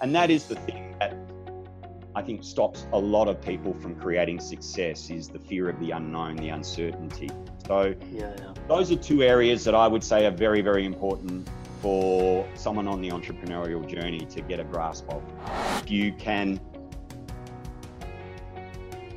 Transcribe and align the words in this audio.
And 0.00 0.14
that 0.14 0.30
is 0.30 0.44
the 0.44 0.56
thing 0.56 0.96
that 0.98 1.16
I 2.16 2.22
think 2.22 2.44
stops 2.44 2.86
a 2.92 2.98
lot 2.98 3.28
of 3.28 3.40
people 3.40 3.74
from 3.74 3.96
creating 3.96 4.38
success 4.38 5.10
is 5.10 5.28
the 5.28 5.38
fear 5.38 5.68
of 5.68 5.80
the 5.80 5.90
unknown, 5.90 6.36
the 6.36 6.50
uncertainty. 6.50 7.28
So 7.66 7.94
yeah, 8.12 8.32
yeah. 8.38 8.54
those 8.68 8.92
are 8.92 8.96
two 8.96 9.22
areas 9.22 9.64
that 9.64 9.74
I 9.74 9.88
would 9.88 10.04
say 10.04 10.26
are 10.26 10.30
very, 10.30 10.60
very 10.60 10.84
important 10.84 11.48
for 11.82 12.48
someone 12.54 12.86
on 12.86 13.00
the 13.00 13.10
entrepreneurial 13.10 13.86
journey 13.86 14.20
to 14.26 14.40
get 14.42 14.60
a 14.60 14.64
grasp 14.64 15.08
of. 15.10 15.22
If 15.82 15.90
you 15.90 16.12
can 16.12 16.60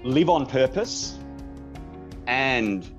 live 0.03 0.29
on 0.29 0.47
purpose 0.47 1.19
and 2.25 2.89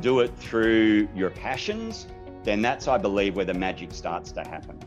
do 0.00 0.20
it 0.20 0.36
through 0.38 1.08
your 1.14 1.30
passions, 1.30 2.06
then 2.44 2.62
that's, 2.62 2.86
I 2.86 2.98
believe, 2.98 3.36
where 3.36 3.44
the 3.44 3.54
magic 3.54 3.92
starts 3.92 4.30
to 4.32 4.42
happen 4.42 4.78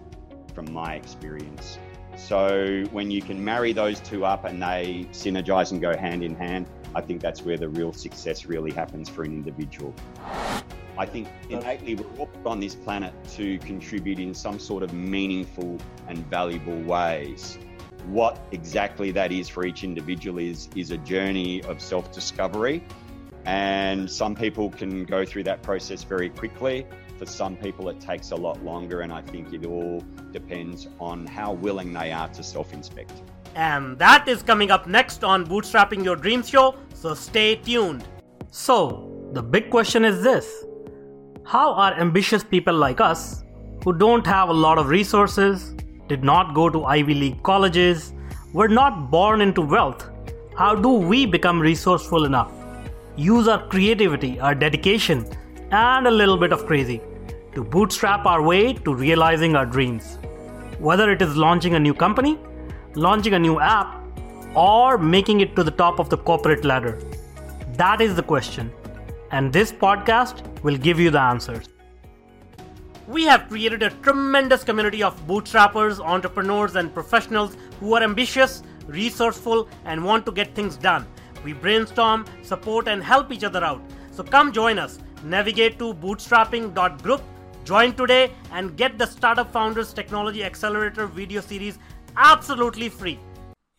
from 0.58 0.74
my 0.74 0.96
experience. 0.96 1.78
So 2.16 2.84
when 2.92 3.12
you 3.12 3.22
can 3.22 3.46
marry 3.46 3.74
those 3.74 4.00
two 4.00 4.26
up 4.26 4.44
and 4.44 4.60
they 4.60 5.08
synergize 5.12 5.72
and 5.72 5.80
go 5.80 5.96
hand 5.96 6.24
in 6.24 6.34
hand, 6.34 6.66
I 6.96 7.02
think 7.02 7.22
that's 7.22 7.44
where 7.44 7.58
the 7.58 7.70
real 7.70 7.94
success 7.94 8.48
really 8.48 8.72
happens 8.72 9.08
for 9.08 9.22
an 9.22 9.34
individual. 9.34 9.94
I 10.98 11.06
think 11.06 11.28
innately 11.52 11.94
we're 11.94 12.10
all 12.18 12.26
put 12.26 12.48
on 12.48 12.60
this 12.60 12.74
planet 12.74 13.14
to 13.36 13.60
contribute 13.60 14.18
in 14.18 14.34
some 14.34 14.58
sort 14.58 14.82
of 14.82 14.94
meaningful 14.94 15.78
and 16.08 16.26
valuable 16.26 16.82
ways. 16.82 17.60
What 18.08 18.40
exactly 18.52 19.12
that 19.12 19.32
is 19.32 19.48
for 19.48 19.64
each 19.64 19.84
individual 19.84 20.40
is, 20.40 20.70
is 20.76 20.90
a 20.90 20.98
journey 20.98 21.62
of 21.66 21.80
self 21.80 22.12
discovery. 22.12 22.84
And 23.46 24.10
some 24.10 24.34
people 24.34 24.72
can 24.72 25.06
go 25.06 25.24
through 25.24 25.44
that 25.44 25.62
process 25.62 26.04
very 26.04 26.32
quickly. 26.32 26.88
For 27.18 27.26
some 27.26 27.56
people, 27.56 27.90
it 27.90 28.00
takes 28.00 28.32
a 28.32 28.36
lot 28.36 28.64
longer, 28.64 29.02
and 29.02 29.12
I 29.12 29.22
think 29.22 29.54
it 29.54 29.66
all 29.66 30.04
depends 30.32 30.88
on 31.00 31.26
how 31.26 31.54
willing 31.54 31.94
they 31.94 32.12
are 32.12 32.28
to 32.30 32.44
self 32.44 32.74
inspect. 32.74 33.14
And 33.56 33.98
that 33.98 34.28
is 34.28 34.44
coming 34.44 34.70
up 34.70 34.88
next 34.88 35.24
on 35.24 35.46
Bootstrapping 35.46 36.04
Your 36.04 36.16
Dreams 36.16 36.50
Show, 36.50 36.76
so 36.94 37.14
stay 37.14 37.56
tuned. 37.56 38.08
So, 38.52 39.30
the 39.34 39.42
big 39.42 39.70
question 39.70 40.06
is 40.06 40.22
this 40.22 40.66
How 41.46 41.74
are 41.74 41.94
ambitious 41.94 42.44
people 42.44 42.76
like 42.76 43.02
us, 43.02 43.44
who 43.84 43.94
don't 43.94 44.26
have 44.26 44.50
a 44.50 44.54
lot 44.54 44.78
of 44.78 44.90
resources, 44.90 45.76
did 46.08 46.24
not 46.24 46.54
go 46.54 46.70
to 46.70 46.86
Ivy 46.86 47.16
League 47.16 47.42
colleges, 47.44 48.14
were 48.54 48.68
not 48.68 49.10
born 49.10 49.42
into 49.42 49.62
wealth, 49.62 50.10
how 50.58 50.74
do 50.74 50.90
we 50.90 51.28
become 51.28 51.60
resourceful 51.60 52.26
enough? 52.26 52.52
Use 53.16 53.48
our 53.48 53.68
creativity, 53.68 54.40
our 54.40 54.56
dedication, 54.56 55.24
and 55.72 56.08
a 56.08 56.12
little 56.12 56.38
bit 56.38 56.54
of 56.54 56.66
crazy 56.66 57.02
to 57.54 57.64
bootstrap 57.64 58.26
our 58.26 58.42
way 58.42 58.74
to 58.74 58.94
realizing 58.94 59.56
our 59.56 59.66
dreams. 59.66 60.18
Whether 60.80 61.12
it 61.12 61.22
is 61.22 61.36
launching 61.36 61.76
a 61.76 61.80
new 61.80 61.94
company, 61.94 62.40
launching 62.96 63.34
a 63.34 63.40
new 63.40 63.60
app, 63.60 64.04
or 64.56 64.98
making 64.98 65.42
it 65.42 65.56
to 65.56 65.64
the 65.64 65.72
top 65.72 66.00
of 66.00 66.10
the 66.10 66.18
corporate 66.18 66.64
ladder. 66.64 67.00
That 67.74 68.02
is 68.02 68.16
the 68.16 68.24
question, 68.24 68.72
and 69.32 69.52
this 69.52 69.72
podcast 69.72 70.42
will 70.64 70.78
give 70.78 71.00
you 71.00 71.12
the 71.12 71.20
answers. 71.20 71.68
We 73.08 73.24
have 73.26 73.48
created 73.48 73.84
a 73.84 73.90
tremendous 73.90 74.64
community 74.64 75.04
of 75.04 75.16
bootstrappers, 75.28 76.00
entrepreneurs, 76.00 76.76
and 76.76 76.94
professionals 76.94 77.56
who 77.80 77.94
are 77.94 78.04
ambitious, 78.04 78.64
resourceful, 78.86 79.70
and 79.86 80.04
want 80.04 80.26
to 80.26 80.32
get 80.32 80.56
things 80.56 80.76
done. 80.76 81.06
We 81.44 81.54
brainstorm, 81.54 82.26
support, 82.42 82.88
and 82.88 83.04
help 83.04 83.32
each 83.32 83.44
other 83.44 83.64
out. 83.64 83.82
So 84.12 84.24
come 84.24 84.52
join 84.52 84.80
us. 84.80 85.00
Navigate 85.24 85.80
to 85.80 85.94
bootstrapping.group, 85.96 87.22
join 87.66 87.94
today, 87.94 88.32
and 88.52 88.78
get 88.78 88.98
the 88.98 89.06
Startup 89.06 89.52
Founders 89.52 89.92
Technology 89.92 90.44
Accelerator 90.44 91.08
video 91.08 91.42
series 91.42 91.80
absolutely 92.16 92.88
free. 92.88 93.20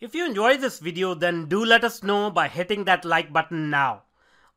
If 0.01 0.13
you 0.13 0.25
enjoy 0.25 0.57
this 0.57 0.79
video, 0.79 1.13
then 1.13 1.45
do 1.45 1.63
let 1.63 1.83
us 1.83 2.03
know 2.03 2.29
by 2.29 2.49
hitting 2.49 2.83
that 2.85 3.05
like 3.05 3.31
button 3.31 3.69
now. 3.69 4.03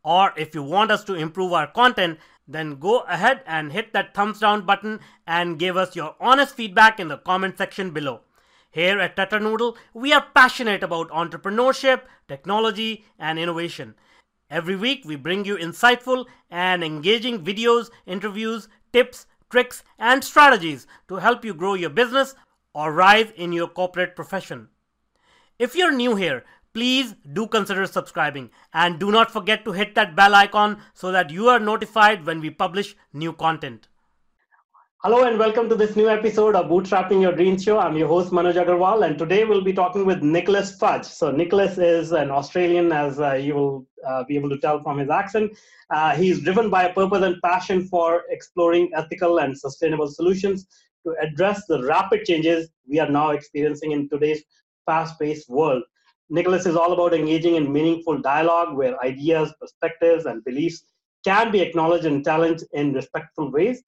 Or 0.05 0.33
if 0.37 0.55
you 0.55 0.63
want 0.65 0.91
us 0.91 1.05
to 1.05 1.15
improve 1.15 1.53
our 1.53 1.69
content, 1.69 2.19
then 2.49 2.81
go 2.81 3.01
ahead 3.01 3.43
and 3.47 3.73
hit 3.73 3.93
that 3.93 4.13
thumbs 4.15 4.41
down 4.41 4.67
button 4.67 4.99
and 5.27 5.59
give 5.59 5.77
us 5.77 5.95
your 5.95 6.17
honest 6.21 6.57
feedback 6.57 6.99
in 6.99 7.07
the 7.09 7.19
comment 7.19 7.57
section 7.59 7.93
below. 7.93 8.23
Here 8.73 8.99
at 8.99 9.17
TetraNoodle, 9.17 9.77
we 9.95 10.13
are 10.13 10.27
passionate 10.35 10.83
about 10.83 11.11
entrepreneurship, 11.11 12.03
technology, 12.27 13.05
and 13.19 13.39
innovation. 13.39 13.95
Every 14.53 14.77
week, 14.77 15.05
we 15.07 15.17
bring 15.17 15.47
you 15.47 15.57
insightful 15.57 16.27
and 16.51 16.85
engaging 16.85 17.43
videos, 17.43 17.89
interviews, 18.05 18.69
tips, 18.93 19.25
tricks, 19.49 19.83
and 19.99 20.23
strategies 20.23 20.87
to 21.09 21.17
help 21.17 21.43
you 21.43 21.55
grow 21.55 21.73
your 21.73 21.89
business 21.89 22.35
or 22.75 22.93
rise 22.93 23.31
in 23.35 23.55
your 23.55 23.67
corporate 23.67 24.15
profession. 24.15 24.69
If 25.59 25.75
you're 25.75 25.91
new 25.91 26.17
here, 26.17 26.45
please 26.75 27.15
do 27.33 27.47
consider 27.47 27.87
subscribing 27.87 28.51
and 28.75 29.01
do 29.01 29.11
not 29.11 29.31
forget 29.31 29.65
to 29.65 29.73
hit 29.73 29.95
that 29.95 30.15
bell 30.15 30.35
icon 30.35 30.83
so 30.93 31.11
that 31.13 31.31
you 31.31 31.49
are 31.49 31.59
notified 31.59 32.27
when 32.27 32.43
we 32.43 32.51
publish 32.51 32.95
new 33.15 33.33
content. 33.33 33.89
Hello 35.05 35.25
and 35.25 35.37
welcome 35.37 35.69
to 35.69 35.75
this 35.75 35.97
new 35.97 36.09
episode 36.09 36.55
of 36.55 36.67
Bootstrapping 36.67 37.21
Your 37.21 37.33
Dreams 37.33 37.65
Show. 37.65 37.77
I'm 37.77 37.97
your 37.97 38.07
host 38.07 38.31
Manoj 38.31 38.55
Agarwal, 38.55 39.05
and 39.05 39.19
today 39.19 39.43
we'll 39.43 39.65
be 39.65 39.73
talking 39.73 40.07
with 40.07 40.23
Nicholas 40.23 40.77
Fudge. 40.77 41.07
So 41.07 41.33
Nicholas 41.33 41.77
is 41.77 42.13
an 42.13 42.31
Australian, 42.31 42.93
as 42.93 43.19
uh, 43.19 43.33
you 43.33 43.55
will 43.57 43.85
uh, 44.07 44.23
be 44.23 44.37
able 44.37 44.49
to 44.51 44.59
tell 44.59 44.81
from 44.81 44.99
his 44.99 45.11
accent. 45.11 45.59
Uh, 45.91 46.15
he's 46.15 46.39
driven 46.39 46.71
by 46.71 46.85
a 46.85 46.95
purpose 46.95 47.25
and 47.25 47.43
passion 47.43 47.89
for 47.89 48.23
exploring 48.31 48.93
ethical 48.95 49.39
and 49.39 49.59
sustainable 49.59 50.07
solutions 50.07 50.69
to 51.05 51.17
address 51.21 51.67
the 51.67 51.83
rapid 51.83 52.25
changes 52.25 52.71
we 52.89 53.01
are 53.01 53.11
now 53.11 53.31
experiencing 53.31 53.91
in 53.91 54.09
today's 54.09 54.45
fast-paced 54.87 55.51
world. 55.51 55.83
Nicholas 56.31 56.65
is 56.65 56.77
all 56.77 56.93
about 56.93 57.13
engaging 57.13 57.57
in 57.57 57.73
meaningful 57.73 58.23
dialogue 58.23 58.77
where 58.77 59.03
ideas, 59.05 59.53
perspectives, 59.61 60.27
and 60.27 60.45
beliefs 60.45 60.85
can 61.25 61.51
be 61.51 61.61
acknowledged 61.61 62.05
and 62.05 62.25
challenged 62.25 62.63
in 62.73 62.93
respectful 62.93 63.51
ways. 63.51 63.83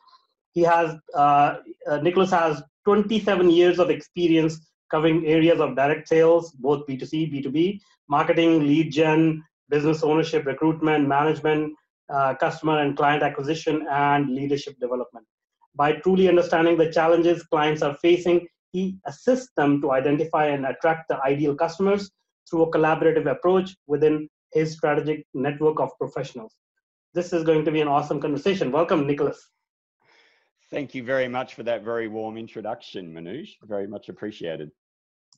He 0.55 0.63
has 0.63 0.97
uh, 1.15 1.57
uh, 1.91 1.99
Nicholas 1.99 2.31
has 2.31 2.63
27 2.85 3.51
years 3.51 3.79
of 3.79 3.91
experience 3.91 4.61
covering 4.91 5.27
areas 5.27 5.61
of 5.61 5.75
direct 5.75 6.09
sales, 6.09 6.53
both 6.53 6.87
B2C, 6.87 7.33
B2B, 7.33 7.81
marketing, 8.09 8.61
lead 8.61 8.93
gen, 8.93 9.43
business 9.69 10.03
ownership, 10.03 10.47
recruitment, 10.47 11.09
management, 11.09 11.75
uh, 12.13 12.35
customer 12.35 12.81
and 12.81 12.97
client 12.97 13.23
acquisition, 13.23 13.87
and 13.91 14.31
leadership 14.31 14.75
development. 14.79 15.27
By 15.75 15.95
truly 15.95 16.29
understanding 16.29 16.79
the 16.79 16.93
challenges 16.93 17.43
clients 17.45 17.83
are 17.83 17.97
facing, 18.01 18.47
he 18.73 18.97
assists 19.07 19.51
them 19.57 19.81
to 19.81 19.93
identify 19.93 20.47
and 20.47 20.67
attract 20.67 21.09
the 21.09 21.21
ideal 21.23 21.55
customers 21.57 22.11
through 22.49 22.63
a 22.63 22.71
collaborative 22.71 23.29
approach 23.31 23.75
within 23.87 24.29
his 24.53 24.73
strategic 24.73 25.27
network 25.35 25.81
of 25.81 25.91
professionals. 25.99 26.55
This 27.15 27.33
is 27.33 27.43
going 27.43 27.65
to 27.65 27.73
be 27.73 27.81
an 27.81 27.89
awesome 27.89 28.21
conversation. 28.21 28.71
Welcome, 28.71 29.07
Nicholas. 29.07 29.49
Thank 30.71 30.95
you 30.95 31.05
very 31.05 31.29
much 31.29 31.55
for 31.55 31.63
that 31.63 31.85
very 31.85 32.09
warm 32.09 32.37
introduction, 32.37 33.13
Manoj. 33.13 33.49
Very 33.63 33.87
much 33.87 34.09
appreciated. 34.09 34.71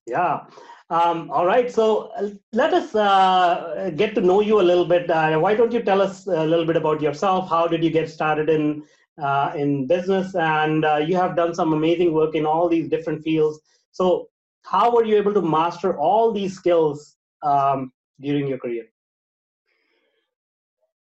Yeah. 0.07 0.45
Um, 0.89 1.31
all 1.33 1.47
right. 1.47 1.71
So 1.71 2.13
uh, 2.17 2.31
let 2.53 2.73
us 2.73 2.95
uh, 2.95 3.91
get 3.97 4.15
to 4.15 4.21
know 4.21 4.41
you 4.41 4.61
a 4.61 4.63
little 4.63 4.85
bit. 4.85 5.11
Uh, 5.11 5.37
why 5.39 5.55
don't 5.55 5.73
you 5.73 5.83
tell 5.83 6.01
us 6.01 6.27
a 6.29 6.47
little 6.47 6.65
bit 6.65 6.77
about 6.77 7.03
yourself? 7.03 7.51
How 7.51 7.67
did 7.67 7.83
you 7.83 7.91
get 7.91 8.09
started 8.09 8.49
in 8.49 8.85
uh, 9.21 9.53
in 9.57 9.87
business? 9.89 10.35
And 10.37 10.85
uh, 10.85 10.99
you 10.99 11.17
have 11.17 11.35
done 11.35 11.55
some 11.55 11.73
amazing 11.73 12.13
work 12.13 12.37
in 12.37 12.47
all 12.47 12.69
these 12.69 12.89
different 12.89 13.25
fields. 13.25 13.59
So 13.91 14.29
how 14.63 14.95
were 14.95 15.05
you 15.05 15.17
able 15.17 15.35
to 15.35 15.43
master 15.43 15.99
all 15.99 16.33
these 16.33 16.55
skills 16.55 17.17
um, 17.43 17.93
during 18.21 18.47
your 18.47 18.59
career? 18.59 18.85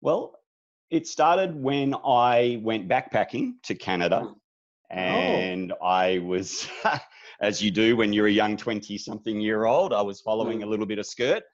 Well, 0.03 0.35
it 0.93 1.07
started 1.07 1.57
when 1.57 1.95
I 2.05 2.61
went 2.63 2.87
backpacking 2.87 3.55
to 3.65 3.75
Canada, 3.75 4.21
oh. 4.25 4.37
and 4.91 5.73
oh. 5.73 5.85
I 5.85 6.19
was, 6.19 6.69
as 7.41 7.63
you 7.63 7.71
do 7.71 7.97
when 7.97 8.13
you're 8.13 8.27
a 8.27 8.31
young 8.31 8.59
20 8.59 8.99
something 8.99 9.41
year 9.41 9.65
old, 9.65 9.95
I 9.95 10.03
was 10.03 10.21
following 10.21 10.61
mm. 10.61 10.65
a 10.65 10.67
little 10.67 10.85
bit 10.85 10.99
of 10.99 11.07
skirt 11.07 11.45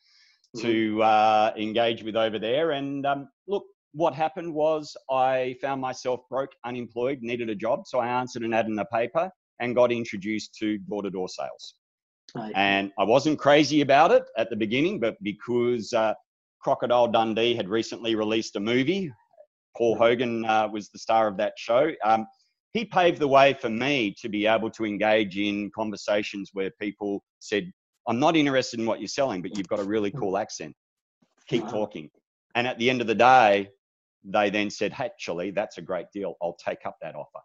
mm. 0.57 0.63
to 0.63 1.03
uh, 1.05 1.53
engage 1.57 2.03
with 2.03 2.17
over 2.17 2.41
there. 2.41 2.73
And 2.73 3.07
um, 3.07 3.29
look, 3.47 3.65
what 3.93 4.13
happened 4.13 4.53
was 4.53 4.97
I 5.09 5.55
found 5.63 5.81
myself 5.81 6.21
broke, 6.29 6.51
unemployed, 6.65 7.21
needed 7.23 7.49
a 7.49 7.55
job. 7.55 7.87
So 7.87 8.01
I 8.01 8.09
answered 8.09 8.43
an 8.43 8.53
ad 8.53 8.67
in 8.67 8.75
the 8.75 8.87
paper 8.87 9.31
and 9.61 9.73
got 9.73 9.93
introduced 9.93 10.57
to 10.59 10.79
door 10.79 11.03
to 11.03 11.11
door 11.11 11.29
sales. 11.29 11.75
Right. 12.35 12.53
And 12.57 12.91
I 12.99 13.05
wasn't 13.05 13.39
crazy 13.39 13.83
about 13.83 14.11
it 14.11 14.25
at 14.37 14.51
the 14.51 14.57
beginning, 14.57 14.99
but 14.99 15.17
because 15.23 15.93
uh, 15.93 16.15
Crocodile 16.61 17.07
Dundee 17.07 17.55
had 17.55 17.69
recently 17.69 18.17
released 18.17 18.57
a 18.57 18.61
movie 18.61 19.13
Paul 19.79 19.97
Hogan 19.97 20.45
uh, 20.45 20.69
was 20.71 20.91
the 20.91 20.99
star 20.99 21.29
of 21.29 21.37
that 21.37 21.53
show. 21.57 21.93
Um, 22.05 22.27
he 22.75 22.85
paved 22.85 23.21
the 23.21 23.29
way 23.29 23.55
for 23.55 23.71
me 23.71 24.15
to 24.21 24.29
be 24.29 24.47
able 24.47 24.71
to 24.73 24.85
engage 24.85 25.39
in 25.39 25.71
conversations 25.75 26.51
where 26.53 26.71
people 26.81 27.23
said, 27.39 27.73
I'm 28.09 28.19
not 28.19 28.37
interested 28.37 28.81
in 28.81 28.87
what 28.87 29.01
you're 29.01 29.09
selling, 29.09 29.41
but 29.41 29.57
you've 29.57 29.69
got 29.69 29.79
a 29.79 29.85
really 29.85 30.11
cool 30.11 30.37
accent. 30.37 30.75
Keep 31.47 31.65
wow. 31.65 31.71
talking. 31.71 32.11
And 32.57 32.67
at 32.67 32.79
the 32.79 32.91
end 32.91 33.01
of 33.01 33.07
the 33.07 33.15
day, 33.15 33.71
they 34.25 34.51
then 34.51 34.69
said, 34.69 34.95
actually, 34.99 35.53
that's 35.53 35.79
a 35.79 35.83
great 35.83 36.07
deal. 36.13 36.35
I'll 36.43 36.57
take 36.63 36.85
up 36.85 36.97
that 37.01 37.15
offer. 37.15 37.41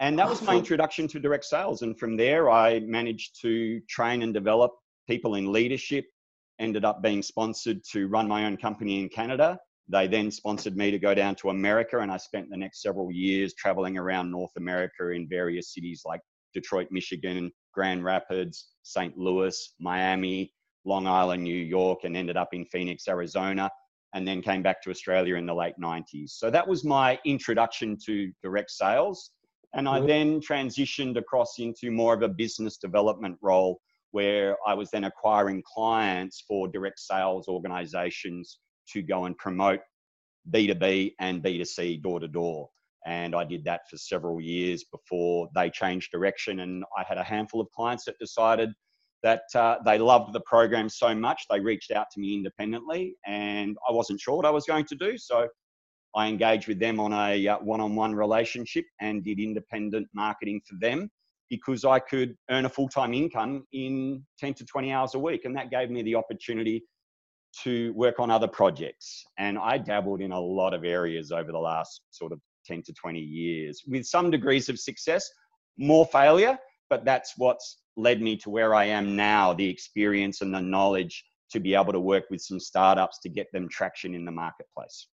And 0.00 0.18
that 0.18 0.28
was 0.28 0.42
my 0.42 0.56
introduction 0.56 1.06
to 1.08 1.20
direct 1.20 1.44
sales. 1.44 1.82
And 1.82 1.98
from 1.98 2.16
there, 2.16 2.50
I 2.50 2.80
managed 2.80 3.40
to 3.42 3.80
train 3.88 4.22
and 4.22 4.34
develop 4.34 4.72
people 5.06 5.34
in 5.36 5.52
leadership, 5.52 6.06
ended 6.58 6.84
up 6.84 7.02
being 7.02 7.22
sponsored 7.22 7.82
to 7.92 8.08
run 8.08 8.26
my 8.26 8.46
own 8.46 8.56
company 8.56 9.00
in 9.00 9.08
Canada. 9.08 9.58
They 9.88 10.06
then 10.06 10.30
sponsored 10.30 10.76
me 10.76 10.90
to 10.90 10.98
go 10.98 11.14
down 11.14 11.34
to 11.36 11.50
America, 11.50 11.98
and 11.98 12.10
I 12.10 12.16
spent 12.16 12.48
the 12.50 12.56
next 12.56 12.80
several 12.80 13.12
years 13.12 13.54
traveling 13.54 13.98
around 13.98 14.30
North 14.30 14.52
America 14.56 15.10
in 15.10 15.28
various 15.28 15.74
cities 15.74 16.02
like 16.06 16.20
Detroit, 16.54 16.88
Michigan, 16.90 17.52
Grand 17.72 18.02
Rapids, 18.04 18.68
St. 18.82 19.16
Louis, 19.18 19.74
Miami, 19.78 20.52
Long 20.84 21.06
Island, 21.06 21.42
New 21.42 21.54
York, 21.54 22.04
and 22.04 22.16
ended 22.16 22.36
up 22.36 22.54
in 22.54 22.64
Phoenix, 22.66 23.08
Arizona, 23.08 23.70
and 24.14 24.26
then 24.26 24.40
came 24.40 24.62
back 24.62 24.80
to 24.82 24.90
Australia 24.90 25.34
in 25.34 25.44
the 25.44 25.54
late 25.54 25.74
90s. 25.82 26.30
So 26.30 26.50
that 26.50 26.66
was 26.66 26.84
my 26.84 27.18
introduction 27.24 27.98
to 28.06 28.32
direct 28.42 28.70
sales. 28.70 29.32
And 29.74 29.88
I 29.88 29.98
then 30.00 30.40
transitioned 30.40 31.16
across 31.16 31.58
into 31.58 31.90
more 31.90 32.14
of 32.14 32.22
a 32.22 32.28
business 32.28 32.76
development 32.76 33.36
role 33.42 33.80
where 34.12 34.56
I 34.64 34.72
was 34.72 34.90
then 34.92 35.04
acquiring 35.04 35.64
clients 35.66 36.44
for 36.46 36.68
direct 36.68 37.00
sales 37.00 37.48
organizations 37.48 38.60
to 38.92 39.02
go 39.02 39.24
and 39.24 39.36
promote 39.36 39.80
B2B 40.50 41.14
and 41.20 41.42
B2C 41.42 42.02
door 42.02 42.20
to 42.20 42.28
door. 42.28 42.68
And 43.06 43.34
I 43.34 43.44
did 43.44 43.64
that 43.64 43.82
for 43.90 43.96
several 43.96 44.40
years 44.40 44.84
before 44.84 45.48
they 45.54 45.68
changed 45.70 46.10
direction. 46.10 46.60
And 46.60 46.84
I 46.96 47.04
had 47.06 47.18
a 47.18 47.22
handful 47.22 47.60
of 47.60 47.70
clients 47.70 48.04
that 48.06 48.18
decided 48.18 48.70
that 49.22 49.42
uh, 49.54 49.76
they 49.84 49.98
loved 49.98 50.32
the 50.32 50.40
program 50.40 50.88
so 50.88 51.14
much, 51.14 51.44
they 51.50 51.60
reached 51.60 51.90
out 51.90 52.06
to 52.12 52.20
me 52.20 52.34
independently. 52.34 53.16
And 53.26 53.76
I 53.88 53.92
wasn't 53.92 54.20
sure 54.20 54.36
what 54.36 54.46
I 54.46 54.50
was 54.50 54.64
going 54.66 54.84
to 54.86 54.94
do. 54.94 55.16
So 55.16 55.48
I 56.14 56.28
engaged 56.28 56.68
with 56.68 56.78
them 56.78 57.00
on 57.00 57.12
a 57.12 57.48
one 57.62 57.80
on 57.80 57.96
one 57.96 58.14
relationship 58.14 58.84
and 59.00 59.24
did 59.24 59.40
independent 59.40 60.08
marketing 60.14 60.60
for 60.68 60.76
them 60.80 61.10
because 61.50 61.84
I 61.84 61.98
could 61.98 62.36
earn 62.50 62.64
a 62.64 62.68
full 62.68 62.88
time 62.88 63.12
income 63.14 63.64
in 63.72 64.24
10 64.38 64.54
to 64.54 64.64
20 64.64 64.92
hours 64.92 65.14
a 65.14 65.18
week. 65.18 65.44
And 65.44 65.56
that 65.56 65.70
gave 65.70 65.90
me 65.90 66.02
the 66.02 66.14
opportunity 66.14 66.84
to 67.62 67.92
work 67.92 68.18
on 68.18 68.30
other 68.30 68.48
projects. 68.48 69.24
And 69.38 69.58
I 69.58 69.78
dabbled 69.78 70.20
in 70.20 70.32
a 70.32 70.40
lot 70.40 70.74
of 70.74 70.84
areas 70.84 71.30
over 71.32 71.52
the 71.52 71.58
last 71.58 72.00
sort 72.10 72.32
of 72.32 72.40
10 72.66 72.82
to 72.82 72.92
20 72.92 73.20
years 73.20 73.82
with 73.86 74.06
some 74.06 74.30
degrees 74.30 74.68
of 74.68 74.78
success, 74.78 75.30
more 75.78 76.06
failure, 76.06 76.58
but 76.90 77.04
that's 77.04 77.34
what's 77.36 77.82
led 77.96 78.20
me 78.20 78.36
to 78.38 78.50
where 78.50 78.74
I 78.74 78.86
am 78.86 79.16
now 79.16 79.52
the 79.52 79.68
experience 79.68 80.40
and 80.40 80.52
the 80.52 80.60
knowledge 80.60 81.24
to 81.52 81.60
be 81.60 81.74
able 81.74 81.92
to 81.92 82.00
work 82.00 82.24
with 82.30 82.40
some 82.40 82.58
startups 82.58 83.20
to 83.20 83.28
get 83.28 83.46
them 83.52 83.68
traction 83.68 84.14
in 84.14 84.24
the 84.24 84.32
marketplace. 84.32 85.08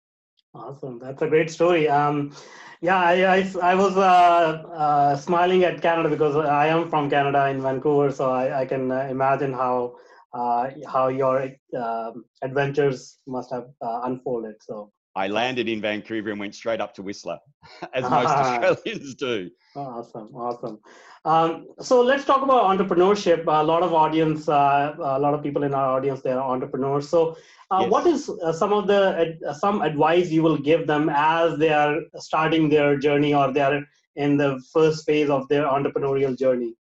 Awesome. 0.54 0.98
That's 0.98 1.20
a 1.20 1.28
great 1.28 1.50
story. 1.50 1.88
Um, 1.88 2.34
yeah, 2.80 2.98
I, 2.98 3.36
I, 3.36 3.52
I 3.62 3.74
was 3.74 3.96
uh, 3.96 4.62
uh, 4.72 5.16
smiling 5.16 5.64
at 5.64 5.82
Canada 5.82 6.08
because 6.08 6.36
I 6.36 6.68
am 6.68 6.88
from 6.88 7.10
Canada 7.10 7.48
in 7.48 7.60
Vancouver, 7.60 8.10
so 8.10 8.30
I, 8.30 8.62
I 8.62 8.66
can 8.66 8.90
uh, 8.90 9.06
imagine 9.10 9.52
how 9.52 9.96
uh, 10.36 10.70
how 10.86 11.08
your 11.08 11.50
um, 11.76 12.24
adventures 12.42 13.18
must 13.26 13.50
have 13.50 13.66
uh, 13.80 14.00
unfolded. 14.04 14.56
So 14.60 14.92
I 15.16 15.28
landed 15.28 15.66
in 15.66 15.80
Vancouver 15.80 16.30
and 16.30 16.38
went 16.38 16.54
straight 16.54 16.80
up 16.80 16.92
to 16.96 17.02
Whistler, 17.02 17.38
as 17.94 18.02
most 18.02 18.26
Australians 18.42 19.14
do. 19.14 19.50
Awesome, 19.74 20.28
awesome. 20.34 20.78
Um, 21.24 21.66
so 21.80 22.02
let's 22.02 22.24
talk 22.24 22.42
about 22.42 22.64
entrepreneurship. 22.64 23.44
A 23.46 23.64
lot 23.64 23.82
of 23.82 23.94
audience, 23.94 24.48
uh, 24.48 24.94
a 24.98 25.18
lot 25.18 25.32
of 25.32 25.42
people 25.42 25.62
in 25.62 25.72
our 25.72 25.96
audience, 25.96 26.20
they 26.20 26.32
are 26.32 26.40
entrepreneurs. 26.40 27.08
So, 27.08 27.36
uh, 27.70 27.80
yes. 27.80 27.90
what 27.90 28.06
is 28.06 28.28
uh, 28.28 28.52
some 28.52 28.72
of 28.72 28.86
the 28.86 29.38
some 29.58 29.80
advice 29.82 30.30
you 30.30 30.42
will 30.42 30.58
give 30.58 30.86
them 30.86 31.10
as 31.12 31.58
they 31.58 31.72
are 31.72 31.96
starting 32.16 32.68
their 32.68 32.98
journey 32.98 33.34
or 33.34 33.52
they 33.52 33.62
are 33.62 33.80
in 34.16 34.36
the 34.36 34.62
first 34.72 35.06
phase 35.06 35.30
of 35.30 35.48
their 35.48 35.64
entrepreneurial 35.64 36.38
journey? 36.38 36.74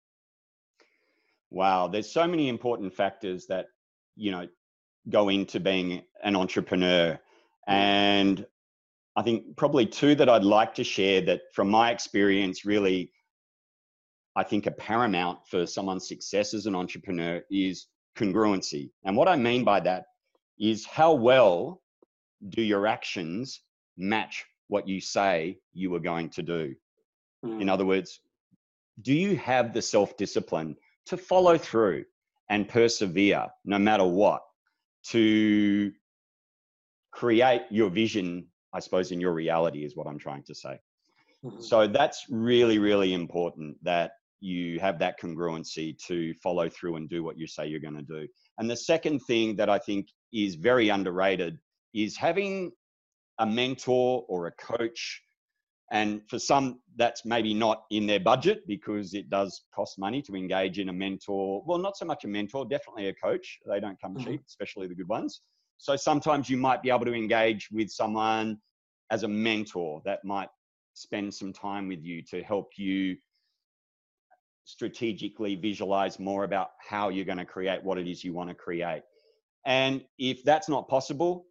Wow, 1.55 1.87
there's 1.87 2.11
so 2.11 2.27
many 2.27 2.49
important 2.49 2.93
factors 2.93 3.47
that 3.47 3.67
you 4.17 4.33
know 4.33 4.49
go 5.09 5.29
into 5.29 5.61
being 5.61 6.03
an 6.25 6.35
entrepreneur, 6.35 7.17
and 7.69 8.45
I 9.15 9.23
think 9.23 9.57
probably 9.57 9.87
two 9.87 10.17
that 10.17 10.29
I'd 10.29 10.43
like 10.43 10.75
to 10.75 10.85
share 10.85 11.21
that, 11.27 11.43
from 11.53 11.71
my 11.71 11.93
experience, 11.93 12.65
really 12.65 13.13
I 14.35 14.43
think 14.43 14.67
are 14.67 14.73
paramount 14.73 15.47
for 15.47 15.65
someone's 15.65 16.09
success 16.09 16.55
as 16.55 16.67
an 16.67 16.75
entrepreneur 16.75 17.41
is 17.53 17.87
congruency. 18.17 18.91
And 19.05 19.17
what 19.17 19.29
I 19.29 19.37
mean 19.37 19.63
by 19.63 19.79
that 19.79 20.07
is 20.59 20.85
how 20.85 21.15
well 21.15 21.81
do 22.49 22.63
your 22.63 22.89
actions 22.89 23.61
match 23.97 24.45
what 24.67 24.89
you 24.89 25.01
say 25.01 25.59
you 25.73 25.95
are 25.95 26.01
going 26.01 26.31
to 26.31 26.43
do? 26.43 26.75
Mm. 27.47 27.63
In 27.63 27.69
other 27.69 27.87
words, 27.87 28.19
do 29.03 29.15
you 29.15 29.37
have 29.37 29.73
the 29.73 29.83
self 29.83 30.17
discipline 30.17 30.75
to 31.07 31.17
follow 31.17 31.59
through 31.59 32.05
and 32.51 32.69
persevere 32.69 33.47
no 33.65 33.79
matter 33.79 34.05
what 34.05 34.43
to 35.09 35.93
create 37.13 37.63
your 37.71 37.91
vision, 37.91 38.47
I 38.73 38.81
suppose, 38.81 39.13
in 39.13 39.21
your 39.21 39.33
reality, 39.33 39.85
is 39.85 39.97
what 39.97 40.07
I'm 40.07 40.19
trying 40.19 40.43
to 40.45 40.55
say. 40.55 40.79
Mm-hmm. 41.45 41.61
So 41.61 41.87
that's 41.87 42.25
really, 42.31 42.79
really 42.79 43.13
important 43.13 43.77
that 43.83 44.13
you 44.41 44.79
have 44.81 44.99
that 44.99 45.19
congruency 45.19 45.97
to 46.07 46.35
follow 46.43 46.69
through 46.69 46.97
and 46.97 47.09
do 47.09 47.23
what 47.25 47.39
you 47.39 47.47
say 47.47 47.67
you're 47.67 47.81
going 47.81 47.97
to 47.97 48.03
do. 48.03 48.27
And 48.59 48.71
the 48.71 48.77
second 48.77 49.21
thing 49.21 49.57
that 49.57 49.71
I 49.71 49.79
think 49.79 50.09
is 50.33 50.55
very 50.57 50.91
underrated 50.91 51.59
is 51.95 52.17
having 52.17 52.73
a 53.39 53.47
mentor 53.47 54.25
or 54.29 54.47
a 54.47 54.53
coach. 54.53 55.23
And 55.95 56.29
for 56.29 56.41
some, 56.41 56.81
that's 56.97 57.25
maybe 57.25 57.55
not 57.55 57.85
in 57.93 58.05
their 58.05 58.19
budget 58.19 58.67
because 58.67 59.15
it 59.15 59.31
does 59.31 59.63
cost 59.73 59.97
money 59.97 60.21
to 60.23 60.35
engage 60.35 60.81
in 60.81 60.89
a 60.89 60.93
mentor. 60.93 61.63
Well, 61.65 61.79
not 61.79 61.97
so 61.97 62.05
much 62.05 62.25
a 62.25 62.29
mentor, 62.29 62.67
definitely 62.69 63.07
a 63.07 63.15
coach. 63.15 63.61
They 63.65 63.79
don't 63.79 63.99
come 64.01 64.17
mm-hmm. 64.17 64.33
cheap, 64.33 64.43
especially 64.49 64.89
the 64.89 64.97
good 64.97 65.07
ones. 65.07 65.41
So 65.79 65.95
sometimes 65.95 66.51
you 66.51 66.57
might 66.57 66.83
be 66.83 66.91
able 66.91 67.05
to 67.05 67.15
engage 67.15 67.69
with 67.71 67.91
someone 67.91 68.59
as 69.13 69.23
a 69.23 69.29
mentor 69.29 70.03
that 70.05 70.25
might 70.25 70.49
spend 70.95 71.33
some 71.33 71.53
time 71.53 71.87
with 71.87 72.03
you 72.03 72.23
to 72.23 72.43
help 72.43 72.73
you 72.77 73.17
strategically 74.65 75.55
visualize 75.55 76.19
more 76.19 76.43
about 76.43 76.71
how 76.81 77.09
you're 77.09 77.25
going 77.25 77.39
to 77.39 77.45
create 77.45 77.85
what 77.85 77.99
it 77.99 78.09
is 78.09 78.25
you 78.25 78.33
want 78.33 78.49
to 78.49 78.55
create. 78.55 79.03
And 79.65 80.03
if 80.19 80.43
that's 80.43 80.69
not 80.69 80.89
possible, 80.89 81.47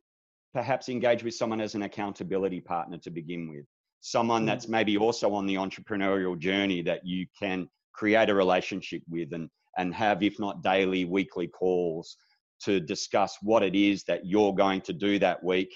perhaps 0.53 0.89
engage 0.89 1.23
with 1.23 1.33
someone 1.33 1.61
as 1.61 1.75
an 1.75 1.83
accountability 1.83 2.59
partner 2.59 2.97
to 2.97 3.09
begin 3.09 3.49
with. 3.49 3.65
Someone 4.05 4.43
that's 4.43 4.65
mm-hmm. 4.65 4.73
maybe 4.73 4.97
also 4.97 5.33
on 5.33 5.45
the 5.45 5.55
entrepreneurial 5.55 6.37
journey 6.37 6.81
that 6.81 7.05
you 7.05 7.25
can 7.39 7.69
create 7.93 8.29
a 8.29 8.35
relationship 8.35 9.01
with 9.09 9.31
and, 9.31 9.49
and 9.77 9.95
have, 9.95 10.21
if 10.21 10.37
not 10.39 10.61
daily, 10.61 11.05
weekly 11.05 11.47
calls 11.47 12.17
to 12.63 12.81
discuss 12.81 13.37
what 13.41 13.63
it 13.63 13.75
is 13.75 14.03
that 14.03 14.25
you're 14.25 14.53
going 14.53 14.81
to 14.81 14.91
do 14.91 15.19
that 15.19 15.41
week 15.41 15.73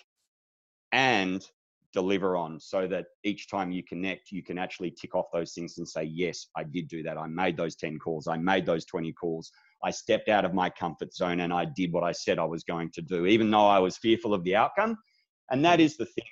and 0.92 1.48
deliver 1.94 2.36
on 2.36 2.60
so 2.60 2.86
that 2.86 3.06
each 3.24 3.50
time 3.50 3.72
you 3.72 3.82
connect, 3.82 4.30
you 4.30 4.44
can 4.44 4.58
actually 4.58 4.92
tick 4.92 5.16
off 5.16 5.28
those 5.32 5.54
things 5.54 5.78
and 5.78 5.88
say, 5.88 6.04
Yes, 6.04 6.48
I 6.58 6.66
did 6.66 6.90
do 6.90 7.04
that. 7.04 7.18
I 7.18 7.28
made 7.28 7.56
those 7.56 7.78
10 7.78 7.98
calls. 7.98 8.28
I 8.28 8.36
made 8.36 8.66
those 8.66 8.84
20 8.84 9.14
calls. 9.14 9.50
I 9.86 9.92
stepped 9.92 10.28
out 10.28 10.44
of 10.44 10.54
my 10.54 10.70
comfort 10.70 11.14
zone 11.14 11.40
and 11.40 11.54
I 11.54 11.64
did 11.64 11.94
what 11.94 12.04
I 12.04 12.12
said 12.12 12.40
I 12.40 12.44
was 12.44 12.66
going 12.66 12.92
to 12.92 13.02
do, 13.02 13.26
even 13.26 13.50
though 13.50 13.68
I 13.68 13.80
was 13.80 13.96
fearful 13.96 14.34
of 14.34 14.44
the 14.44 14.58
outcome. 14.58 14.98
And 15.50 15.64
that 15.64 15.80
is 15.80 15.96
the 15.96 16.06
thing 16.06 16.26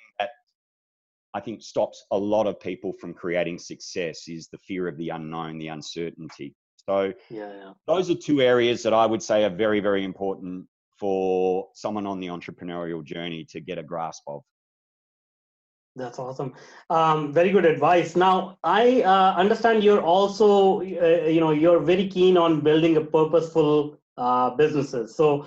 I 1.36 1.40
think 1.40 1.62
stops 1.62 2.06
a 2.12 2.16
lot 2.16 2.46
of 2.46 2.58
people 2.58 2.94
from 2.94 3.12
creating 3.12 3.58
success 3.58 4.26
is 4.26 4.48
the 4.48 4.56
fear 4.56 4.88
of 4.88 4.96
the 4.96 5.10
unknown, 5.10 5.58
the 5.58 5.68
uncertainty. 5.68 6.54
So 6.88 7.12
yeah, 7.28 7.52
yeah. 7.60 7.72
those 7.86 8.08
are 8.08 8.14
two 8.14 8.40
areas 8.40 8.82
that 8.84 8.94
I 8.94 9.04
would 9.04 9.22
say 9.22 9.44
are 9.44 9.50
very, 9.50 9.80
very 9.80 10.02
important 10.02 10.66
for 10.98 11.68
someone 11.74 12.06
on 12.06 12.20
the 12.20 12.28
entrepreneurial 12.28 13.04
journey 13.04 13.44
to 13.50 13.60
get 13.60 13.76
a 13.76 13.82
grasp 13.82 14.22
of. 14.26 14.40
That's 15.94 16.18
awesome. 16.18 16.54
Um, 16.88 17.34
very 17.34 17.50
good 17.50 17.66
advice. 17.66 18.16
Now, 18.16 18.56
I 18.64 19.02
uh, 19.02 19.34
understand 19.36 19.84
you're 19.84 20.00
also, 20.00 20.80
uh, 20.80 21.28
you 21.34 21.40
know, 21.40 21.50
you're 21.50 21.80
very 21.80 22.08
keen 22.08 22.38
on 22.38 22.62
building 22.62 22.96
a 22.96 23.02
purposeful 23.02 23.98
uh, 24.16 24.50
businesses. 24.56 25.14
So, 25.14 25.44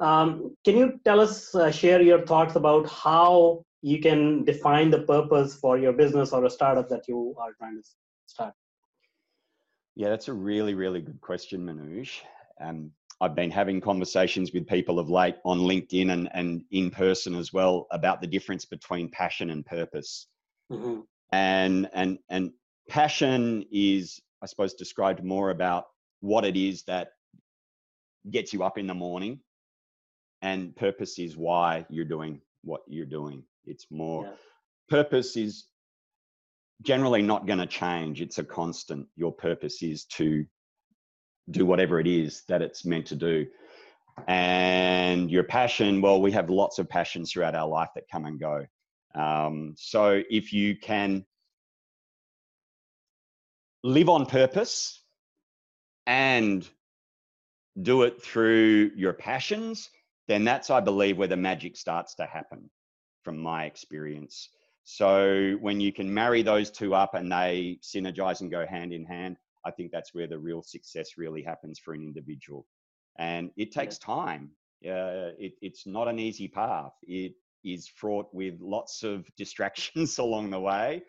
um, 0.00 0.54
can 0.66 0.76
you 0.76 1.00
tell 1.04 1.20
us, 1.20 1.54
uh, 1.54 1.70
share 1.70 2.02
your 2.02 2.26
thoughts 2.26 2.56
about 2.56 2.88
how 2.88 3.64
you 3.82 4.00
can 4.00 4.44
define 4.44 4.90
the 4.90 5.02
purpose 5.02 5.54
for 5.54 5.78
your 5.78 5.92
business 5.92 6.32
or 6.32 6.44
a 6.44 6.50
startup 6.50 6.88
that 6.88 7.08
you 7.08 7.34
are 7.38 7.52
trying 7.52 7.76
to 7.76 7.88
start? 8.26 8.54
Yeah, 9.96 10.08
that's 10.08 10.28
a 10.28 10.32
really, 10.32 10.74
really 10.74 11.00
good 11.00 11.20
question, 11.20 11.64
Manoj. 11.64 12.10
Um, 12.60 12.92
I've 13.20 13.34
been 13.34 13.50
having 13.50 13.80
conversations 13.80 14.52
with 14.52 14.66
people 14.66 14.98
of 14.98 15.10
late 15.10 15.36
on 15.44 15.58
LinkedIn 15.58 16.10
and, 16.10 16.28
and 16.32 16.64
in 16.70 16.90
person 16.90 17.34
as 17.34 17.52
well 17.52 17.86
about 17.90 18.20
the 18.20 18.26
difference 18.26 18.64
between 18.64 19.10
passion 19.10 19.50
and 19.50 19.64
purpose. 19.64 20.26
Mm-hmm. 20.72 21.00
And 21.32 21.88
and 21.92 22.18
and 22.28 22.52
passion 22.88 23.64
is, 23.70 24.20
I 24.42 24.46
suppose, 24.46 24.74
described 24.74 25.22
more 25.22 25.50
about 25.50 25.84
what 26.20 26.44
it 26.44 26.56
is 26.56 26.82
that 26.84 27.08
gets 28.30 28.52
you 28.52 28.62
up 28.62 28.78
in 28.78 28.86
the 28.86 28.94
morning, 28.94 29.40
and 30.42 30.74
purpose 30.74 31.18
is 31.18 31.36
why 31.36 31.84
you're 31.90 32.04
doing 32.04 32.40
what 32.62 32.80
you're 32.88 33.06
doing. 33.06 33.44
It's 33.64 33.86
more 33.90 34.24
yeah. 34.24 34.32
purpose 34.88 35.36
is 35.36 35.66
generally 36.82 37.22
not 37.22 37.46
going 37.46 37.58
to 37.58 37.66
change. 37.66 38.20
It's 38.20 38.38
a 38.38 38.44
constant. 38.44 39.06
Your 39.16 39.32
purpose 39.32 39.82
is 39.82 40.04
to 40.06 40.44
do 41.50 41.66
whatever 41.66 42.00
it 42.00 42.06
is 42.06 42.42
that 42.48 42.62
it's 42.62 42.84
meant 42.84 43.06
to 43.06 43.16
do. 43.16 43.46
And 44.26 45.30
your 45.30 45.44
passion, 45.44 46.00
well, 46.00 46.20
we 46.20 46.32
have 46.32 46.50
lots 46.50 46.78
of 46.78 46.88
passions 46.88 47.32
throughout 47.32 47.54
our 47.54 47.68
life 47.68 47.88
that 47.94 48.04
come 48.10 48.24
and 48.24 48.38
go. 48.38 48.66
Um, 49.14 49.74
so 49.76 50.22
if 50.30 50.52
you 50.52 50.76
can 50.76 51.24
live 53.82 54.08
on 54.08 54.26
purpose 54.26 55.02
and 56.06 56.68
do 57.80 58.02
it 58.02 58.22
through 58.22 58.90
your 58.94 59.12
passions, 59.12 59.90
then 60.28 60.44
that's, 60.44 60.70
I 60.70 60.80
believe, 60.80 61.18
where 61.18 61.28
the 61.28 61.36
magic 61.36 61.76
starts 61.76 62.14
to 62.16 62.26
happen 62.26 62.70
from 63.22 63.38
my 63.38 63.64
experience. 63.64 64.48
So 64.84 65.56
when 65.60 65.80
you 65.80 65.92
can 65.92 66.12
marry 66.12 66.42
those 66.42 66.70
two 66.70 66.94
up 66.94 67.14
and 67.14 67.30
they 67.30 67.78
synergize 67.82 68.40
and 68.40 68.50
go 68.50 68.66
hand 68.66 68.92
in 68.92 69.04
hand, 69.04 69.36
I 69.64 69.70
think 69.70 69.92
that's 69.92 70.14
where 70.14 70.26
the 70.26 70.38
real 70.38 70.62
success 70.62 71.16
really 71.16 71.42
happens 71.42 71.78
for 71.78 71.94
an 71.94 72.02
individual. 72.02 72.66
And 73.18 73.50
it 73.56 73.72
takes 73.72 73.98
time. 73.98 74.50
Uh, 74.84 75.36
it, 75.38 75.52
it's 75.60 75.86
not 75.86 76.08
an 76.08 76.18
easy 76.18 76.48
path. 76.48 76.92
It 77.02 77.34
is 77.64 77.86
fraught 77.86 78.28
with 78.32 78.54
lots 78.60 79.02
of 79.02 79.26
distractions 79.36 80.18
along 80.18 80.50
the 80.50 80.60
way. 80.60 81.02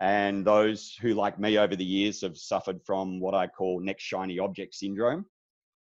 And 0.00 0.44
those 0.44 0.96
who, 1.00 1.14
like 1.14 1.38
me 1.38 1.58
over 1.58 1.76
the 1.76 1.84
years, 1.84 2.20
have 2.22 2.36
suffered 2.36 2.80
from 2.84 3.20
what 3.20 3.34
I 3.34 3.46
call 3.46 3.80
next 3.80 4.02
shiny 4.02 4.38
object 4.38 4.74
syndrome. 4.74 5.24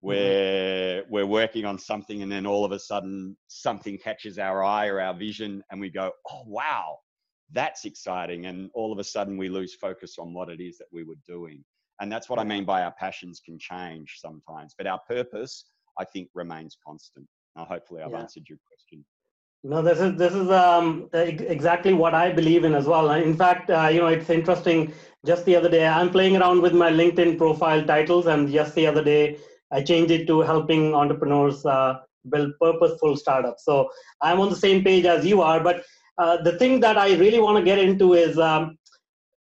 Where 0.01 1.03
mm-hmm. 1.03 1.13
we're 1.13 1.27
working 1.27 1.65
on 1.65 1.79
something 1.79 2.23
and 2.23 2.31
then 2.31 2.47
all 2.47 2.65
of 2.65 2.73
a 2.73 2.79
sudden 2.79 3.37
something 3.49 3.99
catches 3.99 4.39
our 4.39 4.63
eye 4.63 4.87
or 4.87 5.01
our 5.01 5.15
vision 5.15 5.63
and 5.71 5.81
we 5.81 5.91
go, 5.91 6.13
oh, 6.31 6.43
wow, 6.47 6.99
that's 7.53 7.85
exciting. 7.85 8.47
And 8.47 8.71
all 8.75 8.93
of 8.93 8.99
a 8.99 9.05
sudden 9.05 9.37
we 9.37 9.49
lose 9.49 9.75
focus 9.75 10.17
on 10.19 10.33
what 10.33 10.49
it 10.49 10.61
is 10.61 10.79
that 10.79 10.87
we 10.93 11.05
were 11.05 11.19
doing. 11.27 11.65
And 12.01 12.13
that's 12.13 12.29
what 12.29 12.39
I 12.39 12.45
mean 12.45 12.65
by 12.65 12.83
our 12.83 12.93
passions 12.93 13.41
can 13.45 13.59
change 13.59 14.19
sometimes, 14.21 14.73
but 14.79 14.87
our 14.87 15.01
purpose, 15.09 15.65
I 15.99 16.05
think, 16.05 16.29
remains 16.33 16.77
constant. 16.87 17.27
Now, 17.57 17.65
hopefully, 17.65 18.03
I've 18.03 18.13
yeah. 18.13 18.21
answered 18.21 18.45
your 18.49 18.59
question. 18.69 19.05
No, 19.65 19.83
this 19.83 19.99
is 19.99 20.17
this 20.17 20.33
is 20.33 20.49
um, 20.51 21.09
exactly 21.13 21.93
what 21.93 22.15
I 22.15 22.31
believe 22.31 22.63
in 22.63 22.75
as 22.75 22.87
well. 22.87 23.11
In 23.11 23.37
fact, 23.37 23.69
uh, 23.71 23.89
you 23.91 23.99
know, 23.99 24.07
it's 24.07 24.31
interesting. 24.31 24.93
Just 25.27 25.45
the 25.45 25.57
other 25.57 25.69
day, 25.69 25.85
I'm 25.85 26.11
playing 26.11 26.37
around 26.37 26.63
with 26.63 26.73
my 26.73 26.93
LinkedIn 26.93 27.37
profile 27.37 27.85
titles, 27.85 28.27
and 28.27 28.49
just 28.49 28.77
the 28.77 28.87
other 28.87 29.03
day, 29.03 29.39
I 29.73 29.83
changed 29.83 30.11
it 30.11 30.27
to 30.27 30.41
helping 30.41 30.95
entrepreneurs 30.95 31.65
uh, 31.67 32.01
build 32.31 32.53
purposeful 32.61 33.17
startups. 33.17 33.65
So 33.65 33.89
I'm 34.23 34.41
on 34.41 34.51
the 34.51 34.57
same 34.57 34.83
page 34.83 35.05
as 35.05 35.25
you 35.25 35.43
are. 35.43 35.61
But 35.61 35.85
uh, 36.17 36.43
the 36.43 36.59
thing 36.59 36.81
that 36.81 36.99
I 36.99 37.15
really 37.17 37.41
want 37.41 37.59
to 37.59 37.65
get 37.65 37.79
into 37.79 38.15
is 38.15 38.39
um, 38.39 38.79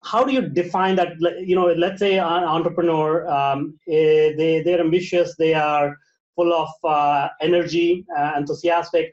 how 0.04 0.24
do 0.24 0.34
you 0.34 0.42
define 0.42 0.96
that? 0.98 1.14
You 1.40 1.56
know, 1.56 1.68
let's 1.68 2.00
say 2.00 2.20
an 2.20 2.44
entrepreneur, 2.44 3.28
um, 3.30 3.78
eh, 3.88 4.34
they 4.38 4.62
they're 4.64 4.80
ambitious, 4.80 5.36
they 5.38 5.54
are 5.54 5.98
full 6.36 6.54
of 6.54 6.70
uh, 6.84 7.30
energy, 7.42 8.06
uh, 8.18 8.34
enthusiastic 8.38 9.12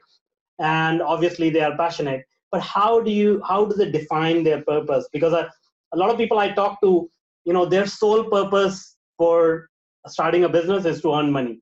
and 0.59 1.01
obviously 1.01 1.49
they 1.49 1.61
are 1.61 1.75
passionate 1.77 2.23
but 2.51 2.61
how 2.61 3.01
do 3.01 3.11
you 3.11 3.41
how 3.47 3.65
do 3.65 3.75
they 3.75 3.91
define 3.91 4.43
their 4.43 4.61
purpose 4.61 5.07
because 5.11 5.33
a, 5.33 5.51
a 5.93 5.97
lot 5.97 6.09
of 6.09 6.17
people 6.17 6.39
i 6.39 6.49
talk 6.49 6.79
to 6.81 7.09
you 7.43 7.53
know 7.53 7.65
their 7.65 7.85
sole 7.85 8.23
purpose 8.23 8.97
for 9.17 9.69
starting 10.07 10.43
a 10.43 10.49
business 10.49 10.85
is 10.85 11.01
to 11.01 11.13
earn 11.13 11.31
money. 11.31 11.59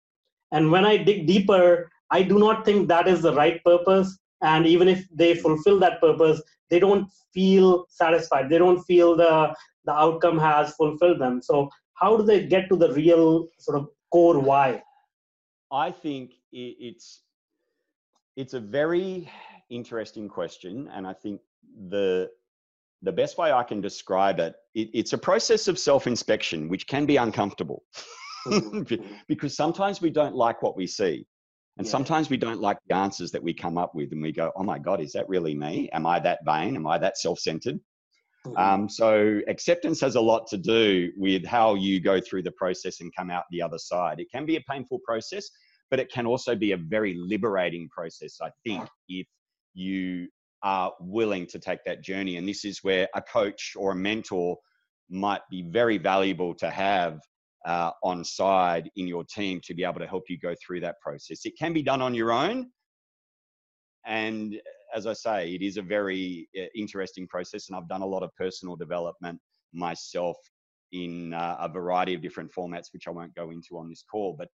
And 0.51 0.71
when 0.71 0.85
i 0.85 0.97
dig 0.97 1.27
deeper 1.27 1.89
i 2.11 2.21
do 2.21 2.37
not 2.39 2.65
think 2.65 2.87
that 2.87 3.07
is 3.07 3.21
the 3.21 3.33
right 3.33 3.63
purpose. 3.63 4.17
And 4.41 4.67
even 4.67 4.87
if 4.87 5.07
they 5.09 5.35
fulfill 5.35 5.79
that 5.79 6.01
purpose 6.01 6.41
they 6.69 6.79
don't 6.79 7.07
feel 7.33 7.85
satisfied. 7.89 8.49
They 8.49 8.57
don't 8.57 8.81
feel 8.83 9.15
the 9.15 9.55
the 9.85 9.91
outcome 9.91 10.39
has 10.39 10.73
fulfilled 10.75 11.19
them. 11.19 11.41
So 11.41 11.69
how 11.95 12.17
do 12.17 12.23
they 12.23 12.47
get 12.47 12.69
to 12.69 12.75
the 12.75 12.91
real 12.93 13.47
sort 13.59 13.77
of 13.77 13.89
core 14.11 14.39
why? 14.39 14.81
I 15.71 15.91
think 15.91 16.31
it's 16.51 17.21
it's 18.35 18.53
a 18.53 18.59
very 18.59 19.29
interesting 19.69 20.27
question, 20.27 20.89
and 20.93 21.05
I 21.05 21.13
think 21.13 21.41
the 21.89 22.29
the 23.01 23.11
best 23.11 23.37
way 23.37 23.51
I 23.51 23.63
can 23.63 23.81
describe 23.81 24.39
it, 24.39 24.55
it 24.73 24.89
it's 24.93 25.13
a 25.13 25.17
process 25.17 25.67
of 25.67 25.77
self-inspection, 25.77 26.69
which 26.69 26.87
can 26.87 27.05
be 27.05 27.17
uncomfortable. 27.17 27.83
because 29.27 29.55
sometimes 29.55 30.01
we 30.01 30.09
don't 30.09 30.35
like 30.35 30.61
what 30.61 30.75
we 30.75 30.87
see. 30.87 31.25
And 31.77 31.87
yeah. 31.87 31.91
sometimes 31.91 32.29
we 32.29 32.37
don't 32.37 32.61
like 32.61 32.77
the 32.87 32.95
answers 32.95 33.31
that 33.31 33.41
we 33.41 33.53
come 33.53 33.77
up 33.77 33.95
with, 33.95 34.11
and 34.11 34.21
we 34.21 34.31
go, 34.31 34.51
"Oh 34.55 34.63
my 34.63 34.77
God, 34.77 35.01
is 35.01 35.11
that 35.13 35.27
really 35.27 35.55
me? 35.55 35.89
Am 35.91 36.05
I 36.05 36.19
that 36.19 36.39
vain? 36.45 36.75
Am 36.75 36.85
I 36.85 36.97
that 36.99 37.17
self-centered?" 37.17 37.79
Mm-hmm. 38.45 38.57
Um, 38.57 38.89
so 38.89 39.39
acceptance 39.47 40.01
has 40.01 40.15
a 40.15 40.21
lot 40.21 40.47
to 40.47 40.57
do 40.57 41.11
with 41.17 41.45
how 41.45 41.75
you 41.75 41.99
go 41.99 42.19
through 42.19 42.43
the 42.43 42.51
process 42.51 42.99
and 42.99 43.15
come 43.15 43.31
out 43.31 43.45
the 43.51 43.61
other 43.61 43.77
side. 43.77 44.19
It 44.19 44.29
can 44.31 44.45
be 44.45 44.57
a 44.57 44.61
painful 44.69 44.99
process, 45.05 45.49
but 45.89 45.99
it 45.99 46.11
can 46.11 46.25
also 46.25 46.55
be 46.55 46.73
a 46.73 46.77
very 46.77 47.15
liberating 47.15 47.87
process, 47.89 48.39
I 48.41 48.49
think, 48.65 48.87
if 49.07 49.25
you 49.73 50.27
are 50.61 50.91
willing 50.99 51.47
to 51.47 51.59
take 51.59 51.83
that 51.85 52.03
journey. 52.03 52.37
And 52.37 52.47
this 52.47 52.65
is 52.65 52.83
where 52.83 53.07
a 53.15 53.21
coach 53.21 53.73
or 53.77 53.91
a 53.91 53.95
mentor 53.95 54.57
might 55.09 55.41
be 55.49 55.61
very 55.61 55.97
valuable 55.97 56.53
to 56.55 56.69
have 56.69 57.19
uh, 57.65 57.91
on 58.03 58.23
side 58.23 58.89
in 58.95 59.07
your 59.07 59.23
team 59.23 59.61
to 59.63 59.73
be 59.73 59.83
able 59.83 59.99
to 59.99 60.07
help 60.07 60.23
you 60.29 60.37
go 60.37 60.53
through 60.65 60.81
that 60.81 60.99
process. 61.01 61.45
It 61.45 61.53
can 61.57 61.73
be 61.73 61.83
done 61.83 62.01
on 62.01 62.13
your 62.13 62.31
own. 62.31 62.69
And 64.05 64.59
as 64.93 65.07
I 65.07 65.13
say, 65.13 65.53
it 65.53 65.61
is 65.61 65.77
a 65.77 65.81
very 65.81 66.49
uh, 66.57 66.65
interesting 66.75 67.27
process. 67.27 67.69
And 67.69 67.77
I've 67.77 67.87
done 67.87 68.01
a 68.01 68.05
lot 68.05 68.23
of 68.23 68.31
personal 68.35 68.75
development 68.75 69.39
myself 69.73 70.37
in 70.91 71.33
uh, 71.33 71.57
a 71.59 71.69
variety 71.69 72.13
of 72.13 72.21
different 72.21 72.51
formats, 72.53 72.93
which 72.93 73.07
I 73.07 73.11
won't 73.11 73.33
go 73.33 73.49
into 73.49 73.77
on 73.77 73.89
this 73.89 74.03
call. 74.09 74.35
But 74.37 74.49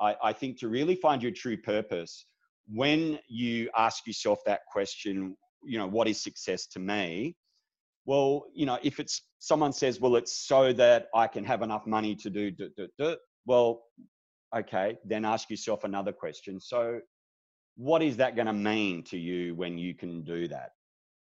I, 0.00 0.16
I 0.22 0.32
think 0.32 0.58
to 0.60 0.68
really 0.68 0.94
find 0.96 1.22
your 1.22 1.32
true 1.32 1.56
purpose, 1.56 2.26
when 2.68 3.18
you 3.28 3.70
ask 3.76 4.06
yourself 4.06 4.38
that 4.46 4.60
question, 4.70 5.36
you 5.64 5.78
know, 5.78 5.86
what 5.86 6.08
is 6.08 6.22
success 6.22 6.66
to 6.68 6.78
me? 6.78 7.36
Well, 8.06 8.44
you 8.54 8.66
know, 8.66 8.78
if 8.82 9.00
it's 9.00 9.22
someone 9.38 9.72
says, 9.72 10.00
well, 10.00 10.16
it's 10.16 10.46
so 10.46 10.72
that 10.74 11.08
I 11.14 11.26
can 11.26 11.44
have 11.44 11.62
enough 11.62 11.86
money 11.86 12.14
to 12.16 12.30
do, 12.30 12.50
do, 12.50 12.68
do, 12.76 12.88
do 12.98 13.16
well, 13.46 13.82
okay, 14.56 14.98
then 15.04 15.24
ask 15.24 15.50
yourself 15.50 15.84
another 15.84 16.12
question. 16.12 16.60
So, 16.60 17.00
what 17.76 18.02
is 18.02 18.16
that 18.18 18.36
going 18.36 18.46
to 18.46 18.52
mean 18.52 19.02
to 19.04 19.18
you 19.18 19.54
when 19.54 19.78
you 19.78 19.94
can 19.94 20.22
do 20.22 20.46
that? 20.48 20.70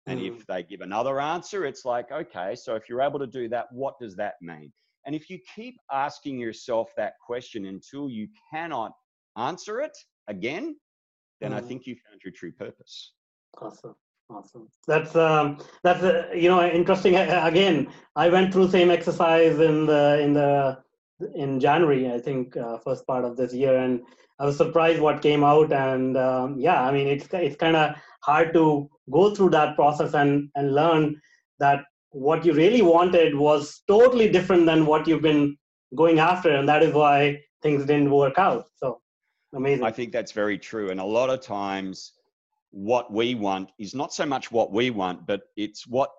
And 0.06 0.20
mm. 0.20 0.34
if 0.34 0.46
they 0.46 0.62
give 0.62 0.80
another 0.80 1.20
answer, 1.20 1.66
it's 1.66 1.84
like, 1.84 2.10
okay, 2.10 2.54
so 2.54 2.74
if 2.74 2.88
you're 2.88 3.02
able 3.02 3.18
to 3.18 3.26
do 3.26 3.48
that, 3.50 3.66
what 3.72 3.98
does 4.00 4.16
that 4.16 4.34
mean? 4.40 4.72
And 5.06 5.14
if 5.14 5.28
you 5.28 5.38
keep 5.54 5.76
asking 5.92 6.38
yourself 6.38 6.90
that 6.96 7.14
question 7.24 7.66
until 7.66 8.08
you 8.08 8.28
cannot 8.52 8.92
answer 9.36 9.80
it 9.80 9.96
again, 10.28 10.76
then 11.40 11.52
mm. 11.52 11.56
I 11.56 11.60
think 11.60 11.86
you 11.86 11.96
found 12.08 12.20
your 12.24 12.32
true 12.32 12.52
purpose. 12.52 13.12
Awesome. 13.60 13.94
Awesome. 14.30 14.68
That's 14.86 15.16
um, 15.16 15.58
that's 15.82 16.02
uh, 16.02 16.28
you 16.34 16.48
know 16.48 16.64
interesting. 16.64 17.16
Again, 17.16 17.88
I 18.14 18.28
went 18.28 18.52
through 18.52 18.70
same 18.70 18.90
exercise 18.90 19.58
in 19.58 19.86
the 19.86 20.20
in 20.20 20.34
the 20.34 20.78
in 21.34 21.60
January, 21.60 22.10
I 22.10 22.18
think, 22.18 22.56
uh, 22.56 22.78
first 22.78 23.06
part 23.06 23.24
of 23.24 23.36
this 23.36 23.52
year, 23.52 23.76
and 23.76 24.00
I 24.38 24.46
was 24.46 24.56
surprised 24.56 25.00
what 25.00 25.20
came 25.20 25.42
out. 25.42 25.72
And 25.72 26.16
um, 26.16 26.58
yeah, 26.58 26.82
I 26.82 26.92
mean, 26.92 27.08
it's 27.08 27.26
it's 27.32 27.56
kind 27.56 27.76
of 27.76 27.96
hard 28.22 28.54
to 28.54 28.88
go 29.10 29.34
through 29.34 29.50
that 29.50 29.74
process 29.74 30.14
and 30.14 30.48
and 30.54 30.74
learn 30.74 31.20
that 31.58 31.84
what 32.10 32.44
you 32.44 32.52
really 32.52 32.82
wanted 32.82 33.34
was 33.34 33.82
totally 33.86 34.28
different 34.30 34.66
than 34.66 34.86
what 34.86 35.06
you've 35.06 35.22
been 35.22 35.56
going 35.94 36.18
after 36.18 36.54
and 36.54 36.68
that 36.68 36.82
is 36.82 36.92
why 36.92 37.40
things 37.62 37.84
didn't 37.84 38.10
work 38.10 38.38
out 38.38 38.66
so 38.76 39.00
amazing 39.54 39.84
i 39.84 39.90
think 39.90 40.12
that's 40.12 40.32
very 40.32 40.58
true 40.58 40.90
and 40.90 41.00
a 41.00 41.04
lot 41.04 41.30
of 41.30 41.40
times 41.40 42.12
what 42.70 43.12
we 43.12 43.34
want 43.34 43.70
is 43.78 43.94
not 43.94 44.12
so 44.12 44.24
much 44.24 44.52
what 44.52 44.72
we 44.72 44.90
want 44.90 45.26
but 45.26 45.42
it's 45.56 45.86
what 45.86 46.10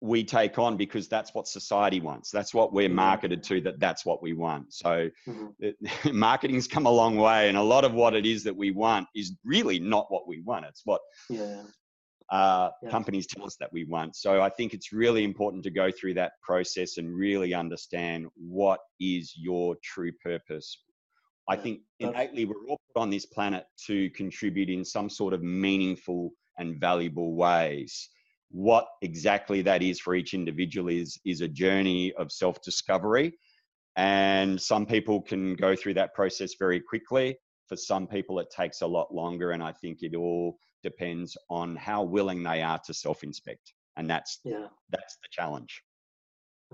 we 0.00 0.22
take 0.22 0.58
on 0.58 0.76
because 0.76 1.08
that's 1.08 1.34
what 1.34 1.48
society 1.48 2.00
wants 2.00 2.30
that's 2.30 2.52
what 2.52 2.72
we're 2.72 2.88
mm-hmm. 2.88 2.96
marketed 2.96 3.42
to 3.42 3.60
that 3.60 3.78
that's 3.80 4.04
what 4.04 4.22
we 4.22 4.32
want 4.32 4.72
so 4.72 5.08
mm-hmm. 5.26 6.12
marketing's 6.18 6.66
come 6.66 6.86
a 6.86 6.90
long 6.90 7.16
way 7.16 7.48
and 7.48 7.56
a 7.56 7.62
lot 7.62 7.84
of 7.84 7.94
what 7.94 8.14
it 8.14 8.26
is 8.26 8.42
that 8.42 8.56
we 8.56 8.70
want 8.70 9.06
is 9.14 9.32
really 9.44 9.78
not 9.78 10.06
what 10.10 10.26
we 10.28 10.40
want 10.40 10.64
it's 10.66 10.82
what 10.84 11.00
yeah 11.30 11.62
uh, 12.30 12.70
yeah. 12.82 12.90
companies 12.90 13.26
tell 13.26 13.44
us 13.44 13.56
that 13.56 13.72
we 13.72 13.84
want. 13.84 14.16
So 14.16 14.40
I 14.40 14.48
think 14.48 14.72
it's 14.72 14.92
really 14.92 15.24
important 15.24 15.62
to 15.64 15.70
go 15.70 15.90
through 15.90 16.14
that 16.14 16.32
process 16.42 16.96
and 16.96 17.14
really 17.14 17.52
understand 17.52 18.26
what 18.34 18.80
is 18.98 19.34
your 19.36 19.76
true 19.82 20.12
purpose. 20.22 20.78
I 21.48 21.56
think 21.56 21.80
innately 22.00 22.44
we're 22.46 22.66
all 22.68 22.80
put 22.94 23.00
on 23.00 23.10
this 23.10 23.26
planet 23.26 23.66
to 23.86 24.10
contribute 24.10 24.70
in 24.70 24.84
some 24.84 25.10
sort 25.10 25.34
of 25.34 25.42
meaningful 25.42 26.30
and 26.58 26.80
valuable 26.80 27.34
ways. 27.34 28.08
What 28.50 28.86
exactly 29.02 29.60
that 29.62 29.82
is 29.82 30.00
for 30.00 30.14
each 30.14 30.32
individual 30.34 30.88
is 30.88 31.18
is 31.24 31.40
a 31.40 31.48
journey 31.48 32.12
of 32.14 32.32
self-discovery. 32.32 33.34
And 33.96 34.60
some 34.60 34.86
people 34.86 35.20
can 35.20 35.54
go 35.54 35.76
through 35.76 35.94
that 35.94 36.14
process 36.14 36.54
very 36.58 36.80
quickly. 36.80 37.36
For 37.68 37.76
some 37.76 38.06
people, 38.06 38.38
it 38.40 38.48
takes 38.50 38.80
a 38.82 38.86
lot 38.86 39.14
longer. 39.14 39.52
And 39.52 39.62
I 39.62 39.72
think 39.72 40.02
it 40.02 40.14
all 40.14 40.58
depends 40.82 41.36
on 41.50 41.76
how 41.76 42.02
willing 42.02 42.42
they 42.42 42.62
are 42.62 42.80
to 42.86 42.94
self 42.94 43.22
inspect. 43.22 43.72
and 43.96 44.08
that's 44.08 44.40
yeah 44.44 44.66
that's 44.90 45.16
the 45.22 45.28
challenge 45.30 45.82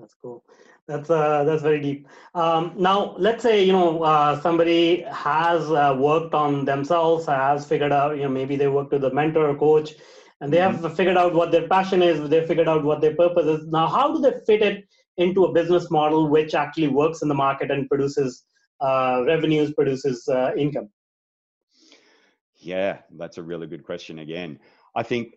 that's 0.00 0.14
cool. 0.14 0.42
That's 0.88 1.11
uh, 1.11 1.45
that's 1.45 1.62
very 1.62 1.80
deep. 1.80 2.09
Um, 2.35 2.73
now 2.76 3.14
let's 3.19 3.42
say 3.42 3.62
you 3.62 3.73
know 3.73 4.02
uh, 4.02 4.40
somebody 4.40 5.02
has 5.02 5.71
uh, 5.71 5.95
worked 5.99 6.35
on 6.35 6.64
themselves 6.64 7.26
has 7.26 7.66
figured 7.66 7.92
out 7.92 8.16
you 8.16 8.25
know 8.25 8.28
maybe 8.28 8.57
they 8.57 8.69
worked 8.69 8.92
with 8.92 9.04
a 9.04 9.12
mentor 9.12 9.50
or 9.50 9.57
coach 9.57 9.95
and 10.40 10.52
they 10.52 10.59
mm-hmm. 10.59 10.83
have 10.83 10.97
figured 10.97 11.16
out 11.16 11.35
what 11.35 11.52
their 11.52 11.69
passion 11.69 12.02
is 12.02 12.28
they 12.28 12.47
figured 12.47 12.69
out 12.69 12.83
what 12.83 13.00
their 13.00 13.14
purpose 13.14 13.47
is. 13.47 13.66
Now 13.69 13.87
how 13.87 14.12
do 14.12 14.21
they 14.21 14.38
fit 14.47 14.62
it 14.62 14.85
into 15.16 15.45
a 15.45 15.52
business 15.52 15.90
model 15.90 16.28
which 16.28 16.54
actually 16.54 16.88
works 16.88 17.23
in 17.23 17.28
the 17.28 17.35
market 17.35 17.71
and 17.71 17.88
produces 17.88 18.45
uh, 18.80 19.23
revenues 19.26 19.73
produces 19.75 20.26
uh, 20.28 20.52
income? 20.57 20.88
Yeah 22.57 22.99
that's 23.16 23.38
a 23.38 23.42
really 23.42 23.66
good 23.66 23.85
question 23.85 24.21
again. 24.21 24.59
I 24.97 25.02
think 25.02 25.35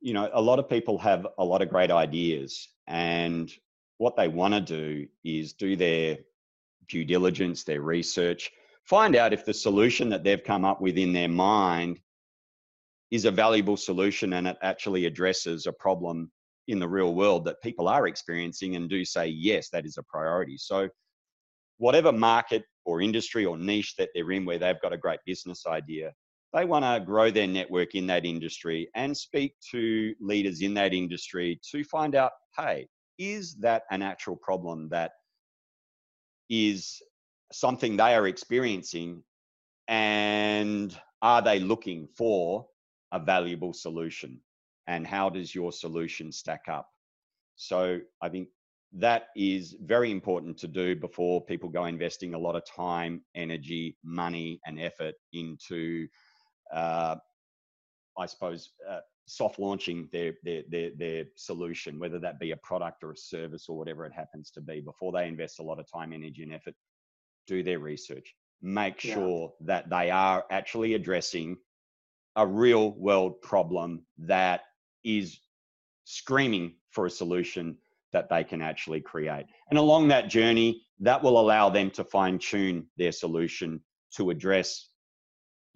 you 0.00 0.14
know 0.14 0.30
a 0.32 0.40
lot 0.40 0.58
of 0.58 0.68
people 0.68 0.96
have 0.98 1.26
a 1.38 1.44
lot 1.44 1.60
of 1.60 1.68
great 1.68 1.90
ideas 1.90 2.68
and 2.86 3.52
what 3.98 4.16
they 4.16 4.28
want 4.28 4.54
to 4.54 4.60
do 4.60 5.06
is 5.24 5.52
do 5.52 5.76
their 5.76 6.18
due 6.88 7.04
diligence 7.04 7.64
their 7.64 7.82
research 7.82 8.50
find 8.84 9.16
out 9.16 9.32
if 9.32 9.44
the 9.44 9.54
solution 9.54 10.08
that 10.08 10.22
they've 10.22 10.44
come 10.44 10.64
up 10.64 10.80
with 10.80 10.96
in 10.96 11.12
their 11.12 11.28
mind 11.28 11.98
is 13.10 13.24
a 13.24 13.30
valuable 13.30 13.76
solution 13.76 14.34
and 14.34 14.46
it 14.46 14.56
actually 14.62 15.06
addresses 15.06 15.66
a 15.66 15.72
problem 15.72 16.30
in 16.68 16.78
the 16.78 16.88
real 16.88 17.14
world 17.14 17.44
that 17.44 17.60
people 17.62 17.88
are 17.88 18.06
experiencing 18.06 18.76
and 18.76 18.88
do 18.90 19.04
say 19.04 19.26
yes 19.28 19.68
that 19.70 19.86
is 19.86 19.98
a 19.98 20.02
priority. 20.02 20.56
So 20.56 20.88
whatever 21.78 22.12
market 22.12 22.64
or 22.84 23.00
industry 23.00 23.44
or 23.44 23.56
niche 23.56 23.94
that 23.96 24.10
they're 24.14 24.30
in 24.32 24.44
where 24.44 24.58
they've 24.58 24.80
got 24.80 24.92
a 24.92 24.98
great 24.98 25.20
business 25.26 25.66
idea 25.66 26.12
they 26.52 26.64
want 26.64 26.84
to 26.84 27.04
grow 27.04 27.30
their 27.30 27.46
network 27.46 27.94
in 27.94 28.06
that 28.06 28.24
industry 28.24 28.88
and 28.94 29.14
speak 29.16 29.54
to 29.70 30.14
leaders 30.20 30.62
in 30.62 30.72
that 30.74 30.94
industry 30.94 31.60
to 31.70 31.84
find 31.84 32.14
out 32.14 32.32
hey, 32.56 32.88
is 33.18 33.56
that 33.56 33.84
an 33.90 34.02
actual 34.02 34.36
problem 34.36 34.88
that 34.90 35.12
is 36.48 37.00
something 37.52 37.96
they 37.96 38.14
are 38.14 38.26
experiencing? 38.26 39.22
And 39.88 40.98
are 41.22 41.42
they 41.42 41.58
looking 41.58 42.08
for 42.16 42.66
a 43.12 43.18
valuable 43.18 43.72
solution? 43.72 44.40
And 44.86 45.06
how 45.06 45.30
does 45.30 45.54
your 45.54 45.72
solution 45.72 46.32
stack 46.32 46.62
up? 46.68 46.88
So 47.56 48.00
I 48.22 48.28
think 48.28 48.48
that 48.92 49.28
is 49.36 49.76
very 49.82 50.10
important 50.10 50.58
to 50.58 50.68
do 50.68 50.94
before 50.94 51.44
people 51.44 51.68
go 51.68 51.86
investing 51.86 52.34
a 52.34 52.38
lot 52.38 52.56
of 52.56 52.64
time, 52.64 53.22
energy, 53.34 53.96
money, 54.04 54.60
and 54.66 54.80
effort 54.80 55.14
into 55.32 56.06
uh, 56.72 57.16
I 58.18 58.26
suppose, 58.26 58.72
uh, 58.88 59.00
soft 59.26 59.58
launching 59.58 60.08
their, 60.12 60.34
their, 60.44 60.62
their, 60.70 60.90
their 60.96 61.24
solution, 61.34 61.98
whether 61.98 62.18
that 62.18 62.38
be 62.38 62.52
a 62.52 62.56
product 62.58 63.02
or 63.02 63.12
a 63.12 63.16
service 63.16 63.66
or 63.68 63.76
whatever 63.76 64.04
it 64.04 64.12
happens 64.12 64.50
to 64.52 64.60
be, 64.60 64.80
before 64.80 65.12
they 65.12 65.26
invest 65.26 65.58
a 65.58 65.62
lot 65.62 65.78
of 65.78 65.90
time, 65.90 66.12
energy, 66.12 66.42
and 66.42 66.54
effort, 66.54 66.74
do 67.46 67.62
their 67.62 67.78
research. 67.78 68.34
Make 68.62 69.04
yeah. 69.04 69.14
sure 69.14 69.52
that 69.62 69.90
they 69.90 70.10
are 70.10 70.44
actually 70.50 70.94
addressing 70.94 71.56
a 72.36 72.46
real 72.46 72.92
world 72.92 73.40
problem 73.42 74.02
that 74.18 74.62
is 75.04 75.38
screaming 76.04 76.74
for 76.90 77.06
a 77.06 77.10
solution 77.10 77.76
that 78.12 78.28
they 78.28 78.44
can 78.44 78.62
actually 78.62 79.00
create. 79.00 79.46
And 79.70 79.78
along 79.78 80.08
that 80.08 80.28
journey, 80.28 80.82
that 81.00 81.22
will 81.22 81.38
allow 81.38 81.68
them 81.68 81.90
to 81.92 82.04
fine 82.04 82.38
tune 82.38 82.86
their 82.96 83.12
solution 83.12 83.80
to 84.16 84.30
address 84.30 84.88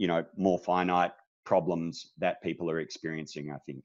you 0.01 0.07
know 0.07 0.25
more 0.37 0.59
finite 0.59 1.13
problems 1.45 2.13
that 2.19 2.43
people 2.43 2.71
are 2.71 2.81
experiencing 2.81 3.51
i 3.51 3.59
think. 3.67 3.83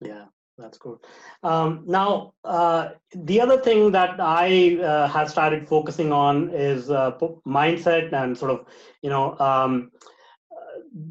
Yeah 0.00 0.26
that's 0.58 0.78
cool. 0.78 1.00
Um, 1.42 1.84
now 1.86 2.34
uh, 2.44 2.90
the 3.14 3.40
other 3.40 3.58
thing 3.60 3.90
that 3.92 4.20
i 4.20 4.76
uh, 4.76 5.08
have 5.08 5.30
started 5.30 5.68
focusing 5.68 6.12
on 6.12 6.50
is 6.50 6.90
uh, 6.90 7.12
mindset 7.46 8.12
and 8.12 8.36
sort 8.36 8.50
of 8.50 8.66
you 9.02 9.10
know 9.10 9.38
um, 9.38 9.90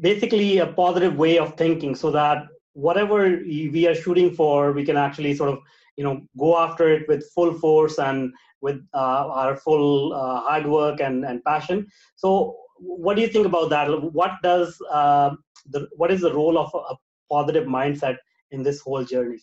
basically 0.00 0.58
a 0.58 0.66
positive 0.66 1.16
way 1.16 1.38
of 1.38 1.56
thinking 1.56 1.94
so 1.94 2.10
that 2.10 2.44
whatever 2.74 3.40
we 3.74 3.86
are 3.86 3.94
shooting 3.94 4.32
for 4.32 4.72
we 4.72 4.84
can 4.84 4.96
actually 4.96 5.34
sort 5.34 5.50
of 5.50 5.58
you 5.96 6.04
know 6.04 6.20
go 6.38 6.56
after 6.58 6.88
it 6.88 7.06
with 7.08 7.28
full 7.34 7.52
force 7.52 7.98
and 7.98 8.32
with 8.60 8.80
uh, 8.94 9.26
our 9.40 9.56
full 9.56 10.12
uh, 10.14 10.40
hard 10.40 10.66
work 10.66 11.00
and, 11.00 11.24
and 11.24 11.42
passion. 11.44 11.86
So 12.14 12.56
what 12.82 13.16
do 13.16 13.22
you 13.22 13.28
think 13.28 13.46
about 13.46 13.70
that? 13.70 13.86
What 14.12 14.32
does 14.42 14.80
uh, 14.90 15.30
the 15.66 15.88
what 15.96 16.10
is 16.10 16.20
the 16.20 16.34
role 16.34 16.58
of 16.58 16.70
a 16.74 16.96
positive 17.30 17.66
mindset 17.66 18.16
in 18.50 18.62
this 18.62 18.80
whole 18.80 19.04
journey? 19.04 19.38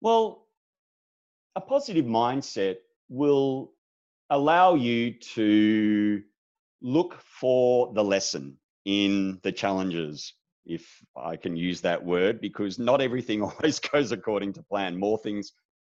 Well, 0.00 0.46
a 1.56 1.60
positive 1.60 2.04
mindset 2.04 2.76
will 3.08 3.72
allow 4.30 4.74
you 4.74 5.12
to 5.34 6.22
look 6.82 7.20
for 7.40 7.92
the 7.94 8.04
lesson 8.04 8.58
in 8.84 9.38
the 9.42 9.52
challenges, 9.52 10.34
if 10.66 10.86
I 11.16 11.36
can 11.36 11.56
use 11.56 11.80
that 11.82 12.04
word, 12.04 12.40
because 12.40 12.78
not 12.78 13.00
everything 13.00 13.42
always 13.48 13.78
goes 13.78 14.12
according 14.12 14.52
to 14.54 14.62
plan. 14.64 14.98
More 14.98 15.18
things 15.18 15.52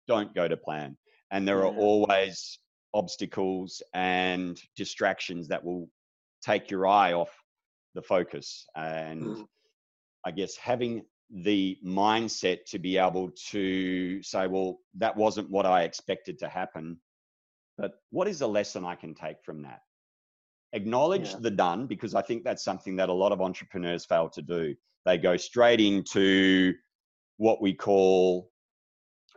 don't 0.06 0.34
go 0.34 0.46
to 0.46 0.56
plan. 0.56 0.96
And 1.30 1.48
there 1.48 1.58
yeah. 1.58 1.70
are 1.70 1.76
always 1.76 2.58
obstacles 2.96 3.82
and 3.94 4.60
distractions 4.74 5.48
that 5.48 5.62
will 5.62 5.88
take 6.42 6.70
your 6.70 6.86
eye 6.86 7.12
off 7.12 7.30
the 7.94 8.02
focus. 8.02 8.66
And 8.74 9.22
mm. 9.22 9.46
I 10.24 10.30
guess 10.30 10.56
having 10.56 11.04
the 11.30 11.76
mindset 11.84 12.64
to 12.70 12.78
be 12.78 12.96
able 12.96 13.30
to 13.50 14.22
say, 14.22 14.46
well, 14.46 14.78
that 14.96 15.16
wasn't 15.16 15.50
what 15.50 15.66
I 15.66 15.82
expected 15.82 16.38
to 16.38 16.48
happen, 16.48 16.98
but 17.76 17.92
what 18.10 18.28
is 18.28 18.38
the 18.38 18.48
lesson 18.48 18.84
I 18.84 18.94
can 18.94 19.14
take 19.14 19.42
from 19.44 19.62
that? 19.62 19.80
Acknowledge 20.72 21.30
yeah. 21.30 21.38
the 21.40 21.50
done, 21.50 21.86
because 21.86 22.14
I 22.14 22.22
think 22.22 22.44
that's 22.44 22.64
something 22.64 22.96
that 22.96 23.08
a 23.08 23.12
lot 23.12 23.32
of 23.32 23.40
entrepreneurs 23.40 24.06
fail 24.06 24.28
to 24.30 24.42
do. 24.42 24.74
They 25.04 25.18
go 25.18 25.36
straight 25.36 25.80
into 25.80 26.74
what 27.36 27.60
we 27.60 27.74
call 27.74 28.50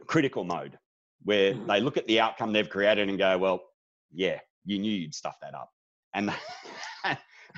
critical 0.07 0.43
mode 0.43 0.77
where 1.23 1.53
mm-hmm. 1.53 1.67
they 1.67 1.79
look 1.79 1.97
at 1.97 2.07
the 2.07 2.19
outcome 2.19 2.53
they've 2.53 2.69
created 2.69 3.09
and 3.09 3.17
go, 3.17 3.37
well, 3.37 3.61
yeah, 4.11 4.39
you 4.65 4.79
knew 4.79 4.91
you'd 4.91 5.15
stuff 5.15 5.35
that 5.41 5.53
up. 5.53 5.69
And, 6.13 6.33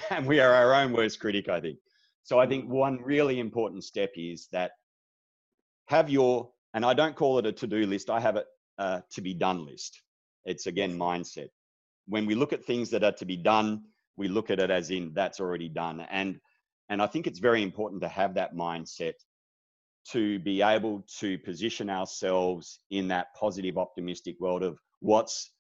and 0.10 0.26
we 0.26 0.40
are 0.40 0.54
our 0.54 0.74
own 0.74 0.94
worst 0.94 1.20
critic, 1.20 1.50
I 1.50 1.60
think. 1.60 1.78
So 2.24 2.40
I 2.40 2.48
think 2.48 2.66
mm-hmm. 2.66 2.74
one 2.74 3.02
really 3.04 3.40
important 3.40 3.84
step 3.84 4.12
is 4.16 4.48
that 4.52 4.72
have 5.88 6.10
your, 6.10 6.50
and 6.74 6.86
I 6.86 6.94
don't 6.94 7.16
call 7.16 7.40
it 7.40 7.46
a 7.46 7.52
to 7.52 7.68
do 7.68 7.86
list, 7.86 8.10
I 8.10 8.20
have 8.20 8.36
it 8.36 8.46
uh, 8.78 9.02
to 9.12 9.22
be 9.22 9.34
done 9.34 9.66
list. 9.66 10.02
It's 10.46 10.68
again 10.68 10.98
mindset. 10.98 11.50
When 12.08 12.26
we 12.26 12.36
look 12.36 12.54
at 12.54 12.66
things 12.66 12.90
that 12.92 13.04
are 13.04 13.12
to 13.14 13.26
be 13.26 13.38
done, 13.38 13.84
we 14.18 14.28
look 14.28 14.50
at 14.50 14.60
it 14.60 14.72
as 14.72 14.90
in 14.92 15.14
that's 15.14 15.40
already 15.40 15.70
done. 15.70 16.06
And 16.10 16.40
and 16.90 17.02
I 17.02 17.08
think 17.08 17.26
it's 17.26 17.40
very 17.40 17.64
important 17.64 18.02
to 18.02 18.08
have 18.10 18.34
that 18.34 18.56
mindset 18.56 19.14
to 20.10 20.40
be 20.40 20.62
able 20.62 21.06
to 21.20 21.38
position 21.40 21.90
ourselves 21.90 22.80
in 22.90 23.08
that 23.10 23.28
positive, 23.40 23.78
optimistic 23.78 24.36
world 24.40 24.64
of 24.64 24.80
what's 25.00 25.52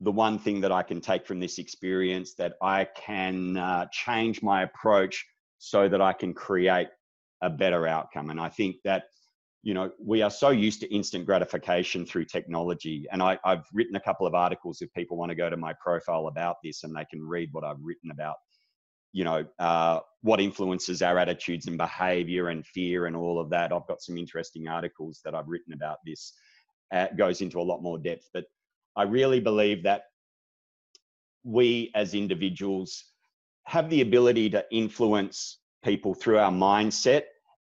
the 0.00 0.12
one 0.12 0.38
thing 0.38 0.60
that 0.60 0.72
I 0.72 0.82
can 0.82 1.00
take 1.00 1.26
from 1.26 1.40
this 1.40 1.58
experience 1.58 2.34
that 2.34 2.54
I 2.62 2.86
can 2.96 3.56
uh, 3.56 3.86
change 3.90 4.42
my 4.42 4.62
approach 4.62 5.24
so 5.58 5.88
that 5.88 6.02
I 6.02 6.12
can 6.12 6.34
create 6.34 6.88
a 7.42 7.48
better 7.48 7.86
outcome. 7.86 8.30
And 8.30 8.38
I 8.38 8.50
think 8.50 8.76
that, 8.84 9.04
you 9.62 9.72
know, 9.72 9.90
we 9.98 10.20
are 10.20 10.30
so 10.30 10.50
used 10.50 10.80
to 10.80 10.94
instant 10.94 11.24
gratification 11.24 12.04
through 12.04 12.26
technology. 12.26 13.06
And 13.10 13.22
I, 13.22 13.38
have 13.44 13.64
written 13.72 13.96
a 13.96 14.00
couple 14.00 14.26
of 14.26 14.34
articles 14.34 14.82
if 14.82 14.92
people 14.92 15.16
want 15.16 15.30
to 15.30 15.34
go 15.34 15.48
to 15.48 15.56
my 15.56 15.72
profile 15.82 16.28
about 16.28 16.56
this 16.62 16.84
and 16.84 16.94
they 16.94 17.06
can 17.06 17.26
read 17.26 17.48
what 17.52 17.64
I've 17.64 17.80
written 17.80 18.10
about 18.10 18.36
you 19.12 19.24
know 19.24 19.44
uh, 19.58 20.00
what 20.22 20.40
influences 20.40 21.02
our 21.02 21.18
attitudes 21.18 21.66
and 21.66 21.78
behavior 21.78 22.48
and 22.48 22.66
fear 22.66 23.06
and 23.06 23.16
all 23.16 23.40
of 23.40 23.50
that 23.50 23.72
i've 23.72 23.86
got 23.86 24.02
some 24.02 24.18
interesting 24.18 24.68
articles 24.68 25.20
that 25.24 25.34
i've 25.34 25.48
written 25.48 25.72
about 25.72 25.98
this 26.04 26.32
uh, 26.92 27.06
goes 27.16 27.40
into 27.40 27.60
a 27.60 27.62
lot 27.62 27.82
more 27.82 27.98
depth 27.98 28.28
but 28.32 28.44
i 28.96 29.02
really 29.02 29.40
believe 29.40 29.82
that 29.82 30.04
we 31.44 31.90
as 31.94 32.14
individuals 32.14 33.04
have 33.64 33.88
the 33.90 34.00
ability 34.00 34.50
to 34.50 34.64
influence 34.70 35.58
people 35.84 36.14
through 36.14 36.38
our 36.38 36.52
mindset 36.52 37.22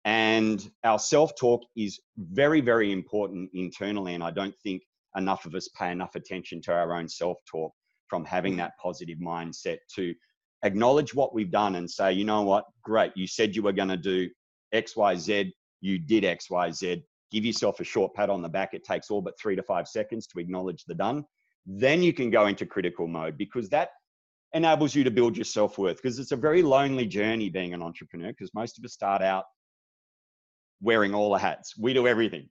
and 0.05 0.71
our 0.83 0.99
self-talk 0.99 1.61
is 1.75 1.99
very 2.17 2.61
very 2.61 2.91
important 2.91 3.49
internally 3.53 4.13
and 4.13 4.23
i 4.23 4.31
don't 4.31 4.55
think 4.63 4.81
enough 5.15 5.45
of 5.45 5.55
us 5.55 5.67
pay 5.69 5.91
enough 5.91 6.15
attention 6.15 6.61
to 6.61 6.71
our 6.71 6.93
own 6.93 7.07
self-talk 7.07 7.73
from 8.07 8.25
having 8.25 8.53
mm. 8.53 8.57
that 8.57 8.77
positive 8.81 9.19
mindset 9.19 9.77
to 9.95 10.13
acknowledge 10.63 11.13
what 11.13 11.33
we've 11.33 11.51
done 11.51 11.75
and 11.75 11.89
say, 11.89 12.13
you 12.13 12.25
know 12.25 12.41
what, 12.41 12.65
great, 12.83 13.11
you 13.15 13.27
said 13.27 13.55
you 13.55 13.63
were 13.63 13.71
going 13.71 13.89
to 13.89 13.97
do 13.97 14.29
X, 14.73 14.95
Y, 14.95 15.15
Z, 15.15 15.53
you 15.81 15.99
did 15.99 16.25
X, 16.25 16.49
Y, 16.49 16.71
Z. 16.71 17.03
Give 17.31 17.45
yourself 17.45 17.79
a 17.79 17.83
short 17.83 18.13
pat 18.15 18.29
on 18.29 18.41
the 18.41 18.49
back. 18.49 18.73
It 18.73 18.83
takes 18.83 19.09
all 19.09 19.21
but 19.21 19.39
three 19.39 19.55
to 19.55 19.63
five 19.63 19.87
seconds 19.87 20.27
to 20.27 20.39
acknowledge 20.39 20.83
the 20.85 20.95
done. 20.95 21.23
Then 21.65 22.01
you 22.01 22.13
can 22.13 22.31
go 22.31 22.47
into 22.47 22.65
critical 22.65 23.07
mode 23.07 23.37
because 23.37 23.69
that 23.69 23.89
enables 24.53 24.95
you 24.95 25.03
to 25.03 25.11
build 25.11 25.37
your 25.37 25.45
self 25.45 25.77
worth 25.77 25.97
because 25.97 26.17
it's 26.17 26.31
a 26.31 26.35
very 26.35 26.63
lonely 26.63 27.05
journey 27.05 27.49
being 27.49 27.73
an 27.73 27.83
entrepreneur 27.83 28.29
because 28.29 28.51
most 28.55 28.79
of 28.79 28.85
us 28.85 28.93
start 28.93 29.21
out 29.21 29.45
wearing 30.81 31.13
all 31.13 31.31
the 31.31 31.37
hats. 31.37 31.77
We 31.77 31.93
do 31.93 32.07
everything. 32.07 32.49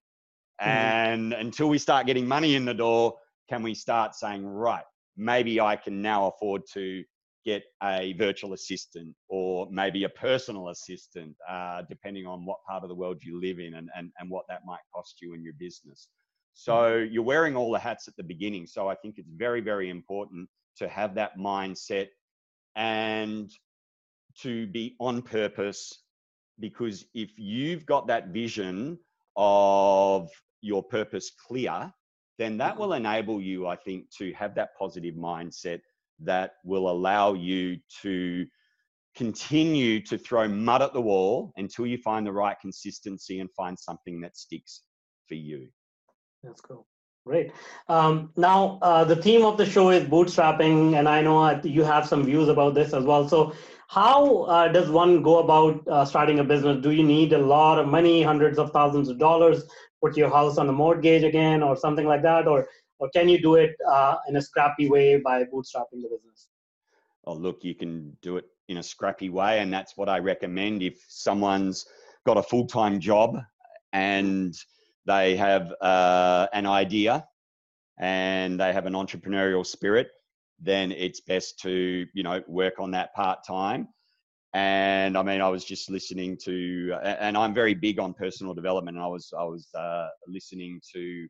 Mm-hmm. 0.60 0.70
And 0.70 1.32
until 1.32 1.68
we 1.68 1.78
start 1.78 2.06
getting 2.06 2.26
money 2.26 2.54
in 2.54 2.64
the 2.64 2.74
door, 2.74 3.14
can 3.48 3.62
we 3.62 3.74
start 3.74 4.14
saying, 4.14 4.46
right, 4.46 4.84
maybe 5.16 5.60
I 5.60 5.76
can 5.76 6.02
now 6.02 6.28
afford 6.28 6.62
to 6.74 7.02
get 7.44 7.62
a 7.82 8.12
virtual 8.14 8.52
assistant 8.52 9.14
or 9.28 9.68
maybe 9.70 10.04
a 10.04 10.08
personal 10.08 10.68
assistant, 10.68 11.34
uh, 11.48 11.82
depending 11.88 12.26
on 12.26 12.44
what 12.44 12.58
part 12.68 12.82
of 12.82 12.88
the 12.88 12.94
world 12.94 13.22
you 13.22 13.40
live 13.40 13.58
in 13.58 13.74
and, 13.74 13.88
and, 13.96 14.10
and 14.18 14.30
what 14.30 14.44
that 14.48 14.60
might 14.66 14.80
cost 14.94 15.16
you 15.22 15.34
in 15.34 15.42
your 15.42 15.54
business. 15.58 16.08
So 16.54 16.72
mm-hmm. 16.72 17.12
you're 17.12 17.22
wearing 17.22 17.56
all 17.56 17.70
the 17.70 17.78
hats 17.78 18.08
at 18.08 18.16
the 18.16 18.24
beginning. 18.24 18.66
So 18.66 18.88
I 18.88 18.94
think 18.96 19.14
it's 19.18 19.30
very, 19.36 19.60
very 19.60 19.90
important 19.90 20.48
to 20.78 20.88
have 20.88 21.14
that 21.14 21.38
mindset 21.38 22.08
and 22.76 23.50
to 24.42 24.66
be 24.66 24.96
on 25.00 25.22
purpose 25.22 26.02
because 26.60 27.04
if 27.14 27.30
you've 27.36 27.86
got 27.86 28.06
that 28.08 28.28
vision 28.28 28.98
of 29.36 30.28
your 30.60 30.82
purpose 30.82 31.30
clear, 31.46 31.92
then 32.38 32.56
that 32.58 32.76
will 32.76 32.92
enable 32.92 33.40
you, 33.40 33.66
I 33.66 33.76
think, 33.76 34.06
to 34.18 34.32
have 34.34 34.54
that 34.54 34.70
positive 34.78 35.14
mindset 35.14 35.80
that 36.20 36.52
will 36.64 36.90
allow 36.90 37.34
you 37.34 37.78
to 38.02 38.46
continue 39.16 40.00
to 40.00 40.16
throw 40.16 40.46
mud 40.46 40.82
at 40.82 40.92
the 40.92 41.00
wall 41.00 41.52
until 41.56 41.86
you 41.86 41.98
find 41.98 42.26
the 42.26 42.32
right 42.32 42.56
consistency 42.60 43.40
and 43.40 43.50
find 43.52 43.78
something 43.78 44.20
that 44.20 44.36
sticks 44.36 44.82
for 45.26 45.34
you. 45.34 45.68
That's 46.42 46.60
cool. 46.60 46.86
Great. 47.26 47.52
Um, 47.88 48.30
now, 48.36 48.78
uh, 48.80 49.04
the 49.04 49.16
theme 49.16 49.44
of 49.44 49.58
the 49.58 49.66
show 49.66 49.90
is 49.90 50.04
bootstrapping, 50.04 50.98
and 50.98 51.06
I 51.08 51.20
know 51.20 51.60
you 51.62 51.82
have 51.82 52.06
some 52.06 52.24
views 52.24 52.48
about 52.48 52.74
this 52.74 52.94
as 52.94 53.04
well. 53.04 53.28
So, 53.28 53.52
how 53.88 54.44
uh, 54.44 54.68
does 54.68 54.88
one 54.88 55.22
go 55.22 55.40
about 55.40 55.86
uh, 55.88 56.04
starting 56.04 56.38
a 56.38 56.44
business? 56.44 56.82
Do 56.82 56.90
you 56.90 57.02
need 57.02 57.32
a 57.32 57.38
lot 57.38 57.78
of 57.78 57.86
money, 57.86 58.22
hundreds 58.22 58.58
of 58.58 58.70
thousands 58.70 59.08
of 59.08 59.18
dollars, 59.18 59.64
put 60.02 60.16
your 60.16 60.30
house 60.30 60.58
on 60.58 60.68
a 60.68 60.72
mortgage 60.72 61.22
again, 61.22 61.62
or 61.62 61.76
something 61.76 62.06
like 62.06 62.22
that, 62.22 62.46
or 62.46 62.68
or 62.98 63.08
can 63.10 63.28
you 63.28 63.40
do 63.40 63.54
it 63.54 63.76
uh, 63.88 64.16
in 64.28 64.36
a 64.36 64.42
scrappy 64.42 64.88
way 64.88 65.18
by 65.18 65.44
bootstrapping 65.44 66.02
the 66.02 66.08
business? 66.10 66.48
Oh, 67.24 67.34
look, 67.34 67.64
you 67.64 67.74
can 67.74 68.16
do 68.22 68.36
it 68.36 68.46
in 68.68 68.78
a 68.78 68.82
scrappy 68.82 69.28
way, 69.30 69.60
and 69.60 69.72
that's 69.72 69.96
what 69.96 70.08
I 70.08 70.18
recommend. 70.18 70.82
If 70.82 71.04
someone's 71.08 71.86
got 72.26 72.36
a 72.36 72.42
full 72.42 72.66
time 72.66 73.00
job 73.00 73.38
and 73.92 74.54
they 75.06 75.36
have 75.36 75.72
uh, 75.80 76.46
an 76.52 76.66
idea 76.66 77.26
and 77.98 78.60
they 78.60 78.72
have 78.72 78.86
an 78.86 78.92
entrepreneurial 78.92 79.64
spirit, 79.64 80.08
then 80.60 80.92
it's 80.92 81.20
best 81.20 81.58
to 81.60 82.06
you 82.12 82.22
know 82.22 82.42
work 82.46 82.74
on 82.78 82.90
that 82.92 83.14
part 83.14 83.44
time. 83.46 83.88
And 84.54 85.16
I 85.16 85.22
mean, 85.22 85.40
I 85.40 85.48
was 85.48 85.64
just 85.64 85.90
listening 85.90 86.36
to, 86.44 86.96
and 87.02 87.36
I'm 87.36 87.52
very 87.52 87.74
big 87.74 88.00
on 88.00 88.14
personal 88.14 88.54
development. 88.54 88.96
And 88.96 89.04
I 89.04 89.08
was 89.08 89.32
I 89.38 89.44
was 89.44 89.68
uh, 89.74 90.08
listening 90.26 90.80
to 90.94 91.28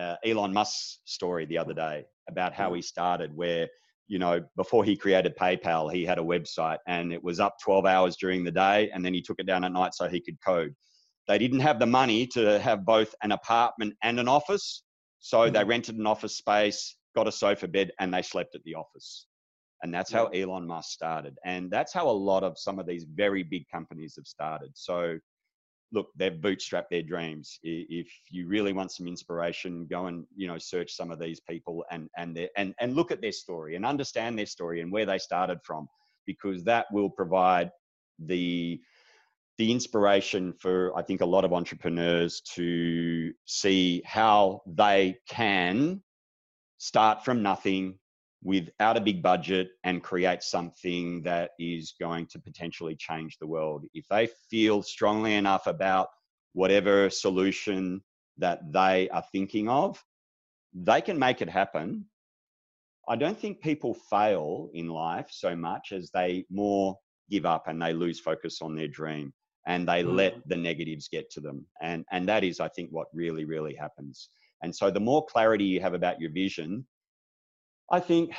uh, 0.00 0.16
Elon 0.24 0.52
Musk's 0.52 1.00
story 1.04 1.44
the 1.46 1.58
other 1.58 1.74
day 1.74 2.04
about 2.28 2.52
how 2.52 2.72
he 2.72 2.82
started, 2.82 3.34
where 3.34 3.68
you 4.08 4.18
know 4.18 4.40
before 4.56 4.84
he 4.84 4.96
created 4.96 5.36
PayPal, 5.36 5.92
he 5.92 6.04
had 6.04 6.18
a 6.18 6.22
website 6.22 6.78
and 6.86 7.12
it 7.12 7.22
was 7.22 7.40
up 7.40 7.56
12 7.62 7.86
hours 7.86 8.16
during 8.16 8.44
the 8.44 8.50
day, 8.50 8.90
and 8.92 9.04
then 9.04 9.14
he 9.14 9.22
took 9.22 9.38
it 9.38 9.46
down 9.46 9.64
at 9.64 9.72
night 9.72 9.94
so 9.94 10.08
he 10.08 10.20
could 10.20 10.36
code. 10.44 10.74
They 11.28 11.38
didn't 11.38 11.60
have 11.60 11.78
the 11.78 11.86
money 11.86 12.26
to 12.28 12.58
have 12.60 12.84
both 12.84 13.14
an 13.22 13.32
apartment 13.32 13.94
and 14.02 14.18
an 14.18 14.28
office, 14.28 14.82
so 15.20 15.40
mm-hmm. 15.40 15.52
they 15.52 15.64
rented 15.64 15.96
an 15.96 16.06
office 16.06 16.36
space, 16.36 16.96
got 17.14 17.28
a 17.28 17.32
sofa 17.32 17.68
bed, 17.68 17.92
and 18.00 18.12
they 18.12 18.22
slept 18.22 18.54
at 18.54 18.64
the 18.64 18.74
office. 18.74 19.26
And 19.82 19.94
that's 19.94 20.12
how 20.12 20.26
Elon 20.26 20.66
Musk 20.66 20.90
started. 20.90 21.38
And 21.44 21.70
that's 21.70 21.92
how 21.94 22.08
a 22.08 22.12
lot 22.12 22.44
of 22.44 22.58
some 22.58 22.78
of 22.78 22.86
these 22.86 23.06
very 23.14 23.42
big 23.42 23.64
companies 23.72 24.14
have 24.16 24.26
started. 24.26 24.72
So, 24.74 25.18
look, 25.92 26.08
they've 26.16 26.32
bootstrapped 26.32 26.88
their 26.90 27.02
dreams. 27.02 27.58
If 27.62 28.08
you 28.30 28.46
really 28.46 28.72
want 28.72 28.92
some 28.92 29.06
inspiration, 29.06 29.86
go 29.86 30.06
and 30.06 30.26
you 30.34 30.46
know 30.46 30.58
search 30.58 30.92
some 30.94 31.10
of 31.10 31.18
these 31.18 31.40
people 31.40 31.84
and 31.90 32.08
and 32.16 32.36
their, 32.36 32.48
and 32.56 32.74
and 32.80 32.94
look 32.94 33.10
at 33.10 33.20
their 33.20 33.32
story 33.32 33.76
and 33.76 33.84
understand 33.84 34.38
their 34.38 34.46
story 34.46 34.80
and 34.80 34.92
where 34.92 35.06
they 35.06 35.18
started 35.18 35.58
from, 35.64 35.88
because 36.26 36.64
that 36.64 36.86
will 36.92 37.10
provide 37.10 37.70
the 38.18 38.80
the 39.58 39.70
inspiration 39.70 40.54
for 40.58 40.96
I 40.96 41.02
think 41.02 41.20
a 41.20 41.26
lot 41.26 41.44
of 41.44 41.52
entrepreneurs 41.52 42.40
to 42.54 43.32
see 43.44 44.02
how 44.04 44.62
they 44.66 45.18
can 45.28 46.02
start 46.78 47.24
from 47.24 47.42
nothing 47.42 47.98
without 48.42 48.96
a 48.96 49.00
big 49.00 49.22
budget 49.22 49.70
and 49.84 50.02
create 50.02 50.42
something 50.42 51.22
that 51.22 51.50
is 51.58 51.94
going 52.00 52.26
to 52.26 52.38
potentially 52.38 52.96
change 52.96 53.36
the 53.38 53.46
world. 53.46 53.84
If 53.92 54.06
they 54.08 54.28
feel 54.48 54.82
strongly 54.82 55.34
enough 55.34 55.66
about 55.66 56.08
whatever 56.54 57.10
solution 57.10 58.02
that 58.38 58.72
they 58.72 59.08
are 59.10 59.24
thinking 59.30 59.68
of, 59.68 60.02
they 60.72 61.00
can 61.00 61.18
make 61.18 61.42
it 61.42 61.48
happen. 61.50 62.06
I 63.08 63.16
don't 63.16 63.38
think 63.38 63.60
people 63.60 63.94
fail 63.94 64.70
in 64.72 64.88
life 64.88 65.28
so 65.30 65.54
much 65.54 65.92
as 65.92 66.10
they 66.12 66.44
more 66.50 66.96
give 67.28 67.44
up 67.44 67.68
and 67.68 67.80
they 67.80 67.92
lose 67.92 68.20
focus 68.20 68.60
on 68.62 68.74
their 68.74 68.88
dream 68.88 69.32
and 69.66 69.86
they 69.86 70.02
mm. 70.02 70.14
let 70.14 70.48
the 70.48 70.56
negatives 70.56 71.08
get 71.08 71.30
to 71.30 71.40
them. 71.40 71.66
And, 71.82 72.04
and 72.10 72.28
that 72.28 72.44
is, 72.44 72.60
I 72.60 72.68
think, 72.68 72.90
what 72.90 73.08
really, 73.12 73.44
really 73.44 73.74
happens. 73.74 74.30
And 74.62 74.74
so 74.74 74.90
the 74.90 75.00
more 75.00 75.24
clarity 75.26 75.64
you 75.64 75.80
have 75.80 75.94
about 75.94 76.20
your 76.20 76.30
vision, 76.30 76.86
I 77.90 78.00
think 78.00 78.32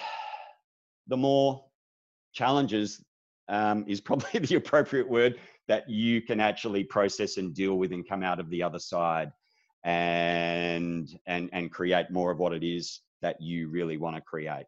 the 1.08 1.18
more 1.18 1.66
challenges 2.34 3.04
um, 3.50 3.86
is 3.88 4.02
probably 4.02 4.40
the 4.40 4.56
appropriate 4.56 5.10
word 5.10 5.40
that 5.68 5.90
you 5.90 6.22
can 6.22 6.40
actually 6.40 6.84
process 6.84 7.38
and 7.38 7.54
deal 7.54 7.78
with 7.78 7.92
and 7.92 8.08
come 8.08 8.24
out 8.24 8.40
of 8.40 8.50
the 8.50 8.64
other 8.64 8.80
side 8.80 9.32
and 9.84 11.20
and 11.26 11.50
and 11.54 11.72
create 11.72 12.12
more 12.12 12.32
of 12.32 12.38
what 12.38 12.54
it 12.54 12.64
is 12.64 13.02
that 13.22 13.42
you 13.42 13.68
really 13.70 13.98
want 13.98 14.16
to 14.16 14.22
create. 14.22 14.66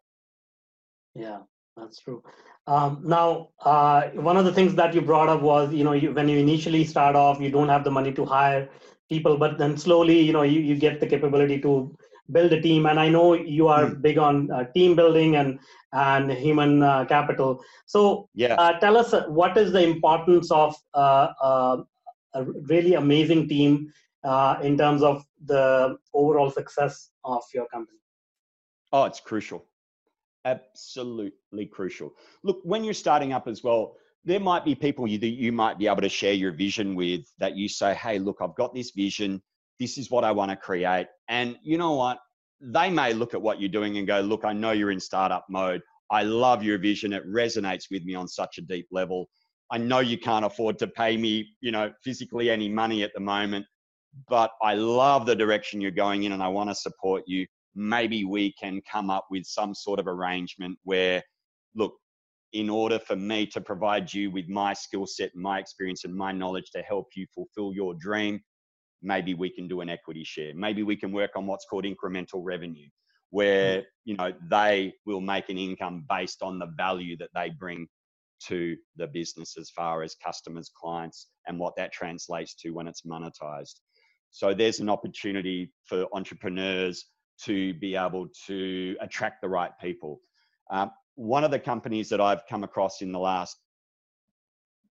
Yeah 1.14 1.38
that's 1.76 2.00
true. 2.00 2.22
Um, 2.66 3.02
now 3.04 3.50
uh, 3.64 4.08
one 4.14 4.36
of 4.36 4.44
the 4.44 4.52
things 4.52 4.74
that 4.76 4.94
you 4.94 5.02
brought 5.02 5.28
up 5.28 5.42
was 5.42 5.72
you 5.72 5.84
know 5.84 5.92
you, 5.92 6.12
when 6.12 6.28
you 6.28 6.38
initially 6.38 6.84
start 6.84 7.14
off 7.14 7.40
you 7.40 7.50
don't 7.50 7.68
have 7.68 7.84
the 7.84 7.90
money 7.90 8.12
to 8.12 8.24
hire 8.24 8.70
people 9.10 9.36
but 9.36 9.58
then 9.58 9.76
slowly 9.76 10.18
you 10.18 10.32
know 10.32 10.42
you, 10.42 10.60
you 10.60 10.76
get 10.76 10.98
the 10.98 11.06
capability 11.06 11.60
to 11.60 11.94
build 12.32 12.52
a 12.52 12.60
team 12.60 12.86
and 12.86 12.98
i 12.98 13.08
know 13.08 13.34
you 13.34 13.68
are 13.68 13.84
mm. 13.84 14.00
big 14.00 14.18
on 14.18 14.50
uh, 14.50 14.64
team 14.72 14.96
building 14.96 15.36
and 15.36 15.58
and 15.94 16.30
human 16.32 16.82
uh, 16.82 17.04
capital. 17.06 17.62
So 17.86 18.28
yeah. 18.34 18.54
uh, 18.54 18.78
tell 18.80 18.96
us 18.96 19.14
uh, 19.14 19.26
what 19.28 19.56
is 19.56 19.72
the 19.72 19.82
importance 19.82 20.50
of 20.50 20.74
uh, 20.92 21.28
uh, 21.40 21.82
a 22.34 22.44
really 22.44 22.94
amazing 22.94 23.48
team 23.48 23.92
in 24.62 24.76
terms 24.76 25.02
of 25.02 25.24
the 25.44 25.96
overall 26.12 26.50
success 26.50 27.10
of 27.24 27.42
your 27.54 27.66
company? 27.68 27.98
Oh 28.92 29.04
it's 29.04 29.20
crucial. 29.20 29.64
Absolutely 30.44 31.66
crucial. 31.66 32.12
Look 32.42 32.60
when 32.64 32.84
you're 32.84 32.94
starting 32.94 33.32
up 33.32 33.48
as 33.48 33.62
well 33.62 33.96
there 34.26 34.40
might 34.40 34.64
be 34.64 34.74
people 34.74 35.06
you, 35.06 35.18
that 35.18 35.28
you 35.28 35.52
might 35.52 35.78
be 35.78 35.86
able 35.86 36.00
to 36.00 36.08
share 36.08 36.32
your 36.32 36.50
vision 36.50 36.94
with 36.94 37.26
that 37.38 37.54
you 37.56 37.68
say 37.68 37.92
hey 37.92 38.18
look 38.18 38.38
i've 38.40 38.54
got 38.54 38.74
this 38.74 38.92
vision 38.92 39.42
this 39.84 39.98
is 39.98 40.10
what 40.10 40.24
I 40.24 40.32
want 40.32 40.50
to 40.50 40.56
create. 40.56 41.08
And 41.28 41.58
you 41.62 41.76
know 41.76 41.92
what? 41.92 42.18
They 42.62 42.88
may 42.88 43.12
look 43.12 43.34
at 43.34 43.42
what 43.42 43.60
you're 43.60 43.68
doing 43.68 43.98
and 43.98 44.06
go, 44.06 44.20
look, 44.20 44.42
I 44.42 44.54
know 44.54 44.72
you're 44.72 44.90
in 44.90 44.98
startup 44.98 45.44
mode. 45.50 45.82
I 46.10 46.22
love 46.22 46.62
your 46.62 46.78
vision. 46.78 47.12
It 47.12 47.26
resonates 47.28 47.90
with 47.90 48.02
me 48.04 48.14
on 48.14 48.26
such 48.26 48.56
a 48.56 48.62
deep 48.62 48.86
level. 48.90 49.28
I 49.70 49.76
know 49.76 49.98
you 49.98 50.16
can't 50.16 50.46
afford 50.46 50.78
to 50.78 50.86
pay 50.86 51.18
me, 51.18 51.46
you 51.60 51.70
know, 51.70 51.92
physically 52.02 52.48
any 52.48 52.66
money 52.66 53.02
at 53.02 53.12
the 53.12 53.20
moment, 53.20 53.66
but 54.26 54.52
I 54.62 54.72
love 54.72 55.26
the 55.26 55.36
direction 55.36 55.82
you're 55.82 55.90
going 55.90 56.22
in 56.22 56.32
and 56.32 56.42
I 56.42 56.48
want 56.48 56.70
to 56.70 56.74
support 56.74 57.24
you. 57.26 57.46
Maybe 57.74 58.24
we 58.24 58.54
can 58.58 58.80
come 58.90 59.10
up 59.10 59.26
with 59.30 59.44
some 59.44 59.74
sort 59.74 60.00
of 60.00 60.06
arrangement 60.06 60.78
where, 60.84 61.22
look, 61.74 61.92
in 62.54 62.70
order 62.70 62.98
for 62.98 63.16
me 63.16 63.44
to 63.48 63.60
provide 63.60 64.14
you 64.14 64.30
with 64.30 64.48
my 64.48 64.72
skill 64.72 65.06
set 65.06 65.34
my 65.34 65.58
experience 65.58 66.04
and 66.04 66.14
my 66.14 66.32
knowledge 66.32 66.70
to 66.70 66.80
help 66.80 67.08
you 67.14 67.26
fulfill 67.34 67.74
your 67.74 67.92
dream, 67.94 68.40
maybe 69.04 69.34
we 69.34 69.50
can 69.50 69.68
do 69.68 69.80
an 69.82 69.90
equity 69.90 70.24
share. 70.24 70.52
Maybe 70.54 70.82
we 70.82 70.96
can 70.96 71.12
work 71.12 71.32
on 71.36 71.46
what's 71.46 71.66
called 71.66 71.84
incremental 71.84 72.40
revenue, 72.42 72.88
where 73.30 73.80
mm. 73.80 73.84
you 74.04 74.16
know 74.16 74.32
they 74.50 74.94
will 75.06 75.20
make 75.20 75.48
an 75.50 75.58
income 75.58 76.04
based 76.08 76.42
on 76.42 76.58
the 76.58 76.66
value 76.76 77.16
that 77.18 77.30
they 77.34 77.50
bring 77.50 77.86
to 78.46 78.76
the 78.96 79.06
business 79.06 79.56
as 79.58 79.70
far 79.70 80.02
as 80.02 80.16
customers, 80.16 80.70
clients, 80.74 81.28
and 81.46 81.58
what 81.58 81.76
that 81.76 81.92
translates 81.92 82.54
to 82.54 82.70
when 82.70 82.88
it's 82.88 83.02
monetized. 83.02 83.80
So 84.30 84.52
there's 84.52 84.80
an 84.80 84.90
opportunity 84.90 85.72
for 85.84 86.06
entrepreneurs 86.12 87.06
to 87.42 87.74
be 87.74 87.96
able 87.96 88.28
to 88.46 88.96
attract 89.00 89.40
the 89.40 89.48
right 89.48 89.70
people. 89.80 90.20
Um, 90.70 90.90
one 91.14 91.44
of 91.44 91.50
the 91.50 91.58
companies 91.58 92.08
that 92.08 92.20
I've 92.20 92.46
come 92.48 92.64
across 92.64 93.00
in 93.00 93.12
the 93.12 93.18
last 93.18 93.56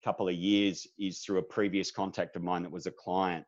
couple 0.03 0.27
of 0.27 0.35
years 0.35 0.87
is 0.99 1.19
through 1.19 1.39
a 1.39 1.43
previous 1.43 1.91
contact 1.91 2.35
of 2.35 2.43
mine 2.43 2.63
that 2.63 2.71
was 2.71 2.85
a 2.85 2.91
client 2.91 3.45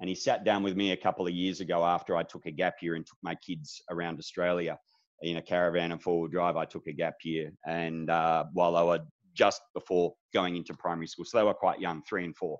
and 0.00 0.08
he 0.08 0.14
sat 0.14 0.44
down 0.44 0.62
with 0.62 0.76
me 0.76 0.92
a 0.92 0.96
couple 0.96 1.26
of 1.26 1.32
years 1.32 1.60
ago 1.60 1.84
after 1.84 2.16
I 2.16 2.22
took 2.22 2.46
a 2.46 2.50
gap 2.50 2.76
year 2.82 2.94
and 2.94 3.06
took 3.06 3.18
my 3.22 3.34
kids 3.36 3.82
around 3.90 4.18
Australia 4.18 4.78
in 5.22 5.36
a 5.36 5.42
caravan 5.42 5.92
and 5.92 6.02
four 6.02 6.20
wheel 6.20 6.30
drive. 6.30 6.56
I 6.56 6.64
took 6.64 6.86
a 6.86 6.92
gap 6.92 7.16
year, 7.22 7.52
and 7.66 8.10
uh, 8.10 8.44
while 8.52 8.72
they 8.72 8.82
were 8.82 9.06
just 9.34 9.62
before 9.72 10.14
going 10.32 10.56
into 10.56 10.74
primary 10.74 11.06
school, 11.06 11.24
so 11.24 11.38
they 11.38 11.44
were 11.44 11.54
quite 11.54 11.80
young, 11.80 12.02
three 12.08 12.24
and 12.24 12.36
four. 12.36 12.58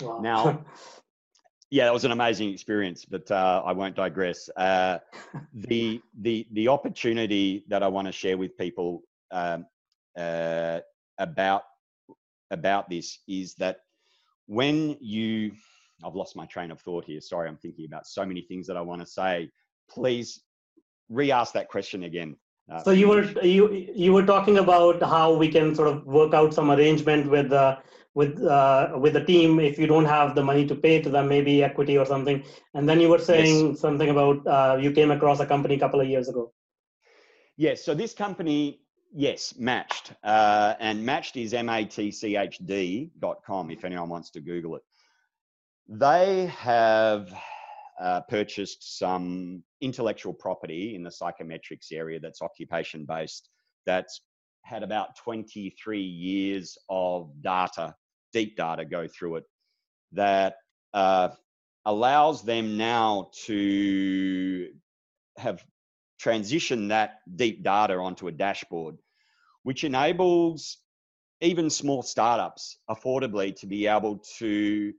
Wow. 0.00 0.20
Now, 0.20 0.64
yeah, 1.70 1.84
that 1.84 1.92
was 1.92 2.04
an 2.04 2.12
amazing 2.12 2.50
experience, 2.50 3.04
but 3.04 3.30
uh, 3.30 3.62
I 3.64 3.72
won't 3.72 3.96
digress. 3.96 4.48
Uh, 4.56 4.98
the 5.54 6.00
the 6.20 6.46
the 6.52 6.68
opportunity 6.68 7.64
that 7.68 7.82
I 7.82 7.88
want 7.88 8.06
to 8.06 8.12
share 8.12 8.36
with 8.36 8.56
people 8.56 9.02
um, 9.30 9.66
uh, 10.18 10.80
about 11.18 11.62
about 12.50 12.88
this 12.88 13.18
is 13.28 13.54
that 13.54 13.80
when 14.46 14.96
you 15.00 15.52
I've 16.04 16.14
lost 16.14 16.36
my 16.36 16.46
train 16.46 16.70
of 16.70 16.80
thought 16.80 17.04
here. 17.04 17.20
Sorry, 17.20 17.48
I'm 17.48 17.56
thinking 17.56 17.86
about 17.86 18.06
so 18.06 18.24
many 18.24 18.42
things 18.42 18.66
that 18.66 18.76
I 18.76 18.80
want 18.82 19.00
to 19.00 19.06
say. 19.06 19.50
Please 19.88 20.42
re-ask 21.08 21.52
that 21.54 21.68
question 21.68 22.04
again. 22.04 22.36
Uh, 22.70 22.82
so 22.82 22.90
you 22.90 23.08
were 23.08 23.22
you 23.42 23.70
you 23.94 24.12
were 24.12 24.26
talking 24.26 24.58
about 24.58 25.00
how 25.00 25.32
we 25.32 25.48
can 25.48 25.74
sort 25.74 25.88
of 25.88 26.04
work 26.04 26.34
out 26.34 26.52
some 26.52 26.70
arrangement 26.70 27.30
with 27.30 27.52
uh, 27.52 27.76
with 28.14 28.42
uh, 28.42 28.92
with 28.98 29.12
the 29.12 29.24
team 29.24 29.60
if 29.60 29.78
you 29.78 29.86
don't 29.86 30.04
have 30.04 30.34
the 30.34 30.42
money 30.42 30.66
to 30.66 30.74
pay 30.74 31.00
to 31.00 31.08
them, 31.08 31.28
maybe 31.28 31.62
equity 31.62 31.96
or 31.96 32.04
something. 32.04 32.42
And 32.74 32.88
then 32.88 32.98
you 33.00 33.08
were 33.08 33.20
saying 33.20 33.68
yes. 33.68 33.80
something 33.80 34.10
about 34.10 34.46
uh, 34.46 34.78
you 34.80 34.90
came 34.90 35.12
across 35.12 35.38
a 35.38 35.46
company 35.46 35.76
a 35.76 35.78
couple 35.78 36.00
of 36.00 36.08
years 36.08 36.28
ago. 36.28 36.52
Yes. 37.56 37.84
So 37.84 37.94
this 37.94 38.14
company, 38.14 38.80
yes, 39.14 39.54
Matchd, 39.58 40.16
uh, 40.24 40.74
and 40.80 41.06
Matchd 41.06 41.42
is 41.42 41.54
m 41.54 41.68
a 41.68 41.84
t 41.84 42.10
c 42.10 42.36
h 42.36 42.58
d 42.58 43.10
dot 43.20 43.44
com. 43.46 43.70
If 43.70 43.84
anyone 43.84 44.08
wants 44.08 44.30
to 44.30 44.40
Google 44.40 44.74
it, 44.76 44.82
they 45.88 46.46
have 46.46 47.32
uh, 48.00 48.20
purchased 48.28 48.98
some 48.98 49.62
intellectual 49.80 50.32
property 50.32 50.94
in 50.94 51.02
the 51.02 51.10
psychometrics 51.10 51.92
area 51.92 52.18
that's 52.20 52.42
occupation 52.42 53.04
based, 53.04 53.48
that's 53.86 54.20
had 54.62 54.82
about 54.82 55.16
23 55.16 56.00
years 56.00 56.76
of 56.88 57.30
data, 57.40 57.94
deep 58.32 58.56
data 58.56 58.84
go 58.84 59.06
through 59.06 59.36
it, 59.36 59.44
that 60.12 60.56
uh, 60.92 61.28
allows 61.84 62.42
them 62.42 62.76
now 62.76 63.30
to 63.44 64.68
have 65.38 65.64
transitioned 66.20 66.88
that 66.88 67.18
deep 67.36 67.62
data 67.62 67.94
onto 67.94 68.26
a 68.26 68.32
dashboard, 68.32 68.96
which 69.62 69.84
enables 69.84 70.78
even 71.40 71.70
small 71.70 72.02
startups 72.02 72.78
affordably 72.90 73.54
to 73.54 73.66
be 73.66 73.86
able 73.86 74.20
to 74.38 74.92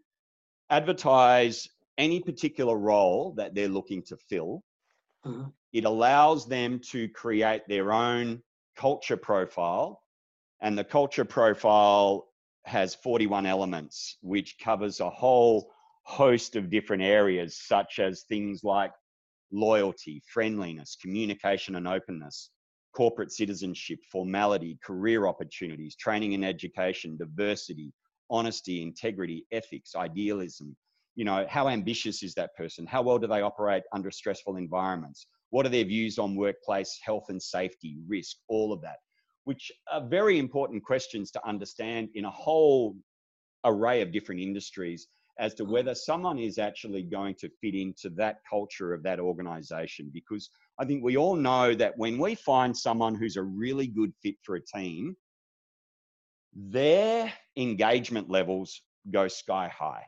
advertise 0.69 1.67
any 1.97 2.19
particular 2.19 2.77
role 2.77 3.33
that 3.37 3.55
they're 3.55 3.67
looking 3.67 4.03
to 4.03 4.17
fill. 4.29 4.63
Mm-hmm. 5.25 5.49
It 5.73 5.85
allows 5.85 6.47
them 6.47 6.79
to 6.91 7.07
create 7.09 7.63
their 7.67 7.91
own 7.91 8.41
culture 8.75 9.17
profile, 9.17 10.01
and 10.61 10.77
the 10.77 10.83
culture 10.83 11.25
profile 11.25 12.27
has 12.65 12.95
41 12.95 13.45
elements, 13.45 14.17
which 14.21 14.57
covers 14.59 14.99
a 14.99 15.09
whole 15.09 15.71
host 16.03 16.55
of 16.55 16.69
different 16.69 17.03
areas, 17.03 17.57
such 17.57 17.99
as 17.99 18.23
things 18.23 18.63
like 18.63 18.91
loyalty, 19.51 20.21
friendliness, 20.31 20.97
communication 21.01 21.75
and 21.75 21.87
openness, 21.87 22.49
corporate 22.93 23.31
citizenship, 23.31 23.99
formality, 24.11 24.77
career 24.83 25.27
opportunities, 25.27 25.95
training 25.95 26.33
and 26.33 26.45
education, 26.45 27.17
diversity, 27.17 27.93
honesty, 28.29 28.81
integrity, 28.81 29.45
ethics, 29.51 29.95
idealism, 29.95 30.75
you 31.15 31.25
know 31.25 31.45
how 31.49 31.67
ambitious 31.67 32.21
is 32.21 32.33
that 32.35 32.55
person? 32.55 32.85
How 32.85 33.01
well 33.01 33.17
do 33.17 33.27
they 33.27 33.41
operate 33.41 33.83
under 33.91 34.11
stressful 34.11 34.57
environments? 34.57 35.27
What 35.49 35.65
are 35.65 35.69
their 35.69 35.85
views 35.85 36.19
on 36.19 36.35
workplace 36.35 36.99
health 37.03 37.25
and 37.29 37.41
safety 37.41 37.97
risk 38.07 38.37
all 38.47 38.71
of 38.71 38.81
that? 38.81 38.97
Which 39.45 39.71
are 39.91 40.05
very 40.05 40.37
important 40.37 40.83
questions 40.83 41.31
to 41.31 41.47
understand 41.47 42.09
in 42.13 42.25
a 42.25 42.31
whole 42.31 42.95
array 43.65 44.01
of 44.01 44.11
different 44.11 44.41
industries 44.41 45.07
as 45.39 45.53
to 45.55 45.65
whether 45.65 45.95
someone 45.95 46.37
is 46.37 46.57
actually 46.57 47.03
going 47.03 47.35
to 47.35 47.49
fit 47.61 47.75
into 47.75 48.09
that 48.11 48.37
culture 48.49 48.93
of 48.93 49.03
that 49.03 49.19
organization. 49.19 50.11
Because 50.13 50.49
i 50.79 50.85
think 50.85 51.03
we 51.03 51.17
all 51.17 51.35
know 51.35 51.73
that 51.73 51.97
when 51.97 52.17
we 52.17 52.35
find 52.35 52.75
someone 52.75 53.15
who's 53.15 53.37
a 53.37 53.41
really 53.41 53.87
good 53.87 54.13
fit 54.21 54.35
for 54.43 54.55
a 54.55 54.61
team 54.61 55.15
their 56.53 57.31
engagement 57.57 58.29
levels 58.29 58.81
go 59.11 59.27
sky 59.27 59.67
high 59.67 60.03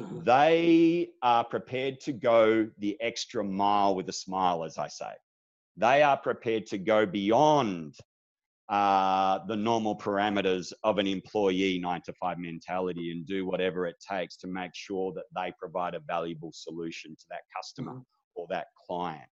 Mm-hmm. 0.00 0.24
they 0.24 1.10
are 1.22 1.44
prepared 1.44 2.00
to 2.00 2.12
go 2.12 2.68
the 2.78 2.96
extra 3.00 3.44
mile 3.44 3.94
with 3.94 4.08
a 4.08 4.12
smile, 4.12 4.64
as 4.64 4.78
I 4.78 4.88
say. 4.88 5.12
They 5.76 6.02
are 6.02 6.16
prepared 6.16 6.66
to 6.66 6.78
go 6.78 7.06
beyond 7.06 7.96
uh, 8.68 9.40
the 9.46 9.56
normal 9.56 9.98
parameters 9.98 10.72
of 10.84 10.98
an 10.98 11.06
employee 11.06 11.78
nine 11.78 12.02
to 12.06 12.12
five 12.14 12.38
mentality 12.38 13.10
and 13.10 13.26
do 13.26 13.44
whatever 13.44 13.86
it 13.86 13.96
takes 14.08 14.36
to 14.38 14.46
make 14.46 14.70
sure 14.74 15.12
that 15.14 15.24
they 15.34 15.52
provide 15.58 15.94
a 15.94 16.00
valuable 16.00 16.52
solution 16.54 17.14
to 17.16 17.24
that 17.28 17.40
customer 17.54 17.92
mm-hmm. 17.92 18.00
or 18.36 18.46
that 18.48 18.66
client. 18.86 19.28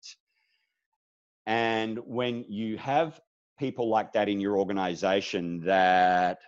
And 1.45 1.99
when 1.99 2.45
you 2.49 2.77
have 2.77 3.21
people 3.59 3.89
like 3.89 4.11
that 4.13 4.27
in 4.27 4.41
your 4.41 4.57
organization 4.57 5.61
that 5.61 6.39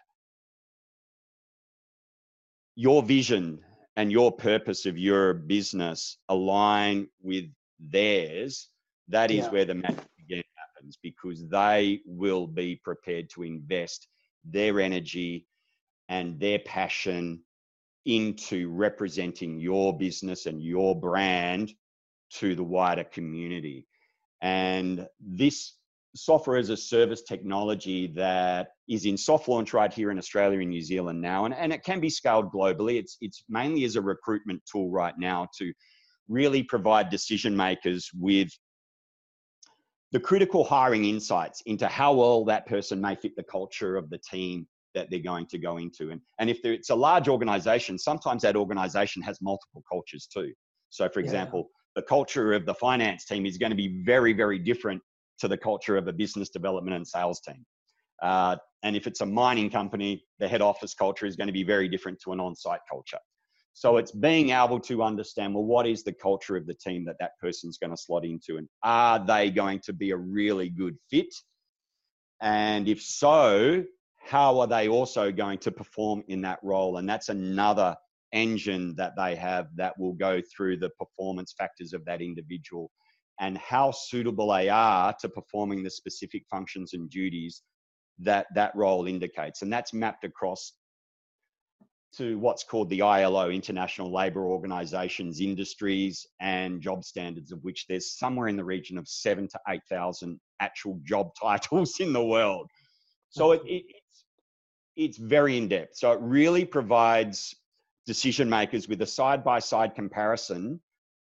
your 2.79 3.03
vision 3.03 3.59
and 3.97 4.09
your 4.09 4.31
purpose 4.31 4.85
of 4.85 4.97
your 4.97 5.33
business 5.33 6.15
align 6.29 7.09
with 7.21 7.43
theirs, 7.77 8.69
that 9.09 9.31
is 9.31 9.43
yeah. 9.43 9.49
where 9.49 9.65
the 9.65 9.75
magic 9.75 10.07
again 10.17 10.43
happens 10.55 10.97
because 11.03 11.45
they 11.49 11.99
will 12.05 12.47
be 12.47 12.77
prepared 12.81 13.29
to 13.29 13.43
invest 13.43 14.07
their 14.45 14.79
energy 14.79 15.45
and 16.07 16.39
their 16.39 16.57
passion 16.59 17.41
into 18.05 18.69
representing 18.71 19.59
your 19.59 19.97
business 19.97 20.45
and 20.45 20.63
your 20.63 20.97
brand 20.97 21.73
to 22.29 22.55
the 22.55 22.63
wider 22.63 23.03
community. 23.03 23.87
And 24.39 25.05
this 25.19 25.73
software 26.15 26.57
as 26.57 26.69
a 26.69 26.77
service 26.77 27.21
technology 27.21 28.07
that 28.07 28.69
is 28.87 29.05
in 29.05 29.17
soft 29.17 29.47
launch 29.47 29.73
right 29.73 29.93
here 29.93 30.11
in 30.11 30.17
Australia 30.17 30.59
and 30.59 30.69
New 30.69 30.81
Zealand 30.81 31.21
now, 31.21 31.45
and, 31.45 31.53
and 31.53 31.71
it 31.71 31.83
can 31.83 31.99
be 31.99 32.09
scaled 32.09 32.51
globally. 32.51 32.99
It's 32.99 33.17
it's 33.21 33.43
mainly 33.49 33.83
as 33.83 33.95
a 33.95 34.01
recruitment 34.01 34.61
tool 34.71 34.89
right 34.89 35.17
now 35.17 35.47
to 35.57 35.71
really 36.27 36.63
provide 36.63 37.09
decision 37.09 37.55
makers 37.55 38.09
with 38.17 38.49
the 40.11 40.19
critical 40.19 40.63
hiring 40.63 41.05
insights 41.05 41.61
into 41.65 41.87
how 41.87 42.13
well 42.13 42.43
that 42.45 42.65
person 42.65 42.99
may 42.99 43.15
fit 43.15 43.35
the 43.35 43.43
culture 43.43 43.95
of 43.95 44.09
the 44.09 44.17
team 44.17 44.67
that 44.95 45.07
they're 45.11 45.19
going 45.19 45.45
to 45.45 45.59
go 45.59 45.77
into. 45.77 46.09
And, 46.09 46.19
and 46.39 46.49
if 46.49 46.65
it's 46.65 46.89
a 46.89 46.95
large 46.95 47.27
organization, 47.27 47.99
sometimes 47.99 48.41
that 48.41 48.55
organization 48.55 49.21
has 49.21 49.39
multiple 49.41 49.83
cultures 49.89 50.27
too. 50.31 50.51
So, 50.89 51.07
for 51.09 51.19
example, 51.19 51.67
yeah. 51.95 52.01
the 52.01 52.07
culture 52.07 52.53
of 52.53 52.65
the 52.65 52.73
finance 52.73 53.25
team 53.25 53.45
is 53.45 53.59
going 53.59 53.69
to 53.69 53.75
be 53.75 54.01
very, 54.03 54.33
very 54.33 54.57
different 54.57 55.01
to 55.39 55.47
the 55.47 55.57
culture 55.57 55.97
of 55.97 56.07
a 56.07 56.13
business 56.13 56.49
development 56.49 56.95
and 56.95 57.07
sales 57.07 57.39
team. 57.41 57.65
Uh, 58.21 58.57
and 58.83 58.95
if 58.95 59.07
it's 59.07 59.21
a 59.21 59.25
mining 59.25 59.69
company, 59.69 60.23
the 60.39 60.47
head 60.47 60.61
office 60.61 60.93
culture 60.93 61.25
is 61.25 61.35
going 61.35 61.47
to 61.47 61.53
be 61.53 61.63
very 61.63 61.87
different 61.87 62.19
to 62.23 62.31
an 62.33 62.39
on 62.39 62.55
site 62.55 62.81
culture. 62.89 63.19
So 63.73 63.97
it's 63.97 64.11
being 64.11 64.49
able 64.49 64.79
to 64.81 65.03
understand 65.03 65.53
well, 65.53 65.63
what 65.63 65.87
is 65.87 66.03
the 66.03 66.11
culture 66.11 66.57
of 66.57 66.67
the 66.67 66.73
team 66.73 67.05
that 67.05 67.15
that 67.19 67.31
person's 67.39 67.77
going 67.77 67.91
to 67.91 67.97
slot 67.97 68.25
into? 68.25 68.57
And 68.57 68.67
are 68.83 69.25
they 69.25 69.49
going 69.49 69.79
to 69.85 69.93
be 69.93 70.11
a 70.11 70.17
really 70.17 70.69
good 70.69 70.97
fit? 71.09 71.33
And 72.41 72.87
if 72.87 73.01
so, 73.01 73.85
how 74.17 74.59
are 74.59 74.67
they 74.67 74.89
also 74.89 75.31
going 75.31 75.59
to 75.59 75.71
perform 75.71 76.23
in 76.27 76.41
that 76.41 76.59
role? 76.61 76.97
And 76.97 77.07
that's 77.07 77.29
another 77.29 77.95
engine 78.33 78.95
that 78.95 79.13
they 79.17 79.35
have 79.35 79.67
that 79.75 79.97
will 79.97 80.13
go 80.13 80.41
through 80.55 80.77
the 80.77 80.89
performance 80.99 81.53
factors 81.57 81.93
of 81.93 82.03
that 82.05 82.21
individual 82.21 82.91
and 83.39 83.57
how 83.57 83.91
suitable 83.91 84.51
they 84.51 84.69
are 84.69 85.15
to 85.21 85.29
performing 85.29 85.83
the 85.83 85.89
specific 85.89 86.43
functions 86.49 86.93
and 86.93 87.09
duties 87.09 87.61
that 88.19 88.47
that 88.53 88.75
role 88.75 89.07
indicates. 89.07 89.61
And 89.61 89.71
that's 89.71 89.93
mapped 89.93 90.25
across 90.25 90.73
to 92.17 92.37
what's 92.39 92.63
called 92.63 92.89
the 92.89 93.01
ILO, 93.01 93.49
International 93.49 94.11
Labour 94.11 94.45
Organizations, 94.45 95.41
industries 95.41 96.25
and 96.41 96.81
job 96.81 97.03
standards, 97.03 97.51
of 97.51 97.63
which 97.63 97.85
there's 97.87 98.17
somewhere 98.17 98.47
in 98.47 98.55
the 98.55 98.63
region 98.63 98.97
of 98.97 99.07
seven 99.07 99.47
to 99.47 99.59
8,000 99.67 100.39
actual 100.59 100.99
job 101.03 101.31
titles 101.41 101.99
in 101.99 102.13
the 102.13 102.23
world. 102.23 102.69
So 103.29 103.51
it, 103.51 103.61
it, 103.65 103.83
it's, 103.87 104.25
it's 104.95 105.17
very 105.17 105.57
in 105.57 105.67
depth. 105.67 105.97
So 105.97 106.11
it 106.11 106.19
really 106.21 106.65
provides 106.65 107.55
decision 108.07 108.49
makers 108.49 108.87
with 108.87 109.01
a 109.03 109.05
side 109.05 109.43
by 109.43 109.59
side 109.59 109.93
comparison 109.93 110.81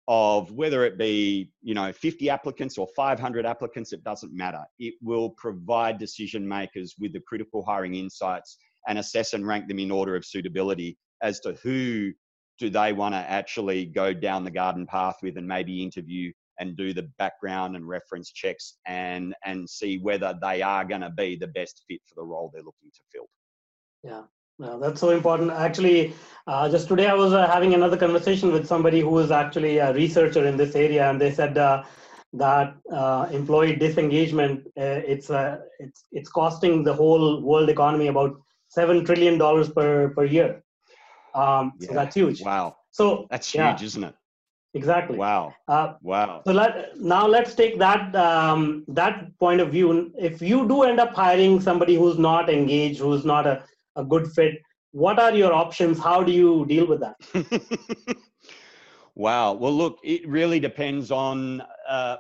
of 0.07 0.51
whether 0.53 0.85
it 0.85 0.99
be 0.99 1.51
you 1.63 1.75
know 1.75 1.93
50 1.93 2.29
applicants 2.29 2.77
or 2.77 2.87
500 2.95 3.47
applicants 3.47 3.93
it 3.93 4.05
doesn't 4.05 4.35
matter. 4.35 4.63
It 4.79 4.95
will 5.01 5.31
provide 5.31 5.99
decision 5.99 6.47
makers 6.47 6.95
with 6.99 7.13
the 7.13 7.21
critical 7.21 7.65
hiring 7.65 7.95
insights 7.95 8.59
and 8.87 8.99
assess 8.99 9.33
and 9.33 9.47
rank 9.47 9.69
them 9.69 9.79
in 9.79 9.91
order 9.91 10.15
of 10.15 10.25
suitability 10.25 10.99
as 11.23 11.41
to 11.41 11.55
who 11.63 12.13
do 12.59 12.69
they 12.71 12.93
want 12.93 13.15
to 13.15 13.19
actually 13.19 13.87
go 13.87 14.13
down 14.13 14.45
the 14.45 14.51
garden 14.51 14.87
path 14.87 15.17
with 15.23 15.39
and 15.39 15.49
maybe 15.49 15.83
interview 15.83 16.31
and 16.61 16.77
do 16.77 16.93
the 16.93 17.11
background 17.19 17.75
and 17.75 17.89
reference 17.89 18.31
checks 18.31 18.77
and 18.87 19.35
and 19.45 19.69
see 19.69 19.99
whether 19.99 20.35
they 20.43 20.61
are 20.61 20.85
going 20.85 21.01
to 21.01 21.11
be 21.11 21.35
the 21.35 21.49
best 21.49 21.83
fit 21.89 22.01
for 22.07 22.15
the 22.17 22.23
role 22.23 22.51
they're 22.53 22.63
looking 22.63 22.91
to 22.93 23.01
fill. 23.11 23.27
Yeah 24.03 24.23
No, 24.59 24.79
that's 24.79 25.01
so 25.01 25.11
important. 25.11 25.51
Actually, 25.51 26.15
uh, 26.47 26.69
just 26.69 26.87
today 26.87 27.07
I 27.07 27.15
was 27.15 27.33
uh, 27.33 27.47
having 27.49 27.75
another 27.75 27.97
conversation 27.97 28.53
with 28.53 28.67
somebody 28.67 29.01
who 29.01 29.19
is 29.19 29.31
actually 29.31 29.79
a 29.79 29.93
researcher 29.93 30.47
in 30.47 30.57
this 30.57 30.77
area, 30.77 31.11
and 31.11 31.21
they 31.21 31.33
said 31.33 31.59
uh, 31.59 31.83
that 32.35 32.77
uh, 32.93 33.29
employee 33.33 33.77
disengagement 33.77 34.67
uh, 34.79 35.01
it's 35.13 35.31
uh, 35.31 35.59
it's 35.81 36.05
it's 36.13 36.29
costing 36.29 36.85
the 36.85 36.95
whole 36.95 37.41
world 37.41 37.69
economy 37.69 38.07
about 38.07 38.37
seven 38.69 39.05
trillion 39.05 39.39
dollars 39.39 39.69
per 39.69 40.11
per 40.11 40.25
year. 40.25 40.63
Um, 41.35 41.73
yeah. 41.81 41.89
So 41.89 41.95
that's 41.95 42.15
huge. 42.15 42.43
Wow. 42.43 42.77
So 42.93 43.27
that's 43.31 43.51
huge, 43.51 43.81
yeah. 43.81 43.83
isn't 43.83 44.05
it? 44.05 44.15
Exactly. 44.75 45.17
Wow. 45.17 45.55
wow. 45.69 46.43
So 46.45 46.53
let 46.53 47.01
now 47.01 47.27
let's 47.27 47.55
take 47.55 47.79
that 47.79 48.15
um, 48.15 48.85
that 48.89 49.37
point 49.39 49.61
of 49.61 49.71
view. 49.71 50.13
If 50.19 50.43
you 50.43 50.67
do 50.69 50.83
end 50.83 51.01
up 51.01 51.15
hiring 51.15 51.61
somebody 51.61 51.95
who's 51.95 52.19
not 52.19 52.51
engaged, 52.51 53.01
who's 53.01 53.25
not 53.25 53.47
a 53.47 53.65
a 53.97 54.05
good 54.05 54.31
fit. 54.33 54.55
What 54.93 55.19
are 55.19 55.35
your 55.35 55.53
options? 55.53 55.99
How 55.99 56.23
do 56.23 56.33
you 56.33 56.67
deal 56.67 56.87
with 56.87 57.01
that? 57.01 58.17
Wow. 59.15 59.53
Well 59.53 59.73
look 59.73 59.99
it 60.03 60.27
really 60.29 60.59
depends 60.59 61.11
on 61.11 61.63
uh, 61.89 62.17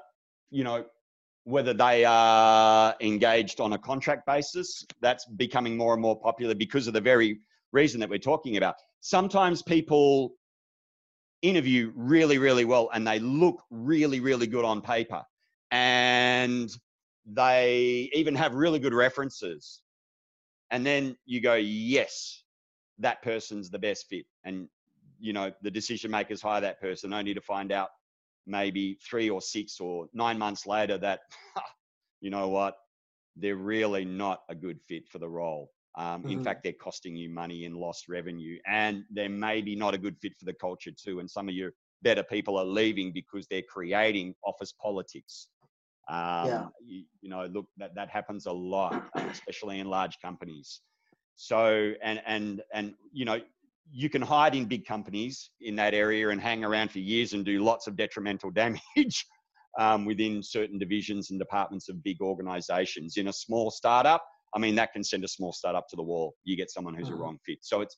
you 0.50 0.64
know 0.64 0.84
whether 1.42 1.74
they 1.74 2.04
are 2.04 2.94
engaged 3.00 3.60
on 3.60 3.72
a 3.72 3.78
contract 3.78 4.26
basis. 4.26 4.84
That's 5.00 5.26
becoming 5.26 5.76
more 5.76 5.92
and 5.92 6.00
more 6.00 6.18
popular 6.18 6.54
because 6.54 6.86
of 6.86 6.94
the 6.94 7.00
very 7.00 7.40
reason 7.72 8.00
that 8.00 8.08
we're 8.08 8.18
talking 8.18 8.56
about. 8.56 8.76
Sometimes 9.00 9.60
people 9.60 10.34
interview 11.42 11.92
really 11.94 12.38
really 12.38 12.64
well 12.64 12.88
and 12.94 13.06
they 13.06 13.18
look 13.18 13.60
really 13.70 14.20
really 14.20 14.46
good 14.46 14.64
on 14.64 14.80
paper. 14.80 15.22
And 15.72 16.70
they 17.26 18.10
even 18.12 18.36
have 18.36 18.54
really 18.54 18.78
good 18.78 18.94
references 18.94 19.80
and 20.70 20.84
then 20.84 21.16
you 21.26 21.40
go 21.40 21.54
yes 21.54 22.44
that 22.98 23.22
person's 23.22 23.70
the 23.70 23.78
best 23.78 24.06
fit. 24.08 24.26
And 24.44 24.68
you 25.18 25.32
know 25.32 25.52
the 25.62 25.70
decision 25.70 26.10
makers 26.10 26.42
hire 26.42 26.60
that 26.60 26.80
person 26.80 27.12
only 27.12 27.34
to 27.34 27.40
find 27.40 27.72
out 27.72 27.88
maybe 28.46 28.98
three 29.08 29.30
or 29.30 29.40
six 29.40 29.80
or 29.80 30.06
nine 30.12 30.38
months 30.38 30.66
later 30.66 30.98
that 30.98 31.20
you 32.20 32.30
know 32.30 32.48
what? 32.48 32.76
They're 33.36 33.56
really 33.56 34.04
not 34.04 34.40
a 34.48 34.54
good 34.54 34.80
fit 34.88 35.08
for 35.08 35.18
the 35.18 35.28
role. 35.28 35.70
Um, 35.96 36.22
mm-hmm. 36.22 36.30
in 36.30 36.44
fact 36.44 36.64
they're 36.64 36.72
costing 36.72 37.14
you 37.14 37.30
money 37.30 37.66
in 37.66 37.74
lost 37.74 38.08
revenue 38.08 38.58
and 38.66 39.04
they're 39.12 39.28
maybe 39.28 39.76
not 39.76 39.94
a 39.94 39.98
good 39.98 40.18
fit 40.18 40.32
for 40.36 40.44
the 40.44 40.52
culture 40.52 40.90
too 40.90 41.20
and 41.20 41.30
some 41.30 41.48
of 41.48 41.54
your 41.54 41.70
better 42.02 42.24
people 42.24 42.58
are 42.58 42.64
leaving 42.64 43.12
because 43.12 43.46
they're 43.46 43.62
creating 43.62 44.34
office 44.44 44.72
politics 44.82 45.46
um, 46.08 46.46
yeah. 46.46 46.66
you, 46.84 47.04
you, 47.22 47.30
know, 47.30 47.46
look, 47.46 47.66
that, 47.78 47.94
that 47.94 48.10
happens 48.10 48.46
a 48.46 48.52
lot, 48.52 48.94
uh, 49.16 49.26
especially 49.30 49.80
in 49.80 49.86
large 49.86 50.18
companies. 50.22 50.80
So, 51.36 51.92
and, 52.02 52.20
and, 52.26 52.62
and, 52.72 52.94
you 53.12 53.24
know, 53.24 53.40
you 53.90 54.08
can 54.08 54.22
hide 54.22 54.54
in 54.54 54.66
big 54.66 54.86
companies 54.86 55.50
in 55.60 55.76
that 55.76 55.94
area 55.94 56.28
and 56.30 56.40
hang 56.40 56.64
around 56.64 56.90
for 56.90 56.98
years 56.98 57.32
and 57.32 57.44
do 57.44 57.62
lots 57.62 57.86
of 57.86 57.96
detrimental 57.96 58.50
damage 58.54 59.26
um, 59.78 60.04
within 60.04 60.42
certain 60.42 60.78
divisions 60.78 61.30
and 61.30 61.38
departments 61.38 61.88
of 61.88 62.02
big 62.02 62.20
organizations. 62.20 63.16
In 63.16 63.28
a 63.28 63.32
small 63.32 63.70
startup, 63.70 64.24
I 64.54 64.58
mean, 64.58 64.74
that 64.76 64.92
can 64.92 65.02
send 65.02 65.24
a 65.24 65.28
small 65.28 65.52
startup 65.52 65.88
to 65.88 65.96
the 65.96 66.02
wall. 66.02 66.34
You 66.44 66.56
get 66.56 66.70
someone 66.70 66.94
who's 66.94 67.08
mm-hmm. 67.08 67.16
a 67.16 67.22
wrong 67.22 67.38
fit. 67.44 67.58
So 67.62 67.80
it's, 67.80 67.96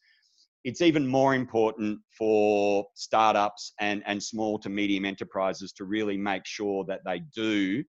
it's 0.64 0.81
even 0.81 1.07
more 1.07 1.35
important 1.35 2.01
for 2.16 2.87
startups 2.95 3.73
and, 3.79 4.03
and 4.07 4.23
small 4.23 4.59
to 4.61 4.69
medium 4.69 5.05
enterprises 5.05 5.73
to 5.73 5.85
really 5.85 6.16
make 6.16 6.42
sure 6.45 6.85
that 6.88 7.01
they 7.05 7.21
do 7.35 7.85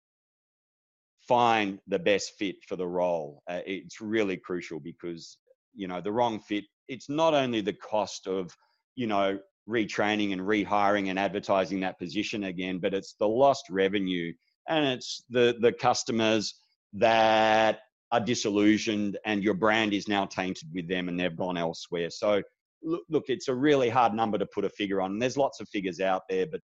find 1.27 1.79
the 1.87 1.99
best 1.99 2.33
fit 2.37 2.55
for 2.67 2.75
the 2.75 2.87
role. 2.87 3.41
Uh, 3.49 3.61
it's 3.65 4.01
really 4.01 4.37
crucial 4.37 4.79
because 4.79 5.37
you 5.73 5.87
know 5.87 6.01
the 6.01 6.11
wrong 6.11 6.39
fit. 6.39 6.65
It's 6.87 7.09
not 7.09 7.33
only 7.33 7.61
the 7.61 7.73
cost 7.73 8.27
of 8.27 8.51
you 8.95 9.07
know 9.07 9.39
retraining 9.67 10.33
and 10.33 10.41
rehiring 10.41 11.09
and 11.09 11.17
advertising 11.17 11.79
that 11.81 11.97
position 11.99 12.45
again, 12.45 12.79
but 12.79 12.93
it's 12.93 13.15
the 13.19 13.27
lost 13.27 13.65
revenue 13.69 14.31
and 14.69 14.85
it's 14.85 15.23
the 15.29 15.55
the 15.61 15.71
customers 15.71 16.55
that 16.93 17.79
are 18.11 18.19
disillusioned 18.19 19.17
and 19.25 19.43
your 19.43 19.53
brand 19.53 19.93
is 19.93 20.07
now 20.07 20.25
tainted 20.25 20.69
with 20.73 20.87
them 20.87 21.09
and 21.09 21.19
they've 21.19 21.35
gone 21.35 21.57
elsewhere. 21.57 22.09
So 22.09 22.41
look, 22.83 23.03
look 23.09 23.25
it's 23.27 23.47
a 23.47 23.55
really 23.55 23.89
hard 23.89 24.13
number 24.13 24.37
to 24.37 24.45
put 24.45 24.65
a 24.65 24.69
figure 24.69 25.01
on. 25.01 25.19
There's 25.19 25.37
lots 25.37 25.59
of 25.59 25.67
figures 25.69 25.99
out 25.99 26.21
there, 26.29 26.45
but 26.49 26.61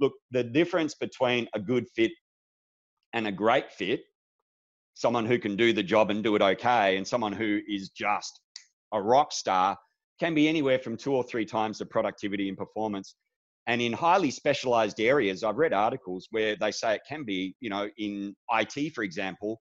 look, 0.00 0.12
the 0.30 0.44
difference 0.44 0.94
between 0.94 1.48
a 1.54 1.60
good 1.60 1.86
fit 1.96 2.12
and 3.12 3.26
a 3.26 3.32
great 3.32 3.70
fit, 3.70 4.04
someone 4.94 5.26
who 5.26 5.38
can 5.38 5.56
do 5.56 5.72
the 5.72 5.82
job 5.82 6.10
and 6.10 6.22
do 6.22 6.36
it 6.36 6.42
okay, 6.42 6.96
and 6.96 7.06
someone 7.06 7.32
who 7.32 7.60
is 7.68 7.90
just 7.90 8.40
a 8.92 9.00
rock 9.00 9.32
star 9.32 9.76
can 10.20 10.34
be 10.34 10.48
anywhere 10.48 10.78
from 10.78 10.96
two 10.96 11.14
or 11.14 11.24
three 11.24 11.44
times 11.44 11.78
the 11.78 11.86
productivity 11.86 12.48
and 12.48 12.56
performance. 12.56 13.14
And 13.66 13.80
in 13.80 13.92
highly 13.92 14.30
specialized 14.30 15.00
areas, 15.00 15.44
I've 15.44 15.56
read 15.56 15.72
articles 15.72 16.28
where 16.30 16.56
they 16.56 16.72
say 16.72 16.96
it 16.96 17.02
can 17.08 17.24
be, 17.24 17.54
you 17.60 17.70
know, 17.70 17.88
in 17.98 18.34
IT, 18.50 18.94
for 18.94 19.04
example, 19.04 19.60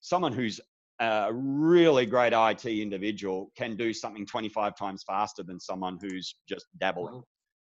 someone 0.00 0.32
who's 0.32 0.60
a 1.00 1.30
really 1.32 2.06
great 2.06 2.32
IT 2.32 2.64
individual 2.66 3.50
can 3.56 3.76
do 3.76 3.92
something 3.92 4.26
25 4.26 4.76
times 4.76 5.02
faster 5.06 5.42
than 5.42 5.58
someone 5.58 5.98
who's 6.00 6.36
just 6.48 6.66
dabbling. 6.78 7.22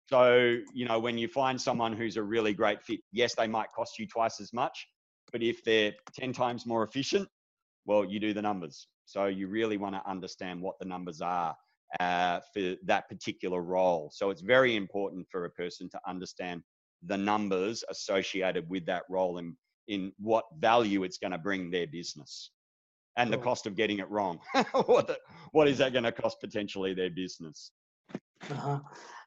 So, 0.07 0.57
you 0.73 0.85
know, 0.85 0.99
when 0.99 1.17
you 1.17 1.27
find 1.27 1.59
someone 1.59 1.93
who's 1.93 2.17
a 2.17 2.23
really 2.23 2.53
great 2.53 2.83
fit, 2.83 2.99
yes, 3.11 3.35
they 3.35 3.47
might 3.47 3.71
cost 3.75 3.97
you 3.97 4.07
twice 4.07 4.41
as 4.41 4.51
much, 4.53 4.87
but 5.33 5.43
if 5.43 5.63
they're 5.65 5.93
10 6.17 6.31
times 6.31 6.65
more 6.65 6.83
efficient, 6.83 7.27
well, 7.85 8.05
you 8.05 8.19
do 8.19 8.33
the 8.33 8.41
numbers. 8.41 8.87
So 9.05 9.25
you 9.25 9.47
really 9.47 9.75
want 9.75 9.95
to 9.95 10.09
understand 10.09 10.61
what 10.61 10.79
the 10.79 10.85
numbers 10.85 11.19
are 11.19 11.55
uh, 11.99 12.39
for 12.53 12.75
that 12.85 13.09
particular 13.09 13.61
role. 13.61 14.09
So 14.13 14.29
it's 14.29 14.41
very 14.41 14.75
important 14.77 15.27
for 15.29 15.43
a 15.45 15.49
person 15.49 15.89
to 15.89 15.99
understand 16.07 16.63
the 17.05 17.17
numbers 17.17 17.83
associated 17.89 18.69
with 18.69 18.85
that 18.85 19.03
role 19.09 19.39
and 19.39 19.55
in 19.89 20.13
what 20.17 20.45
value 20.59 21.03
it's 21.03 21.17
going 21.17 21.31
to 21.31 21.37
bring 21.37 21.69
their 21.69 21.87
business 21.87 22.51
and 23.17 23.31
the 23.31 23.37
cost 23.37 23.67
of 23.67 23.75
getting 23.75 23.99
it 23.99 24.09
wrong. 24.09 24.39
what, 24.85 25.07
the, 25.07 25.17
what 25.51 25.67
is 25.67 25.77
that 25.77 25.91
going 25.91 26.05
to 26.05 26.11
cost 26.11 26.39
potentially 26.39 26.93
their 26.93 27.09
business? 27.09 27.71
Uh-huh. 28.49 28.79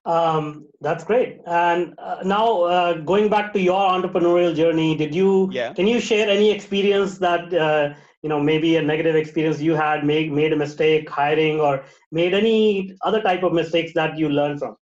Um, 0.06 0.68
that's 0.80 1.02
great. 1.02 1.40
And 1.46 1.94
uh, 1.98 2.18
now, 2.24 2.62
uh, 2.62 2.92
going 2.98 3.28
back 3.28 3.52
to 3.54 3.60
your 3.60 3.80
entrepreneurial 3.80 4.54
journey, 4.54 4.96
did 4.96 5.12
you 5.12 5.50
yeah. 5.52 5.72
can 5.72 5.88
you 5.88 6.00
share 6.00 6.30
any 6.30 6.52
experience 6.52 7.18
that 7.18 7.52
uh, 7.52 7.92
you 8.22 8.28
know 8.28 8.38
maybe 8.38 8.76
a 8.76 8.82
negative 8.82 9.16
experience 9.16 9.60
you 9.60 9.74
had 9.74 10.04
made 10.04 10.30
made 10.30 10.52
a 10.52 10.56
mistake 10.56 11.10
hiring 11.10 11.60
or 11.60 11.84
made 12.12 12.34
any 12.34 12.96
other 13.02 13.20
type 13.20 13.42
of 13.42 13.52
mistakes 13.52 13.92
that 13.94 14.16
you 14.16 14.28
learned 14.28 14.60
from? 14.60 14.76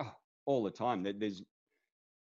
Oh, 0.00 0.10
all 0.46 0.62
the 0.64 0.70
time. 0.70 1.02
There's 1.02 1.42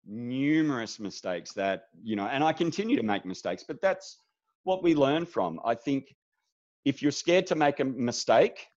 numerous 0.06 1.00
mistakes 1.00 1.54
that 1.54 1.84
you 2.04 2.18
know, 2.18 2.28
and 2.28 2.44
I 2.44 2.52
continue 2.52 2.98
to 2.98 3.04
make 3.04 3.24
mistakes, 3.26 3.64
but 3.66 3.82
that's 3.82 4.18
what 4.64 4.84
we 4.84 4.94
learn 4.94 5.26
from. 5.26 5.62
I 5.64 5.74
think 5.74 6.14
if 6.84 7.02
you're 7.02 7.14
scared 7.14 7.48
to 7.48 7.56
make 7.56 7.80
a 7.80 7.86
mistake, 7.86 8.68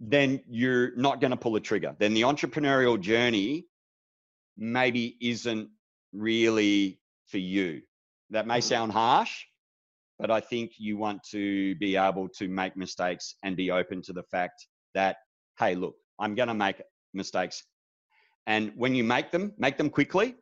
then 0.00 0.42
you're 0.48 0.94
not 0.96 1.20
going 1.20 1.32
to 1.32 1.36
pull 1.36 1.56
a 1.56 1.60
trigger. 1.60 1.94
Then 1.98 2.14
the 2.14 2.22
entrepreneurial 2.22 3.00
journey 3.00 3.66
maybe 4.56 5.16
isn't 5.20 5.70
really 6.12 7.00
for 7.26 7.38
you. 7.38 7.82
That 8.30 8.46
may 8.46 8.58
mm-hmm. 8.58 8.68
sound 8.68 8.92
harsh, 8.92 9.44
but 10.18 10.30
I 10.30 10.40
think 10.40 10.72
you 10.78 10.96
want 10.96 11.22
to 11.30 11.74
be 11.76 11.96
able 11.96 12.28
to 12.38 12.48
make 12.48 12.76
mistakes 12.76 13.34
and 13.42 13.56
be 13.56 13.70
open 13.70 14.02
to 14.02 14.12
the 14.12 14.22
fact 14.24 14.66
that, 14.94 15.16
hey, 15.58 15.74
look, 15.74 15.94
I'm 16.18 16.34
going 16.34 16.48
to 16.48 16.54
make 16.54 16.80
mistakes. 17.14 17.62
And 18.46 18.72
when 18.76 18.94
you 18.94 19.04
make 19.04 19.30
them, 19.30 19.52
make 19.58 19.76
them 19.76 19.90
quickly, 19.90 20.36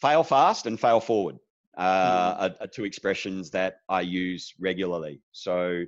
fail 0.00 0.22
fast 0.22 0.66
and 0.66 0.78
fail 0.78 1.00
forward. 1.00 1.36
Uh, 1.76 2.32
mm-hmm. 2.32 2.42
are, 2.42 2.54
are 2.62 2.66
two 2.66 2.84
expressions 2.84 3.50
that 3.50 3.80
I 3.88 4.00
use 4.00 4.54
regularly. 4.58 5.20
So, 5.32 5.84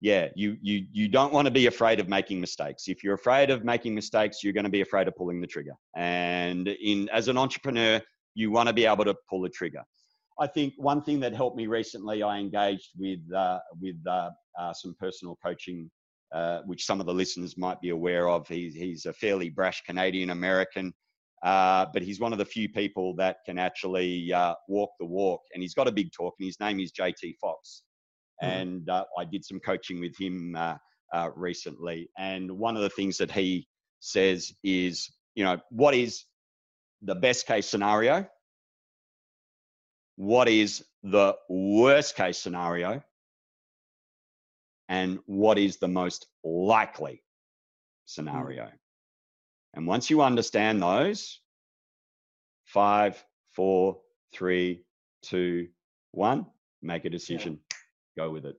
yeah, 0.00 0.28
you 0.34 0.56
you 0.60 0.86
you 0.92 1.08
don't 1.08 1.32
want 1.32 1.46
to 1.46 1.50
be 1.50 1.66
afraid 1.66 2.00
of 2.00 2.08
making 2.08 2.40
mistakes. 2.40 2.88
If 2.88 3.02
you're 3.02 3.14
afraid 3.14 3.50
of 3.50 3.64
making 3.64 3.94
mistakes, 3.94 4.42
you're 4.42 4.52
going 4.52 4.64
to 4.64 4.70
be 4.70 4.82
afraid 4.82 5.08
of 5.08 5.16
pulling 5.16 5.40
the 5.40 5.46
trigger. 5.46 5.74
And 5.96 6.68
in 6.68 7.08
as 7.10 7.28
an 7.28 7.38
entrepreneur, 7.38 8.00
you 8.34 8.50
want 8.50 8.68
to 8.68 8.72
be 8.72 8.84
able 8.84 9.04
to 9.04 9.14
pull 9.30 9.40
the 9.40 9.48
trigger. 9.48 9.82
I 10.38 10.46
think 10.46 10.74
one 10.76 11.02
thing 11.02 11.20
that 11.20 11.34
helped 11.34 11.56
me 11.56 11.66
recently, 11.66 12.22
I 12.22 12.38
engaged 12.38 12.90
with 12.98 13.20
uh, 13.34 13.60
with 13.80 13.96
uh, 14.06 14.30
uh, 14.58 14.72
some 14.72 14.94
personal 14.98 15.38
coaching, 15.44 15.90
uh, 16.34 16.60
which 16.66 16.84
some 16.84 17.00
of 17.00 17.06
the 17.06 17.14
listeners 17.14 17.56
might 17.56 17.80
be 17.80 17.90
aware 17.90 18.28
of. 18.28 18.46
He's 18.48 18.74
he's 18.74 19.06
a 19.06 19.12
fairly 19.12 19.48
brash 19.48 19.82
Canadian 19.82 20.30
American, 20.30 20.92
uh, 21.44 21.86
but 21.92 22.02
he's 22.02 22.20
one 22.20 22.32
of 22.32 22.38
the 22.38 22.44
few 22.44 22.68
people 22.68 23.14
that 23.16 23.38
can 23.46 23.58
actually 23.58 24.32
uh, 24.32 24.54
walk 24.68 24.90
the 24.98 25.06
walk, 25.06 25.42
and 25.54 25.62
he's 25.62 25.74
got 25.74 25.88
a 25.88 25.92
big 25.92 26.10
talk, 26.12 26.34
and 26.40 26.46
his 26.46 26.58
name 26.58 26.80
is 26.80 26.92
JT 26.92 27.36
Foxx. 27.40 27.84
Mm-hmm. 28.42 28.50
And 28.52 28.90
uh, 28.90 29.04
I 29.18 29.24
did 29.24 29.44
some 29.44 29.60
coaching 29.60 30.00
with 30.00 30.16
him 30.18 30.54
uh, 30.56 30.76
uh, 31.12 31.30
recently. 31.34 32.08
And 32.18 32.50
one 32.50 32.76
of 32.76 32.82
the 32.82 32.90
things 32.90 33.18
that 33.18 33.30
he 33.30 33.66
says 34.00 34.52
is, 34.62 35.10
you 35.34 35.44
know, 35.44 35.60
what 35.70 35.94
is 35.94 36.24
the 37.02 37.14
best 37.14 37.46
case 37.46 37.66
scenario? 37.66 38.26
What 40.16 40.48
is 40.48 40.84
the 41.02 41.36
worst 41.48 42.16
case 42.16 42.38
scenario? 42.38 43.02
and 44.88 45.18
what 45.26 45.58
is 45.58 45.78
the 45.78 45.88
most 45.88 46.26
likely 46.44 47.14
Mm. 47.14 48.10
scenario. 48.10 48.72
And 49.72 49.86
once 49.86 50.10
you 50.10 50.22
understand 50.22 50.82
those, 50.82 51.40
five, 52.64 53.24
four, 53.52 54.02
three, 54.32 54.84
two, 55.22 55.68
one, 56.10 56.46
make 56.82 57.04
a 57.06 57.10
decision, 57.10 57.63
go 58.16 58.30
with 58.30 58.44
it. 58.46 58.56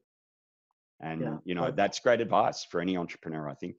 And 1.01 1.21
Yeah, 1.21 1.37
you 1.43 1.55
know, 1.55 1.71
that's 1.71 1.99
great 1.99 2.21
advice 2.21 2.65
for 2.69 2.79
any 2.81 2.97
entrepreneur, 2.97 3.49
I 3.49 3.55
think. 3.55 3.75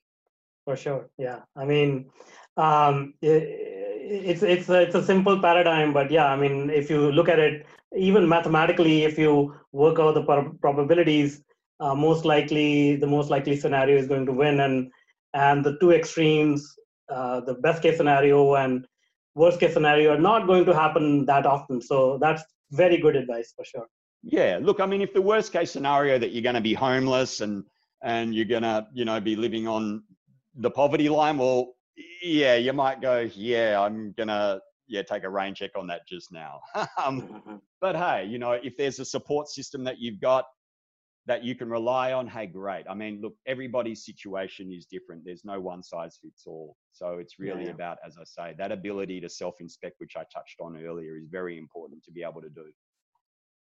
For 0.65 0.77
sure, 0.77 1.09
yeah. 1.19 1.41
I 1.57 1.65
mean, 1.65 2.11
um, 2.57 3.15
i 3.23 3.77
it's 4.09 4.43
it's 4.43 4.69
a, 4.69 4.83
it's 4.83 4.95
a 4.95 5.05
simple 5.05 5.41
paradigm, 5.41 5.93
but 5.93 6.11
yeah, 6.11 6.27
I 6.27 6.37
mean, 6.37 6.71
if 6.71 6.91
you 6.91 7.11
look 7.11 7.29
at 7.29 7.39
it, 7.39 7.67
even 7.97 8.29
mathematically, 8.29 9.03
if 9.05 9.19
you 9.19 9.55
work 9.73 9.99
out 9.99 10.15
the 10.15 10.23
prob- 10.23 10.61
probabilities, 10.61 11.43
uh, 11.81 11.95
most 11.95 12.25
likely 12.25 12.97
the 12.97 13.07
most 13.07 13.31
likely 13.31 13.57
scenario 13.57 13.99
is 13.99 14.07
going 14.07 14.27
to 14.27 14.33
win, 14.33 14.61
and 14.61 14.91
and 15.35 15.65
the 15.65 15.77
two 15.81 15.91
extremes, 15.93 16.77
uh, 17.09 17.41
the 17.41 17.55
best 17.55 17.83
case 17.83 17.97
scenario 17.97 18.55
and 18.55 18.87
worst 19.35 19.61
case 19.61 19.75
scenario, 19.75 20.15
are 20.15 20.21
not 20.21 20.47
going 20.47 20.65
to 20.67 20.75
happen 20.75 21.27
that 21.27 21.47
often. 21.47 21.81
So 21.81 22.19
that's 22.21 22.43
very 22.71 22.99
good 22.99 23.17
advice 23.17 23.53
for 23.57 23.65
sure. 23.65 23.87
Yeah, 24.29 24.59
look, 24.61 24.81
I 24.81 24.87
mean, 24.87 25.03
if 25.03 25.15
the 25.15 25.23
worst 25.23 25.53
case 25.53 25.71
scenario 25.71 26.19
that 26.19 26.33
you're 26.33 26.43
going 26.43 26.57
to 26.57 26.61
be 26.61 26.75
homeless 26.75 27.41
and 27.41 27.65
and 28.03 28.35
you're 28.35 28.45
going 28.45 28.65
to, 28.65 28.87
you 28.93 29.05
know, 29.05 29.21
be 29.21 29.37
living 29.37 29.69
on 29.69 30.03
the 30.57 30.71
poverty 30.71 31.09
line, 31.09 31.39
well, 31.39 31.75
yeah, 32.23 32.57
you 32.57 32.73
might 32.73 33.01
go, 33.01 33.21
yeah, 33.35 33.81
I'm 33.81 34.13
going 34.13 34.29
to 34.29 34.61
yeah, 34.89 35.03
take 35.03 35.23
a 35.23 35.29
rain 35.29 35.55
check 35.55 35.71
on 35.77 35.87
that 35.87 36.07
just 36.09 36.33
now. 36.33 36.61
um, 37.05 37.61
but 37.81 37.97
hey, 37.97 38.25
you 38.25 38.39
know, 38.39 38.53
if 38.53 38.77
there's 38.77 38.99
a 38.99 39.05
support 39.05 39.49
system 39.49 39.85
that 39.85 40.01
you've 40.01 40.21
got 40.21 40.45
that 41.27 41.43
you 41.43 41.55
can 41.55 41.69
rely 41.69 42.13
on, 42.13 42.27
hey, 42.27 42.47
great. 42.47 42.85
I 42.89 42.95
mean, 42.95 43.21
look, 43.21 43.35
everybody's 43.47 44.05
situation 44.05 44.73
is 44.73 44.87
different. 44.87 45.25
There's 45.25 45.45
no 45.45 45.61
one 45.61 45.83
size 45.83 46.19
fits 46.23 46.45
all. 46.47 46.77
So 46.93 47.19
it's 47.19 47.39
really 47.39 47.65
yeah. 47.65 47.71
about, 47.71 47.99
as 48.07 48.17
I 48.17 48.25
say, 48.25 48.55
that 48.59 48.71
ability 48.73 49.21
to 49.21 49.29
self 49.29 49.55
inspect, 49.61 49.97
which 49.99 50.17
I 50.17 50.25
touched 50.33 50.61
on 50.61 50.77
earlier, 50.77 51.17
is 51.17 51.27
very 51.31 51.59
important 51.59 52.05
to 52.05 52.13
be 52.13 52.23
able 52.23 52.43
to 52.43 52.51
do. 52.51 52.67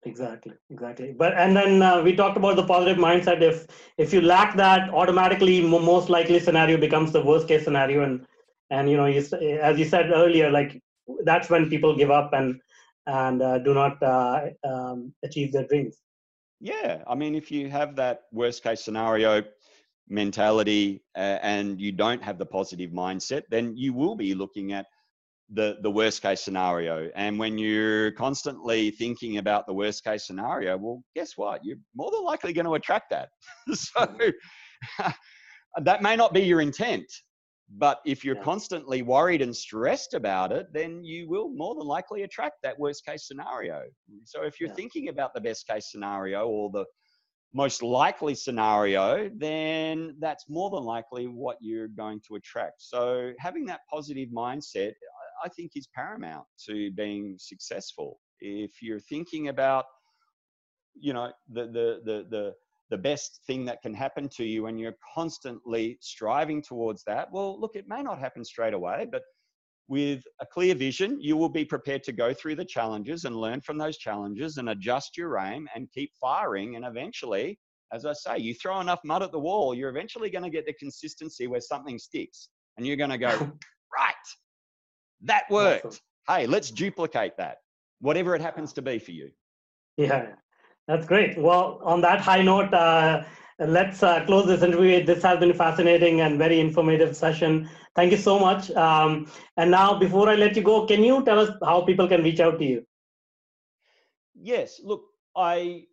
Exactly, 0.07 0.53
exactly. 0.71 1.13
But 1.17 1.33
and 1.35 1.57
then 1.57 1.81
uh, 1.81 2.03
we 2.03 2.15
talked 2.15 2.37
about 2.37 2.57
the 2.57 2.67
positive 2.67 2.99
mindset. 2.99 3.41
If 3.41 3.67
if 3.97 4.13
you 4.13 4.21
lack 4.21 4.55
that, 4.57 4.91
automatically 4.91 5.63
mo- 5.63 5.79
most 5.79 6.11
likely 6.11 6.41
scenario 6.41 6.77
becomes 6.77 7.11
the 7.13 7.25
worst 7.25 7.49
case 7.49 7.65
scenario, 7.65 8.03
and 8.03 8.27
and 8.71 8.91
you 8.91 8.99
know, 8.99 9.07
you, 9.07 9.21
as 9.63 9.79
you 9.79 9.85
said 9.87 10.11
earlier, 10.11 10.51
like 10.51 10.83
that's 11.25 11.49
when 11.49 11.71
people 11.71 11.97
give 11.97 12.11
up 12.11 12.35
and 12.35 12.61
and 13.07 13.41
uh, 13.41 13.59
do 13.59 13.73
not 13.73 14.03
uh, 14.03 14.49
um, 14.63 15.15
achieve 15.23 15.53
their 15.53 15.67
dreams. 15.67 15.97
Yeah, 16.61 17.03
I 17.07 17.15
mean, 17.15 17.35
if 17.35 17.51
you 17.51 17.71
have 17.71 17.97
that 17.97 18.23
worst 18.31 18.63
case 18.63 18.83
scenario 18.83 19.43
mentality 20.09 21.03
uh, 21.17 21.39
and 21.41 21.81
you 21.81 21.93
don't 21.93 22.23
have 22.23 22.39
the 22.39 22.47
positive 22.47 22.91
mindset, 22.91 23.43
then 23.49 23.75
you 23.75 23.95
will 23.95 24.17
be 24.17 24.35
looking 24.35 24.73
at 24.73 24.87
the 25.53 25.77
the 25.83 25.91
worst 25.91 26.23
case 26.23 26.41
scenario. 26.41 27.11
And 27.15 27.39
when 27.39 27.59
you're 27.59 28.13
constantly 28.13 28.91
thinking 28.91 29.39
about 29.39 29.67
the 29.67 29.75
worst 29.75 30.05
case 30.05 30.27
scenario, 30.27 30.77
well, 30.77 31.03
guess 31.15 31.37
what? 31.37 31.65
You're 31.65 31.79
more 31.95 32.11
than 32.11 32.23
likely 32.25 32.53
going 32.53 32.67
to 32.67 32.75
attract 32.75 33.11
that. 33.11 33.29
so 33.75 34.17
that 35.83 36.03
may 36.03 36.17
not 36.17 36.33
be 36.33 36.41
your 36.43 36.61
intent. 36.61 37.07
But 37.77 38.01
if 38.05 38.25
you're 38.25 38.37
Yeah. 38.37 38.43
constantly 38.43 39.03
worried 39.03 39.41
and 39.41 39.57
stressed 39.57 40.15
about 40.15 40.53
it, 40.53 40.73
then 40.73 41.03
you 41.03 41.29
will 41.29 41.49
more 41.49 41.75
than 41.75 41.87
likely 41.87 42.23
attract 42.23 42.57
that 42.63 42.79
worst 42.79 43.05
case 43.07 43.27
scenario. 43.27 43.83
So 44.25 44.43
if 44.43 44.61
you're 44.61 44.69
Yeah. 44.69 44.75
thinking 44.75 45.09
about 45.09 45.33
the 45.35 45.41
best 45.41 45.67
case 45.67 45.91
scenario 45.91 46.47
or 46.47 46.71
the 46.71 46.85
most 47.55 47.83
likely 47.83 48.35
scenario, 48.35 49.31
then 49.37 50.17
that's 50.19 50.49
more 50.49 50.71
than 50.71 50.83
likely 50.83 51.27
what 51.27 51.57
you're 51.61 51.89
going 51.89 52.21
to 52.29 52.35
attract. 52.35 52.83
So 52.83 53.33
having 53.39 53.65
that 53.67 53.81
positive 53.91 54.29
mindset, 54.29 54.93
I- 55.45 55.49
think, 55.49 55.73
is 55.75 55.87
paramount 55.95 56.47
to 56.67 56.91
being 56.93 57.37
successful. 57.39 58.21
If 58.41 58.83
you're 58.83 59.01
thinking 59.01 59.49
about, 59.49 59.87
you 60.95 61.13
know, 61.13 61.33
the 61.49 61.65
the 61.67 62.01
the 62.05 62.27
the 62.31 62.55
the 62.91 62.99
best 62.99 63.41
thing 63.47 63.65
that 63.65 63.83
can 63.83 63.95
happen 63.95 64.29
to 64.37 64.45
you 64.45 64.67
and 64.67 64.79
you're 64.79 64.97
constantly 65.15 65.99
striving 66.01 66.63
towards 66.63 67.03
that, 67.05 67.31
well, 67.33 67.59
look, 67.61 67.77
it 67.77 67.89
may 67.89 68.03
not 68.03 68.19
happen 68.19 68.45
straight 68.45 68.75
away, 68.75 69.07
but 69.11 69.23
with 69.89 70.23
a 70.41 70.47
clear 70.47 70.75
vision, 70.75 71.19
you 71.21 71.37
will 71.37 71.49
be 71.49 71.65
prepared 71.65 72.03
to 72.05 72.13
go 72.13 72.33
through 72.33 72.57
the 72.57 72.65
challenges 72.65 73.25
and 73.25 73.37
learn 73.37 73.61
from 73.61 73.79
those 73.79 73.99
challenges 73.99 74.57
and 74.57 74.71
adjust 74.71 75.17
your 75.17 75.39
aim 75.39 75.69
and 75.75 75.91
keep 75.93 76.11
firing. 76.21 76.77
And 76.77 76.85
eventually, 76.85 77.59
as 77.93 78.07
I 78.07 78.13
say, 78.15 78.39
you 78.39 78.55
throw 78.55 78.81
enough 78.81 79.01
mud 79.05 79.23
at 79.23 79.31
the 79.33 79.39
wall, 79.39 79.75
you're 79.75 79.91
eventually 79.91 80.31
going 80.31 80.45
to 80.45 80.51
get 80.51 80.67
the 80.67 80.73
consistency 80.75 81.47
where 81.47 81.61
something 81.61 81.99
sticks. 81.99 82.49
And 82.77 82.87
you're 82.87 82.97
going 82.97 83.11
to 83.11 83.19
go, 83.19 83.29
right, 83.95 84.15
that 85.25 85.45
worked. 85.51 85.87
Awesome. 85.87 86.01
Hey, 86.29 86.47
let's 86.47 86.71
duplicate 86.71 87.37
that, 87.37 87.59
whatever 88.01 88.35
it 88.35 88.41
happens 88.41 88.73
to 88.75 88.83
be 88.83 88.99
for 88.99 89.11
you. 89.11 89.31
Yeah, 89.97 90.29
that's 90.89 91.07
great. 91.07 91.37
Well, 91.37 91.81
on 91.85 92.01
that 92.01 92.21
high 92.21 92.43
note, 92.43 92.73
uh, 92.73 93.25
let's 93.59 94.03
uh, 94.03 94.25
close 94.25 94.47
this 94.47 94.63
interview. 94.63 95.05
This 95.05 95.23
has 95.23 95.39
been 95.39 95.51
a 95.51 95.55
fascinating 95.55 96.23
and 96.23 96.39
very 96.39 96.61
informative 96.61 97.17
session. 97.17 97.69
Thank 97.95 98.11
you 98.11 98.19
so 98.19 98.39
much. 98.39 98.71
Um, 98.73 99.31
and 99.57 99.71
now, 99.71 99.99
before 99.99 100.29
I 100.29 100.35
let 100.35 100.57
you 100.57 100.63
go, 100.63 100.87
can 100.87 101.05
you 101.05 101.25
tell 101.25 101.39
us 101.39 101.51
how 101.63 101.83
people 101.83 102.09
can 102.09 102.23
reach 102.23 102.41
out 102.41 102.59
to 102.59 102.65
you? 102.65 102.85
Yes, 104.35 104.81
look, 104.83 105.05
I 105.37 105.85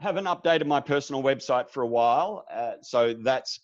haven't 0.00 0.26
updated 0.26 0.66
my 0.66 0.80
personal 0.80 1.22
website 1.22 1.68
for 1.68 1.82
a 1.82 1.86
while, 1.86 2.44
uh, 2.52 2.74
so 2.82 3.14
that's 3.14 3.60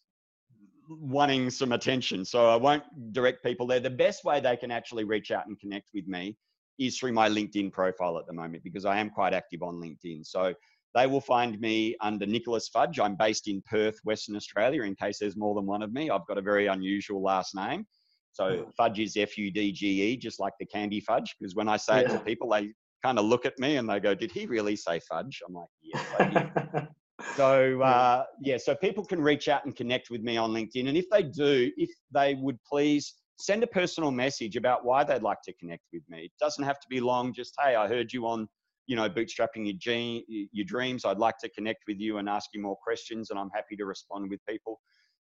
wanting 0.88 1.50
some 1.50 1.72
attention. 1.72 2.24
So 2.24 2.48
I 2.48 2.56
won't 2.56 2.84
direct 3.12 3.44
people 3.44 3.66
there. 3.66 3.80
The 3.80 3.90
best 3.90 4.24
way 4.24 4.40
they 4.40 4.56
can 4.56 4.70
actually 4.70 5.04
reach 5.04 5.30
out 5.30 5.46
and 5.46 5.58
connect 5.58 5.90
with 5.94 6.06
me 6.06 6.36
is 6.78 6.98
through 6.98 7.12
my 7.12 7.28
LinkedIn 7.28 7.72
profile 7.72 8.18
at 8.18 8.26
the 8.26 8.32
moment 8.32 8.64
because 8.64 8.84
I 8.84 8.98
am 8.98 9.10
quite 9.10 9.32
active 9.32 9.62
on 9.62 9.76
LinkedIn. 9.76 10.26
So 10.26 10.54
they 10.94 11.06
will 11.06 11.20
find 11.20 11.60
me 11.60 11.96
under 12.00 12.26
Nicholas 12.26 12.68
Fudge. 12.68 12.98
I'm 13.00 13.16
based 13.16 13.48
in 13.48 13.62
Perth, 13.62 13.98
Western 14.04 14.36
Australia, 14.36 14.82
in 14.82 14.94
case 14.94 15.18
there's 15.18 15.36
more 15.36 15.54
than 15.54 15.66
one 15.66 15.82
of 15.82 15.92
me. 15.92 16.10
I've 16.10 16.26
got 16.26 16.38
a 16.38 16.42
very 16.42 16.66
unusual 16.66 17.22
last 17.22 17.54
name. 17.54 17.86
So 18.32 18.44
Mhm. 18.44 18.74
Fudge 18.76 18.98
is 19.00 19.16
F 19.16 19.38
U 19.38 19.50
D 19.50 19.72
G 19.72 20.02
E, 20.02 20.16
just 20.16 20.40
like 20.40 20.54
the 20.58 20.66
candy 20.66 21.00
fudge. 21.00 21.36
Because 21.38 21.54
when 21.54 21.68
I 21.68 21.76
say 21.76 22.00
it 22.00 22.10
to 22.10 22.18
people, 22.20 22.48
they 22.50 22.72
kind 23.02 23.18
of 23.18 23.24
look 23.24 23.46
at 23.46 23.58
me 23.58 23.76
and 23.76 23.88
they 23.88 24.00
go, 24.00 24.14
Did 24.14 24.32
he 24.32 24.46
really 24.46 24.76
say 24.76 25.00
fudge? 25.00 25.40
I'm 25.46 25.54
like, 25.54 25.68
Yes, 25.82 26.04
I 26.18 26.28
did. 26.28 26.88
So 27.36 27.80
uh, 27.80 28.24
yeah, 28.40 28.56
so 28.56 28.74
people 28.74 29.04
can 29.04 29.20
reach 29.20 29.48
out 29.48 29.64
and 29.64 29.74
connect 29.74 30.10
with 30.10 30.22
me 30.22 30.36
on 30.36 30.50
LinkedIn, 30.50 30.88
and 30.88 30.96
if 30.96 31.06
they 31.10 31.22
do, 31.22 31.70
if 31.76 31.90
they 32.12 32.34
would 32.34 32.58
please 32.68 33.14
send 33.38 33.62
a 33.62 33.66
personal 33.66 34.10
message 34.10 34.56
about 34.56 34.84
why 34.84 35.04
they'd 35.04 35.22
like 35.22 35.42
to 35.44 35.52
connect 35.54 35.82
with 35.92 36.02
me. 36.08 36.24
It 36.24 36.32
doesn't 36.40 36.64
have 36.64 36.80
to 36.80 36.86
be 36.88 37.00
long. 37.00 37.32
Just 37.32 37.54
hey, 37.62 37.74
I 37.76 37.88
heard 37.88 38.12
you 38.12 38.26
on, 38.26 38.48
you 38.86 38.96
know, 38.96 39.08
bootstrapping 39.08 39.66
your 39.66 39.76
gene, 39.78 40.24
your 40.28 40.64
dreams. 40.64 41.04
I'd 41.04 41.18
like 41.18 41.38
to 41.38 41.48
connect 41.50 41.84
with 41.86 41.98
you 41.98 42.18
and 42.18 42.28
ask 42.28 42.50
you 42.52 42.60
more 42.60 42.76
questions, 42.82 43.30
and 43.30 43.38
I'm 43.38 43.50
happy 43.54 43.76
to 43.76 43.84
respond 43.84 44.28
with 44.28 44.40
people. 44.48 44.80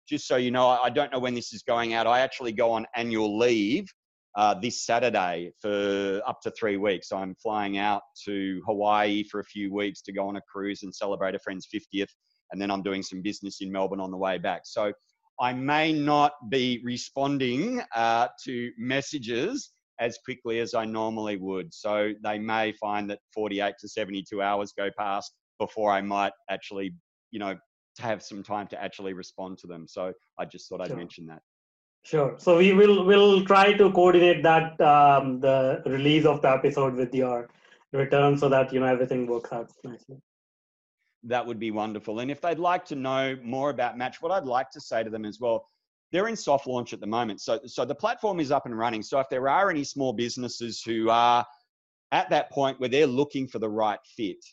Just 0.08 0.28
so 0.28 0.38
you 0.38 0.52
know, 0.52 0.68
I 0.68 0.86
I 0.86 0.90
don't 0.90 1.12
know 1.12 1.20
when 1.20 1.36
this 1.36 1.52
is 1.54 1.62
going 1.64 1.94
out. 1.94 2.08
I 2.08 2.22
actually 2.22 2.54
go 2.54 2.72
on 2.72 2.86
annual 2.96 3.38
leave 3.38 3.86
uh, 4.36 4.54
this 4.60 4.86
Saturday 4.86 5.52
for 5.62 6.22
up 6.28 6.42
to 6.42 6.52
three 6.52 6.78
weeks. 6.78 7.12
I'm 7.12 7.36
flying 7.36 7.78
out 7.78 8.02
to 8.26 8.62
Hawaii 8.66 9.24
for 9.24 9.40
a 9.40 9.46
few 9.46 9.74
weeks 9.74 10.02
to 10.04 10.14
go 10.14 10.28
on 10.28 10.38
a 10.38 10.42
cruise 10.52 10.84
and 10.84 10.94
celebrate 10.94 11.36
a 11.36 11.40
friend's 11.40 11.68
50th. 11.74 12.10
And 12.52 12.62
then 12.62 12.72
I'm 12.72 12.84
doing 12.84 13.04
some 13.04 13.22
business 13.22 13.58
in 13.62 13.72
Melbourne 13.72 14.00
on 14.00 14.12
the 14.12 14.18
way 14.18 14.38
back. 14.38 14.62
So 14.66 14.94
I 15.40 15.54
may 15.54 15.94
not 15.94 16.34
be 16.50 16.82
responding 16.84 17.82
uh, 17.96 18.28
to 18.46 18.72
messages 18.78 19.72
as 20.00 20.18
quickly 20.26 20.60
as 20.60 20.74
I 20.74 20.86
normally 20.86 21.38
would. 21.38 21.74
So 21.74 22.12
they 22.24 22.40
may 22.40 22.74
find 22.74 23.10
that 23.10 23.20
48 23.34 23.76
to 23.80 23.88
72 23.88 24.42
hours 24.42 24.74
go 24.78 24.90
past 24.98 25.32
before 25.60 25.92
I 25.92 26.02
might 26.02 26.34
actually, 26.50 26.94
you 27.32 27.40
know, 27.40 27.56
to 27.98 28.02
have 28.02 28.24
some 28.24 28.44
time 28.44 28.68
to 28.68 28.82
actually 28.82 29.14
respond 29.14 29.58
to 29.60 29.68
them. 29.68 29.86
So 29.88 30.14
I 30.40 30.46
just 30.46 30.68
thought 30.70 30.82
I'd 30.82 30.88
Sure. 30.88 30.98
mention 30.98 31.28
that. 31.28 31.42
Sure. 32.04 32.36
So 32.38 32.58
we 32.58 32.74
will 32.74 33.06
will 33.06 33.46
try 33.46 33.74
to 33.74 33.92
coordinate 33.92 34.42
that 34.44 34.80
um, 34.82 35.40
the 35.40 35.84
release 35.86 36.26
of 36.26 36.42
the 36.42 36.50
episode 36.50 36.96
with 36.96 37.14
your 37.14 37.48
return 37.94 38.38
so 38.38 38.50
that 38.50 38.74
you 38.74 38.80
know 38.80 38.88
everything 38.88 39.28
works 39.28 39.52
out 39.52 39.72
nicely. 39.84 40.18
that 41.24 41.46
would 41.46 41.60
be 41.60 41.70
wonderful. 41.70 42.20
And 42.20 42.32
if 42.32 42.42
they'd 42.42 42.58
like 42.58 42.86
to 42.86 42.96
know 42.96 43.38
more 43.44 43.70
about 43.70 43.98
Matchd, 43.98 44.22
what 44.22 44.32
I'd 44.32 44.46
like 44.46 44.72
to 44.72 44.82
say 44.82 45.04
to 45.04 45.10
them 45.10 45.26
as 45.26 45.40
well, 45.40 45.68
they're 46.12 46.28
in 46.28 46.36
soft 46.36 46.66
launch 46.66 46.94
at 46.94 47.00
the 47.00 47.08
moment. 47.08 47.42
So, 47.42 47.60
so 47.66 47.86
the 47.86 47.96
platform 47.96 48.40
is 48.40 48.52
up 48.52 48.66
and 48.66 48.78
running. 48.78 49.04
So 49.04 49.20
if 49.20 49.30
there 49.30 49.48
are 49.48 49.70
any 49.70 49.84
small 49.84 50.14
businesses 50.14 50.82
who 50.82 51.10
are 51.10 51.46
at 52.12 52.30
that 52.32 52.50
point 52.52 52.80
where 52.80 52.90
they're 52.90 53.08
looking 53.08 53.48
for 53.48 53.60
the 53.60 53.70
right 53.70 54.00
fit, 54.18 54.44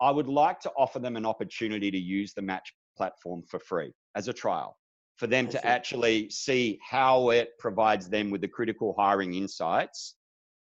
I 0.00 0.10
would 0.10 0.26
like 0.26 0.58
to 0.60 0.72
offer 0.76 0.98
them 0.98 1.16
an 1.16 1.24
opportunity 1.24 1.90
to 1.90 1.98
use 1.98 2.34
the 2.34 2.42
Matchd 2.42 2.72
platform 2.96 3.44
for 3.48 3.60
free 3.60 3.92
as 4.16 4.26
a 4.28 4.32
trial 4.32 4.77
for 5.18 5.26
them 5.26 5.48
to 5.48 5.66
actually 5.66 6.30
see 6.30 6.78
how 6.88 7.30
it 7.30 7.50
provides 7.58 8.08
them 8.08 8.30
with 8.30 8.40
the 8.40 8.48
critical 8.48 8.94
hiring 8.96 9.34
insights 9.34 10.14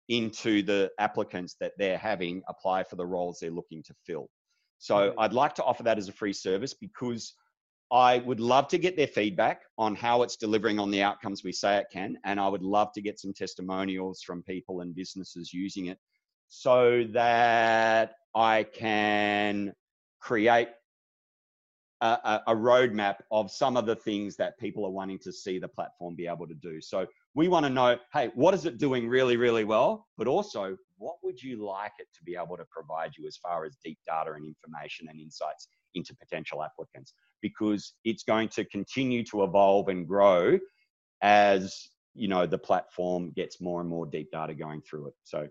into 0.09 0.63
the 0.63 0.89
applicants 0.99 1.55
that 1.59 1.73
they're 1.77 1.97
having 1.97 2.41
apply 2.47 2.83
for 2.83 2.95
the 2.95 3.05
roles 3.05 3.39
they're 3.39 3.51
looking 3.51 3.83
to 3.83 3.93
fill. 4.05 4.27
So 4.79 4.97
Okay. 4.97 5.15
I'd 5.19 5.33
like 5.33 5.53
to 5.55 5.63
offer 5.63 5.83
that 5.83 5.97
as 5.97 6.09
a 6.09 6.13
free 6.13 6.33
service 6.33 6.73
because 6.73 7.33
I 7.91 8.17
would 8.19 8.39
love 8.39 8.67
to 8.69 8.77
get 8.77 8.97
their 8.97 9.07
feedback 9.07 9.61
on 9.77 9.95
how 9.95 10.23
it's 10.23 10.35
delivering 10.35 10.79
on 10.79 10.91
the 10.91 11.03
outcomes 11.03 11.43
we 11.43 11.51
say 11.51 11.77
it 11.77 11.87
can. 11.91 12.17
And 12.25 12.39
I 12.39 12.47
would 12.47 12.63
love 12.63 12.91
to 12.93 13.01
get 13.01 13.19
some 13.19 13.33
testimonials 13.33 14.21
from 14.23 14.43
people 14.43 14.81
and 14.81 14.95
businesses 14.95 15.53
using 15.53 15.85
it 15.87 15.99
so 16.49 17.05
that 17.11 18.15
I 18.35 18.63
can 18.63 19.73
create 20.19 20.69
a, 22.01 22.41
a, 22.47 22.55
roadmap 22.55 23.15
of 23.31 23.49
some 23.49 23.75
of 23.75 23.85
the 23.85 23.95
things 23.95 24.35
that 24.35 24.57
people 24.59 24.85
are 24.85 24.91
wanting 24.91 25.17
to 25.19 25.31
see 25.31 25.57
the 25.57 25.67
platform 25.67 26.15
be 26.15 26.27
able 26.27 26.47
to 26.47 26.53
do. 26.53 26.79
So 26.79 27.07
we 27.33 27.47
want 27.47 27.65
to 27.65 27.71
know, 27.71 27.97
hey, 28.13 28.29
what 28.35 28.53
is 28.53 28.65
it 28.65 28.77
doing 28.77 29.07
really, 29.07 29.35
really 29.35 29.63
well? 29.63 30.07
But 30.17 30.27
also, 30.27 30.77
what 30.97 31.15
would 31.23 31.41
you 31.41 31.65
like 31.65 31.93
it 31.97 32.07
to 32.15 32.23
be 32.23 32.35
able 32.35 32.57
to 32.57 32.65
provide 32.69 33.11
you 33.17 33.27
as 33.27 33.37
far 33.37 33.65
as 33.65 33.77
deep 33.83 33.97
data 34.05 34.33
and 34.33 34.45
information 34.45 35.07
and 35.09 35.19
insights 35.19 35.67
into 35.95 36.15
potential 36.15 36.63
applicants? 36.63 37.13
Because 37.41 37.93
it's 38.03 38.23
going 38.23 38.49
to 38.49 38.65
continue 38.65 39.23
to 39.25 39.43
evolve 39.43 39.89
and 39.89 40.07
grow 40.07 40.59
as 41.23 41.89
you 42.13 42.27
know 42.27 42.45
the 42.45 42.57
platform 42.57 43.31
gets 43.35 43.59
more 43.59 43.81
and 43.81 43.89
more 43.89 44.05
deep 44.05 44.29
data 44.31 44.53
going 44.53 44.81
through 44.81 45.07
it. 45.07 45.13
So 45.23 45.47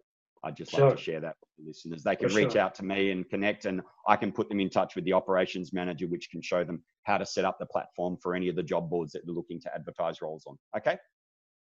I'd 0.47 0.57
just 0.57 0.70
sure. 0.70 0.88
like 0.88 0.97
to 0.97 1.03
share 1.03 1.20
that 1.20 1.34
with 1.40 1.51
the 1.59 1.68
listeners. 1.68 2.03
They 2.05 2.14
can 2.14 2.28
For 2.28 2.36
reach 2.36 2.53
sure. 2.53 2.61
out 2.61 2.74
to 2.76 2.84
me 2.84 3.11
and 3.11 3.28
connect, 3.28 3.64
and 3.64 3.82
I 4.07 4.16
can 4.16 4.30
put 4.30 4.49
them 4.49 4.61
in 4.61 4.70
touch 4.70 4.94
with 4.94 5.05
the 5.05 5.12
operations 5.12 5.72
manager, 5.72 6.07
which 6.07 6.30
can 6.30 6.40
show 6.40 6.62
them 6.62 6.82
how 7.03 7.18
to 7.18 7.26
set 7.26 7.44
up 7.44 7.59
the 7.59 7.66
platform 7.66 8.16
for 8.22 8.34
any 8.34 8.49
of 8.49 8.55
the 8.55 8.62
job 8.62 8.88
boards 8.88 9.12
that 9.12 9.26
they're 9.26 9.34
looking 9.34 9.61
to 9.62 9.74
advertise 9.74 10.22
roles 10.22 10.44
on. 10.47 10.57
Okay. 10.76 10.97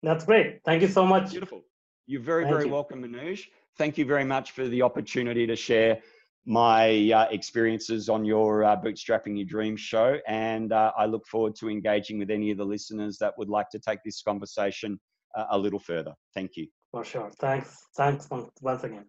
That's 0.02 0.24
great. 0.24 0.60
Thank 0.64 0.82
you 0.82 0.88
so 0.88 1.06
much. 1.06 1.30
Beautiful. 1.30 1.62
You're 2.06 2.20
very, 2.20 2.42
Thank 2.42 2.54
very 2.54 2.66
you. 2.66 2.72
welcome, 2.72 3.02
Manoj. 3.04 3.46
Thank 3.78 3.96
you 3.96 4.04
very 4.04 4.24
much 4.24 4.50
for 4.50 4.66
the 4.66 4.82
opportunity 4.82 5.46
to 5.46 5.54
share 5.54 6.00
my 6.44 7.12
uh, 7.12 7.28
experiences 7.30 8.08
on 8.08 8.24
your 8.24 8.64
uh, 8.64 8.76
Bootstrapping 8.76 9.36
Your 9.36 9.46
Dreams 9.46 9.80
show. 9.80 10.18
And 10.26 10.72
uh, 10.72 10.90
I 10.98 11.06
look 11.06 11.24
forward 11.28 11.54
to 11.60 11.70
engaging 11.70 12.18
with 12.18 12.30
any 12.30 12.50
of 12.50 12.58
the 12.58 12.64
listeners 12.64 13.16
that 13.18 13.32
would 13.38 13.48
like 13.48 13.70
to 13.70 13.78
take 13.78 14.00
this 14.04 14.22
conversation 14.22 14.98
uh, 15.36 15.44
a 15.50 15.58
little 15.58 15.78
further. 15.78 16.12
Thank 16.34 16.56
you. 16.56 16.66
For 16.92 17.04
sure. 17.04 17.30
Thanks. 17.38 17.86
Thanks 17.94 18.28
once 18.60 18.84
again. 18.84 19.06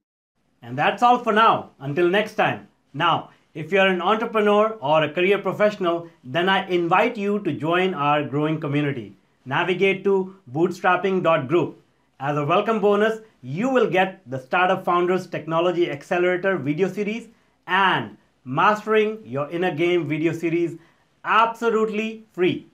And 0.61 0.77
that's 0.77 1.03
all 1.03 1.19
for 1.19 1.33
now. 1.33 1.71
Until 1.79 2.07
next 2.07 2.35
time. 2.35 2.67
Now, 2.93 3.31
if 3.53 3.71
you're 3.71 3.87
an 3.87 4.01
entrepreneur 4.01 4.77
or 4.81 5.03
a 5.03 5.11
career 5.11 5.37
professional, 5.37 6.07
then 6.23 6.47
I 6.47 6.65
invite 6.67 7.17
you 7.17 7.39
to 7.39 7.51
join 7.51 7.93
our 7.93 8.23
growing 8.23 8.59
community. 8.59 9.13
Navigate 9.45 10.03
to 10.05 10.35
bootstrapping.group. 10.51 11.79
As 12.21 12.37
a 12.37 12.45
welcome 12.45 12.79
bonus, 12.79 13.19
you 13.41 13.69
will 13.69 13.89
get 13.89 14.21
the 14.29 14.39
Startup 14.39 14.85
Founders 14.85 15.27
Technology 15.27 15.91
Accelerator 15.91 16.57
video 16.57 16.87
series 16.87 17.27
and 17.67 18.17
Mastering 18.45 19.21
Your 19.25 19.49
Inner 19.49 19.75
Game 19.75 20.07
video 20.07 20.31
series 20.31 20.77
absolutely 21.25 22.23
free. 22.31 22.67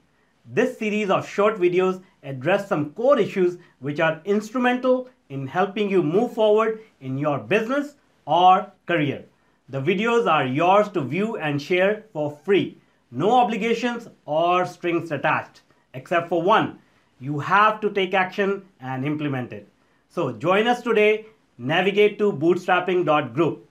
This 0.45 0.77
series 0.77 1.09
of 1.09 1.27
short 1.27 1.57
videos 1.57 2.03
address 2.23 2.67
some 2.67 2.91
core 2.91 3.19
issues 3.19 3.57
which 3.79 3.99
are 3.99 4.21
instrumental 4.25 5.09
in 5.29 5.47
helping 5.47 5.89
you 5.89 6.03
move 6.03 6.33
forward 6.33 6.81
in 7.01 7.17
your 7.17 7.39
business 7.39 7.95
or 8.25 8.71
career. 8.85 9.25
The 9.69 9.81
videos 9.81 10.27
are 10.27 10.45
yours 10.45 10.89
to 10.89 11.01
view 11.01 11.37
and 11.37 11.61
share 11.61 12.03
for 12.11 12.31
free. 12.31 12.77
No 13.11 13.31
obligations 13.31 14.07
or 14.25 14.65
strings 14.65 15.11
attached, 15.11 15.61
except 15.93 16.29
for 16.29 16.41
one. 16.41 16.79
You 17.19 17.39
have 17.39 17.81
to 17.81 17.91
take 17.91 18.13
action 18.13 18.63
and 18.79 19.05
implement 19.05 19.53
it. 19.53 19.67
So 20.09 20.31
join 20.31 20.67
us 20.67 20.81
today. 20.81 21.27
Navigate 21.57 22.17
to 22.19 22.31
bootstrapping.group. 22.31 23.67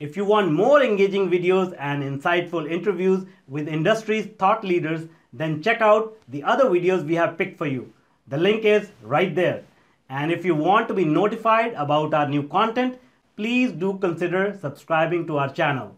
If 0.00 0.16
you 0.16 0.24
want 0.24 0.52
more 0.52 0.82
engaging 0.82 1.30
videos 1.30 1.76
and 1.78 2.02
insightful 2.02 2.68
interviews 2.68 3.24
with 3.46 3.68
industry's 3.68 4.26
thought 4.38 4.64
leaders, 4.64 5.06
then 5.32 5.62
check 5.62 5.80
out 5.80 6.16
the 6.28 6.42
other 6.42 6.66
videos 6.66 7.04
we 7.04 7.14
have 7.14 7.38
picked 7.38 7.58
for 7.58 7.66
you. 7.66 7.92
The 8.28 8.36
link 8.36 8.64
is 8.64 8.90
right 9.02 9.34
there. 9.34 9.64
And 10.08 10.30
if 10.30 10.44
you 10.44 10.54
want 10.54 10.88
to 10.88 10.94
be 10.94 11.04
notified 11.04 11.72
about 11.72 12.12
our 12.12 12.28
new 12.28 12.46
content, 12.48 12.98
please 13.36 13.72
do 13.72 13.98
consider 13.98 14.58
subscribing 14.60 15.26
to 15.26 15.38
our 15.38 15.52
channel. 15.52 15.96